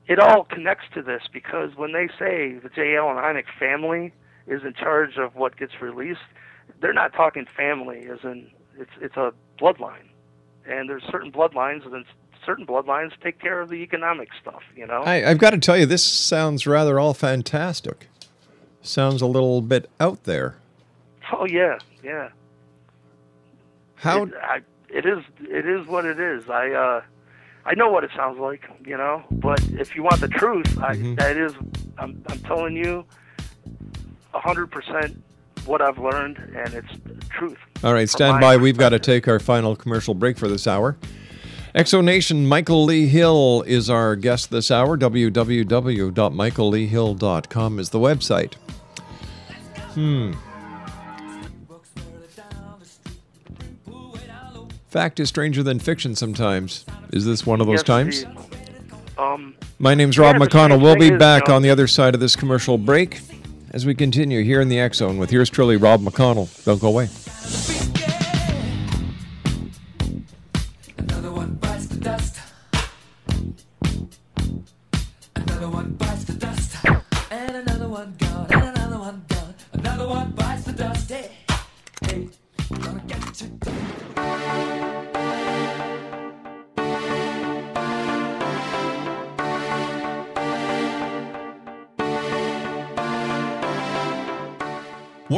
it 0.06 0.20
all 0.20 0.44
connects 0.44 0.84
to 0.94 1.02
this 1.02 1.22
because 1.32 1.74
when 1.76 1.92
they 1.92 2.08
say 2.18 2.58
the 2.62 2.68
J. 2.74 2.96
Allen 2.96 3.16
Hynek 3.16 3.46
family 3.58 4.12
is 4.46 4.62
in 4.62 4.72
charge 4.74 5.16
of 5.18 5.34
what 5.34 5.56
gets 5.56 5.80
released, 5.80 6.20
they're 6.80 6.92
not 6.92 7.12
talking 7.12 7.46
family 7.56 8.06
as 8.08 8.18
in 8.24 8.50
it's 8.78 8.90
it's 9.00 9.16
a 9.16 9.32
bloodline, 9.60 10.08
and 10.66 10.88
there's 10.88 11.02
certain 11.10 11.32
bloodlines 11.32 11.84
and 11.86 12.04
certain 12.44 12.66
bloodlines 12.66 13.10
take 13.22 13.38
care 13.40 13.60
of 13.60 13.68
the 13.68 13.76
economic 13.76 14.28
stuff. 14.40 14.62
You 14.76 14.86
know. 14.86 15.02
I, 15.02 15.28
I've 15.30 15.38
got 15.38 15.50
to 15.50 15.58
tell 15.58 15.76
you, 15.76 15.86
this 15.86 16.04
sounds 16.04 16.66
rather 16.66 17.00
all 17.00 17.14
fantastic. 17.14 18.08
Sounds 18.82 19.20
a 19.22 19.26
little 19.26 19.62
bit 19.62 19.90
out 19.98 20.24
there. 20.24 20.56
Oh 21.32 21.46
yeah, 21.46 21.78
yeah. 22.04 22.28
How- 23.96 24.24
It, 24.24 24.32
I, 24.40 24.60
it 24.88 25.06
is. 25.06 25.24
It 25.40 25.66
is 25.66 25.86
what 25.86 26.04
it 26.04 26.20
is. 26.20 26.48
I. 26.48 26.70
uh 26.70 27.02
I 27.68 27.74
know 27.74 27.90
what 27.90 28.04
it 28.04 28.10
sounds 28.14 28.38
like, 28.38 28.62
you 28.86 28.96
know. 28.96 29.24
But 29.28 29.60
if 29.70 29.96
you 29.96 30.04
want 30.04 30.20
the 30.20 30.28
truth, 30.28 30.78
I, 30.78 30.94
Mhm. 30.94 31.18
that 31.18 31.36
is. 31.36 31.52
I'm. 31.98 32.22
I'm 32.28 32.38
telling 32.40 32.76
you, 32.76 33.04
a 34.32 34.38
hundred 34.38 34.70
percent 34.70 35.20
what 35.66 35.82
I've 35.82 35.98
learned, 35.98 36.38
and 36.38 36.72
it's 36.74 36.88
truth. 37.30 37.58
All 37.84 37.92
right, 37.92 38.08
stand 38.08 38.40
by. 38.40 38.56
We've 38.56 38.78
got 38.78 38.88
to 38.90 38.98
take 38.98 39.28
our 39.28 39.38
final 39.38 39.76
commercial 39.76 40.14
break 40.14 40.38
for 40.38 40.48
this 40.48 40.66
hour. 40.66 40.96
Exonation 41.74 42.46
Michael 42.46 42.84
Lee 42.84 43.06
Hill 43.06 43.62
is 43.66 43.90
our 43.90 44.16
guest 44.16 44.50
this 44.50 44.70
hour. 44.70 44.96
www.michaelleehill.com 44.96 47.78
is 47.78 47.90
the 47.90 47.98
website. 47.98 48.54
Hmm. 49.94 50.32
Fact 54.88 55.20
is 55.20 55.28
stranger 55.28 55.62
than 55.62 55.78
fiction 55.78 56.16
sometimes. 56.16 56.86
Is 57.12 57.26
this 57.26 57.44
one 57.44 57.60
of 57.60 57.66
those 57.66 57.80
Yes, 57.80 57.82
times? 57.82 58.24
Um, 59.18 59.54
My 59.78 59.94
name's 59.94 60.18
Rob 60.18 60.36
McConnell. 60.36 60.80
We'll 60.80 60.96
be 60.96 61.10
back 61.10 61.50
on 61.50 61.60
the 61.60 61.68
other 61.68 61.86
side 61.86 62.14
of 62.14 62.20
this 62.20 62.34
commercial 62.36 62.78
break 62.78 63.20
as 63.76 63.84
we 63.84 63.94
continue 63.94 64.42
here 64.42 64.62
in 64.62 64.70
the 64.70 64.80
X 64.80 64.96
Zone 64.96 65.18
with 65.18 65.30
yours 65.30 65.50
truly, 65.50 65.76
Rob 65.76 66.00
McConnell. 66.00 66.48
Don't 66.64 66.80
go 66.80 66.88
away. 66.88 67.10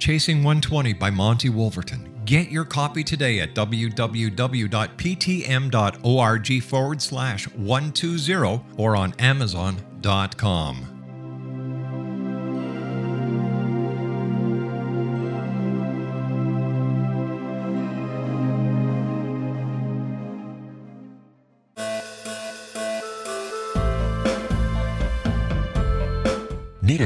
Chasing 0.00 0.38
120 0.38 0.94
by 0.94 1.10
Monte 1.10 1.50
Wolverton. 1.50 2.08
Get 2.24 2.50
your 2.50 2.64
copy 2.64 3.04
today 3.04 3.40
at 3.40 3.54
www.ptm.org 3.54 4.32
forward 6.62 7.02
slash 7.02 7.46
120 7.48 8.64
or 8.78 8.96
on 8.96 9.12
amazon.com. 9.18 10.89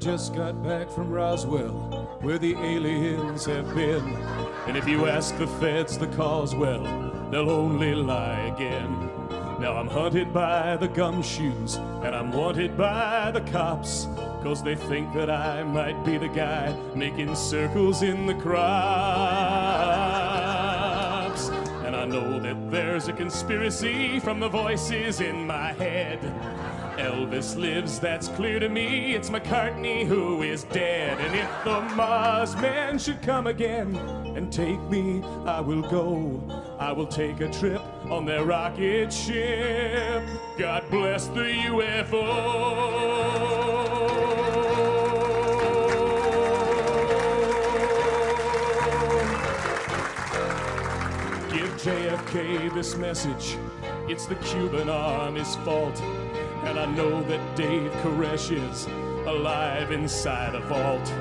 just 0.00 0.34
got 0.34 0.62
back 0.62 0.88
from 0.88 1.10
Roswell, 1.10 1.74
where 2.22 2.38
the 2.38 2.54
aliens 2.54 3.44
have 3.44 3.74
been. 3.74 4.16
And 4.66 4.74
if 4.74 4.88
you 4.88 5.06
ask 5.06 5.36
the 5.36 5.46
feds 5.46 5.98
the 5.98 6.06
cause, 6.08 6.54
well, 6.54 6.82
they'll 7.30 7.50
only 7.50 7.94
lie 7.94 8.40
again. 8.56 9.10
Now 9.60 9.76
I'm 9.76 9.88
hunted 9.88 10.32
by 10.32 10.78
the 10.78 10.88
gumshoes, 10.88 11.76
and 12.02 12.16
I'm 12.16 12.32
wanted 12.32 12.78
by 12.78 13.30
the 13.30 13.42
cops. 13.42 14.08
Cause 14.42 14.62
they 14.62 14.74
think 14.74 15.12
that 15.12 15.28
I 15.28 15.62
might 15.64 16.02
be 16.02 16.16
the 16.16 16.28
guy 16.28 16.74
making 16.94 17.34
circles 17.34 18.02
in 18.02 18.24
the 18.24 18.34
crops. 18.36 18.70
And 21.84 21.94
I 21.94 22.06
know 22.06 22.40
that 22.40 22.70
there's 22.70 23.08
a 23.08 23.12
conspiracy 23.12 24.18
from 24.18 24.40
the 24.40 24.48
voices 24.48 25.20
in 25.20 25.46
my 25.46 25.74
head. 25.74 26.20
Elvis 27.00 27.56
lives, 27.56 27.98
that's 27.98 28.28
clear 28.28 28.60
to 28.60 28.68
me. 28.68 29.14
It's 29.14 29.30
McCartney 29.30 30.06
who 30.06 30.42
is 30.42 30.64
dead. 30.64 31.18
And 31.18 31.34
if 31.34 31.50
the 31.64 31.80
Mars 31.96 32.54
men 32.56 32.98
should 32.98 33.22
come 33.22 33.46
again 33.46 33.96
and 34.36 34.52
take 34.52 34.80
me, 34.90 35.22
I 35.46 35.60
will 35.60 35.80
go. 35.80 36.42
I 36.78 36.92
will 36.92 37.06
take 37.06 37.40
a 37.40 37.50
trip 37.50 37.80
on 38.10 38.26
their 38.26 38.44
rocket 38.44 39.10
ship. 39.10 40.22
God 40.58 40.84
bless 40.90 41.28
the 41.28 41.48
UFO. 41.70 42.20
Give 51.50 51.70
JFK 51.80 52.74
this 52.74 52.94
message. 52.96 53.56
It's 54.06 54.26
the 54.26 54.34
Cuban 54.34 54.90
army's 54.90 55.56
fault. 55.56 55.98
And 56.64 56.78
I 56.78 56.86
know 56.86 57.22
that 57.22 57.56
Dave 57.56 57.90
Koresh 58.02 58.50
is 58.52 58.86
alive 59.26 59.90
inside 59.92 60.54
a 60.54 60.60
vault. 60.60 61.12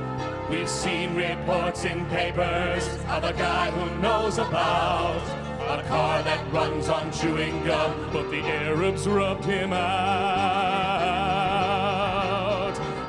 We've 0.49 0.69
seen 0.69 1.15
reports 1.15 1.85
in 1.85 2.05
papers 2.07 2.87
of 3.07 3.23
a 3.23 3.33
guy 3.33 3.71
who 3.71 4.01
knows 4.01 4.37
about 4.37 5.21
a 5.69 5.83
car 5.87 6.23
that 6.23 6.51
runs 6.51 6.89
on 6.89 7.11
chewing 7.11 7.63
gum, 7.63 7.93
but 8.11 8.29
the 8.31 8.41
Arabs 8.41 9.07
rubbed 9.07 9.45
him 9.45 9.71
out. 9.71 9.79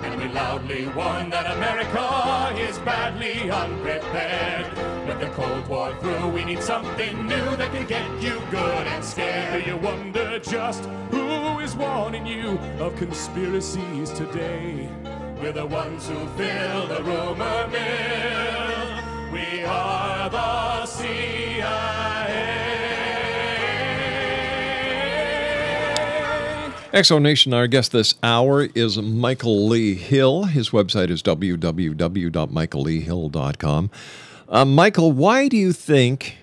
And 0.02 0.20
we 0.20 0.28
loudly 0.28 0.86
warn 0.88 1.30
that 1.30 1.50
America 1.56 2.52
is 2.60 2.78
badly 2.80 3.50
unprepared. 3.50 4.66
With 5.08 5.20
the 5.20 5.30
Cold 5.30 5.66
War 5.66 5.94
through, 6.00 6.28
we 6.28 6.44
need 6.44 6.62
something 6.62 7.26
new 7.26 7.56
that 7.56 7.72
can 7.72 7.86
get 7.86 8.06
you 8.22 8.42
good 8.50 8.86
and 8.86 9.02
scared. 9.02 9.66
You 9.66 9.78
wonder 9.78 10.38
just 10.38 10.84
who 11.10 11.39
is 11.60 11.76
warning 11.76 12.26
you 12.26 12.58
of 12.78 12.96
conspiracies 12.96 14.10
today? 14.12 14.88
We're 15.40 15.52
the 15.52 15.66
ones 15.66 16.08
who 16.08 16.26
fill 16.36 16.86
the 16.86 17.02
rumor 17.02 17.68
mill. 17.68 19.32
We 19.32 19.64
are 19.64 20.30
the 20.30 20.86
CIA. 20.86 21.66
Exonation, 26.92 27.52
our 27.54 27.66
guest 27.66 27.90
this 27.92 28.14
hour 28.22 28.68
is 28.74 28.98
Michael 28.98 29.66
Lee 29.68 29.94
Hill. 29.94 30.44
His 30.44 30.70
website 30.70 31.10
is 31.10 31.22
www.michaelleehill.com. 31.22 33.90
Uh, 34.48 34.64
Michael, 34.64 35.12
why 35.12 35.46
do 35.48 35.56
you 35.56 35.72
think 35.72 36.36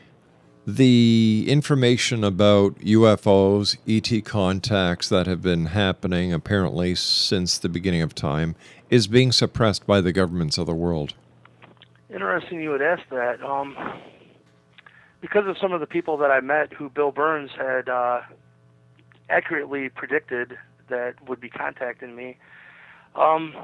the 0.69 1.45
information 1.47 2.25
about 2.25 2.75
UFOs, 2.79 3.77
ET 3.87 4.25
contacts 4.25 5.07
that 5.07 5.25
have 5.25 5.41
been 5.41 5.67
happening 5.67 6.33
apparently 6.33 6.93
since 6.93 7.57
the 7.57 7.69
beginning 7.69 8.01
of 8.01 8.13
time 8.13 8.53
is 8.89 9.07
being 9.07 9.31
suppressed 9.31 9.87
by 9.87 10.01
the 10.01 10.11
governments 10.11 10.57
of 10.57 10.65
the 10.65 10.73
world? 10.73 11.13
Interesting 12.13 12.61
you 12.61 12.69
would 12.71 12.81
ask 12.81 13.01
that. 13.11 13.41
Um, 13.41 13.77
because 15.21 15.47
of 15.47 15.57
some 15.57 15.71
of 15.71 15.79
the 15.79 15.87
people 15.87 16.17
that 16.17 16.31
I 16.31 16.41
met 16.41 16.73
who 16.73 16.89
Bill 16.89 17.13
Birnes 17.13 17.49
had 17.51 17.87
uh, 17.87 18.21
accurately 19.29 19.87
predicted 19.87 20.57
that 20.89 21.13
would 21.29 21.39
be 21.39 21.49
contacting 21.49 22.13
me, 22.13 22.35
um, 23.15 23.55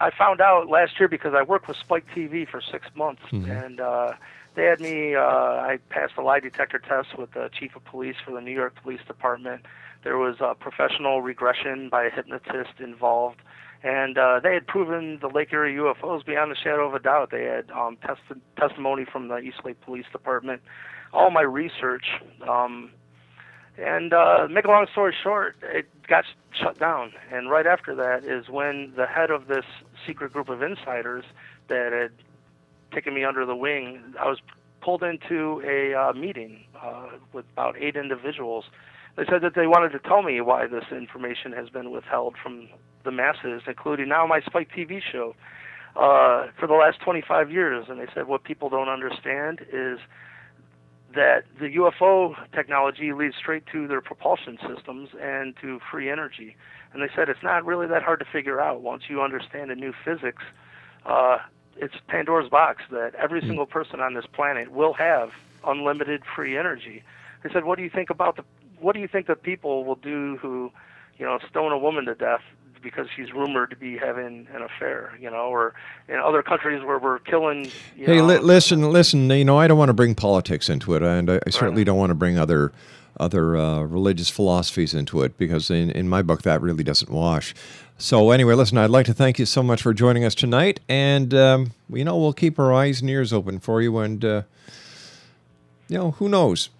I 0.00 0.10
found 0.10 0.42
out 0.42 0.68
last 0.68 1.00
year 1.00 1.08
because 1.08 1.32
I 1.34 1.42
worked 1.42 1.66
with 1.66 1.78
Spike 1.78 2.04
TV 2.14 2.46
for 2.46 2.60
six 2.60 2.86
months, 2.94 3.22
Mhm. 3.32 3.64
and 3.64 3.80
uh, 3.80 4.12
they 4.54 4.64
had 4.64 4.80
me. 4.80 5.14
Uh, 5.14 5.20
I 5.20 5.78
passed 5.90 6.14
a 6.18 6.22
lie 6.22 6.40
detector 6.40 6.78
test 6.78 7.18
with 7.18 7.32
the 7.32 7.50
chief 7.58 7.76
of 7.76 7.84
police 7.84 8.16
for 8.24 8.32
the 8.32 8.40
New 8.40 8.52
York 8.52 8.74
Police 8.82 9.00
Department. 9.06 9.62
There 10.04 10.18
was 10.18 10.36
a 10.40 10.54
professional 10.54 11.22
regression 11.22 11.88
by 11.88 12.04
a 12.04 12.10
hypnotist 12.10 12.80
involved, 12.80 13.40
and 13.82 14.16
uh, 14.16 14.40
they 14.42 14.54
had 14.54 14.66
proven 14.66 15.18
the 15.20 15.28
Lake 15.28 15.52
Erie 15.52 15.74
UFOs 15.76 16.24
beyond 16.24 16.52
a 16.52 16.56
shadow 16.56 16.86
of 16.86 16.94
a 16.94 16.98
doubt. 16.98 17.30
They 17.30 17.44
had 17.44 17.70
um, 17.70 17.96
testi- 18.02 18.40
testimony 18.58 19.04
from 19.04 19.28
the 19.28 19.38
Eastlake 19.38 19.80
Police 19.80 20.06
Department. 20.12 20.62
All 21.12 21.30
my 21.30 21.42
research. 21.42 22.06
Um, 22.48 22.90
and 23.78 24.12
uh, 24.12 24.48
make 24.50 24.64
a 24.64 24.68
long 24.68 24.86
story 24.90 25.14
short, 25.22 25.56
it 25.62 25.86
got 26.08 26.24
sh- 26.24 26.58
shut 26.60 26.78
down. 26.78 27.12
And 27.32 27.48
right 27.48 27.66
after 27.66 27.94
that 27.94 28.24
is 28.24 28.48
when 28.48 28.92
the 28.96 29.06
head 29.06 29.30
of 29.30 29.46
this 29.46 29.64
secret 30.06 30.32
group 30.32 30.48
of 30.48 30.62
insiders 30.62 31.24
that 31.68 31.92
had 31.92 32.10
taken 32.92 33.14
me 33.14 33.24
under 33.24 33.44
the 33.44 33.56
wing, 33.56 34.14
I 34.18 34.26
was 34.26 34.38
pulled 34.80 35.02
into 35.02 35.62
a 35.66 35.94
uh, 35.94 36.12
meeting 36.12 36.64
uh, 36.82 37.08
with 37.32 37.44
about 37.52 37.76
eight 37.78 37.96
individuals. 37.96 38.64
They 39.16 39.24
said 39.24 39.42
that 39.42 39.54
they 39.54 39.66
wanted 39.66 39.90
to 39.90 39.98
tell 39.98 40.22
me 40.22 40.40
why 40.40 40.66
this 40.66 40.84
information 40.92 41.52
has 41.52 41.68
been 41.68 41.90
withheld 41.90 42.34
from 42.42 42.68
the 43.04 43.10
masses, 43.10 43.62
including 43.66 44.08
now 44.08 44.26
my 44.26 44.40
Spike 44.40 44.68
TV 44.76 45.00
show, 45.02 45.34
uh, 45.96 46.46
for 46.58 46.66
the 46.66 46.74
last 46.74 47.00
25 47.00 47.50
years. 47.50 47.86
And 47.88 47.98
they 47.98 48.06
said 48.14 48.28
what 48.28 48.44
people 48.44 48.68
don't 48.68 48.88
understand 48.88 49.60
is 49.72 49.98
that 51.14 51.44
the 51.58 51.66
UFO 51.76 52.34
technology 52.54 53.12
leads 53.12 53.34
straight 53.36 53.64
to 53.72 53.88
their 53.88 54.00
propulsion 54.00 54.58
systems 54.66 55.08
and 55.20 55.54
to 55.60 55.80
free 55.90 56.10
energy. 56.10 56.56
And 56.92 57.02
they 57.02 57.08
said 57.16 57.28
it's 57.28 57.42
not 57.42 57.64
really 57.64 57.86
that 57.86 58.02
hard 58.02 58.20
to 58.20 58.26
figure 58.30 58.60
out 58.60 58.82
once 58.82 59.04
you 59.08 59.22
understand 59.22 59.70
the 59.70 59.74
new 59.74 59.92
physics. 60.04 60.42
Uh, 61.06 61.38
it's 61.80 61.94
Pandora's 62.08 62.48
box 62.48 62.82
that 62.90 63.14
every 63.14 63.40
hmm. 63.40 63.48
single 63.48 63.66
person 63.66 64.00
on 64.00 64.14
this 64.14 64.26
planet 64.26 64.70
will 64.70 64.92
have 64.94 65.30
unlimited 65.66 66.22
free 66.34 66.56
energy. 66.56 67.02
They 67.42 67.50
said, 67.52 67.64
"What 67.64 67.76
do 67.76 67.84
you 67.84 67.90
think 67.90 68.10
about 68.10 68.36
the? 68.36 68.44
What 68.80 68.94
do 68.94 69.00
you 69.00 69.08
think 69.08 69.26
that 69.26 69.42
people 69.42 69.84
will 69.84 69.96
do 69.96 70.36
who, 70.36 70.70
you 71.18 71.26
know, 71.26 71.38
stone 71.48 71.72
a 71.72 71.78
woman 71.78 72.04
to 72.06 72.14
death 72.14 72.42
because 72.80 73.08
she's 73.14 73.32
rumored 73.32 73.70
to 73.70 73.76
be 73.76 73.96
having 73.96 74.46
an 74.52 74.62
affair? 74.62 75.16
You 75.20 75.30
know, 75.30 75.46
or 75.48 75.74
in 76.08 76.16
other 76.16 76.42
countries 76.42 76.84
where 76.84 76.98
we're 76.98 77.20
killing. 77.20 77.70
You 77.96 78.06
Hey, 78.06 78.16
know, 78.16 78.26
li- 78.26 78.38
listen, 78.38 78.90
listen. 78.90 79.30
You 79.30 79.44
know, 79.44 79.58
I 79.58 79.66
don't 79.66 79.78
want 79.78 79.88
to 79.88 79.94
bring 79.94 80.14
politics 80.14 80.68
into 80.68 80.94
it, 80.94 81.02
and 81.02 81.30
I, 81.30 81.40
I 81.46 81.50
certainly 81.50 81.84
don't 81.84 81.98
want 81.98 82.10
to 82.10 82.16
bring 82.16 82.38
other 82.38 82.72
other 83.20 83.56
uh, 83.56 83.82
religious 83.82 84.28
philosophies 84.30 84.94
into 84.94 85.22
it 85.22 85.36
because, 85.38 85.70
in, 85.70 85.90
in 85.90 86.08
my 86.08 86.22
book, 86.22 86.42
that 86.42 86.60
really 86.62 86.84
doesn't 86.84 87.10
wash. 87.10 87.54
So, 87.98 88.30
anyway, 88.30 88.54
listen. 88.54 88.78
I'd 88.78 88.90
like 88.90 89.06
to 89.06 89.14
thank 89.14 89.38
you 89.38 89.46
so 89.46 89.62
much 89.62 89.82
for 89.82 89.92
joining 89.92 90.24
us 90.24 90.34
tonight, 90.34 90.80
and 90.88 91.34
um, 91.34 91.72
you 91.92 92.04
know, 92.04 92.16
we'll 92.16 92.32
keep 92.32 92.58
our 92.58 92.72
eyes 92.72 93.00
and 93.00 93.10
ears 93.10 93.32
open 93.32 93.58
for 93.58 93.82
you, 93.82 93.98
and 93.98 94.24
uh, 94.24 94.42
you 95.88 95.98
know, 95.98 96.10
who 96.12 96.28
knows. 96.28 96.70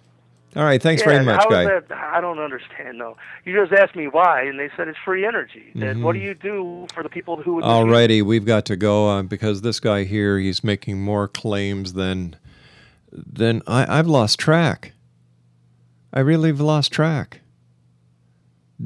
All 0.55 0.63
right, 0.63 0.81
thanks 0.81 1.03
yeah, 1.03 1.09
very 1.09 1.25
much, 1.25 1.47
guy. 1.49 1.65
that- 1.65 1.91
I 1.91 2.21
don't 2.21 2.39
understand 2.39 2.99
though. 2.99 3.17
You 3.45 3.53
just 3.55 3.71
asked 3.71 3.95
me 3.95 4.07
why, 4.07 4.41
and 4.43 4.59
they 4.59 4.69
said 4.75 4.87
it's 4.87 4.97
free 5.05 5.23
energy. 5.25 5.71
And 5.75 6.03
what 6.03 6.13
do 6.13 6.19
Mhm. 6.19 6.23
you 6.23 6.33
do 6.33 6.87
for 6.91 7.03
the 7.03 7.09
people 7.09 7.37
who 7.37 7.55
would? 7.55 7.63
All 7.63 7.87
righty, 7.87 8.21
we've 8.23 8.45
got 8.45 8.65
to 8.65 8.75
go 8.75 9.09
uh, 9.09 9.21
because 9.21 9.61
this 9.61 9.79
guy 9.79 10.05
here, 10.05 10.39
he's 10.39 10.63
making 10.63 11.01
more 11.01 11.27
claims 11.27 11.93
than 11.93 12.35
than 13.11 13.61
I, 13.67 13.99
I've 13.99 14.07
lost 14.07 14.39
track. 14.39 14.93
I 16.11 16.21
really 16.21 16.49
have 16.49 16.61
lost 16.61 16.91
track. 16.91 17.41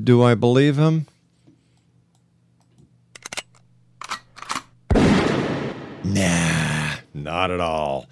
Do 0.03 0.23
I 0.23 0.35
believe 0.35 0.77
him? 0.77 1.07
Nah, 6.03 6.95
Not 7.13 7.51
at 7.51 7.59
all. 7.59 8.07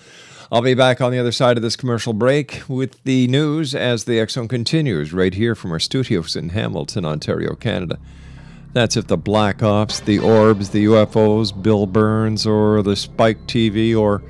I'll 0.52 0.62
be 0.62 0.74
back 0.74 1.02
on 1.02 1.12
the 1.12 1.20
other 1.20 1.32
side 1.32 1.58
of 1.58 1.64
this 1.64 1.76
commercial 1.76 2.14
break 2.14 2.64
with 2.68 3.02
the 3.04 3.28
news 3.28 3.74
as 3.74 4.04
the 4.04 4.26
Zone 4.30 4.48
continues 4.48 5.14
right 5.14 5.34
here 5.34 5.56
from 5.56 5.72
our 5.72 5.80
studios 5.80 6.36
in 6.36 6.50
Hamilton, 6.50 7.06
Ontario, 7.06 7.56
Canada. 7.56 7.98
That's 8.74 8.96
if 8.96 9.08
the 9.08 9.18
Black 9.18 9.64
Ops, 9.64 10.00
the 10.02 10.20
Orbs, 10.20 10.70
the 10.70 10.86
UFOs, 10.86 11.52
Bill 11.62 11.88
Birnes, 11.88 12.46
or 12.46 12.82
the 12.82 12.96
Spike 12.96 13.40
TV, 13.48 13.98
or, 13.98 14.22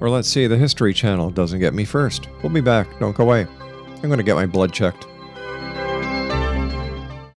or 0.00 0.10
let's 0.10 0.28
see, 0.28 0.46
the 0.46 0.58
History 0.58 0.92
Channel 0.92 1.30
doesn't 1.30 1.60
get 1.60 1.72
me 1.72 1.84
first. 1.84 2.28
We'll 2.42 2.52
be 2.52 2.60
back. 2.60 2.98
Don't 2.98 3.16
go 3.16 3.24
away. 3.24 3.46
I'm 4.02 4.08
going 4.08 4.18
to 4.18 4.24
get 4.24 4.34
my 4.34 4.46
blood 4.46 4.72
checked. 4.72 5.06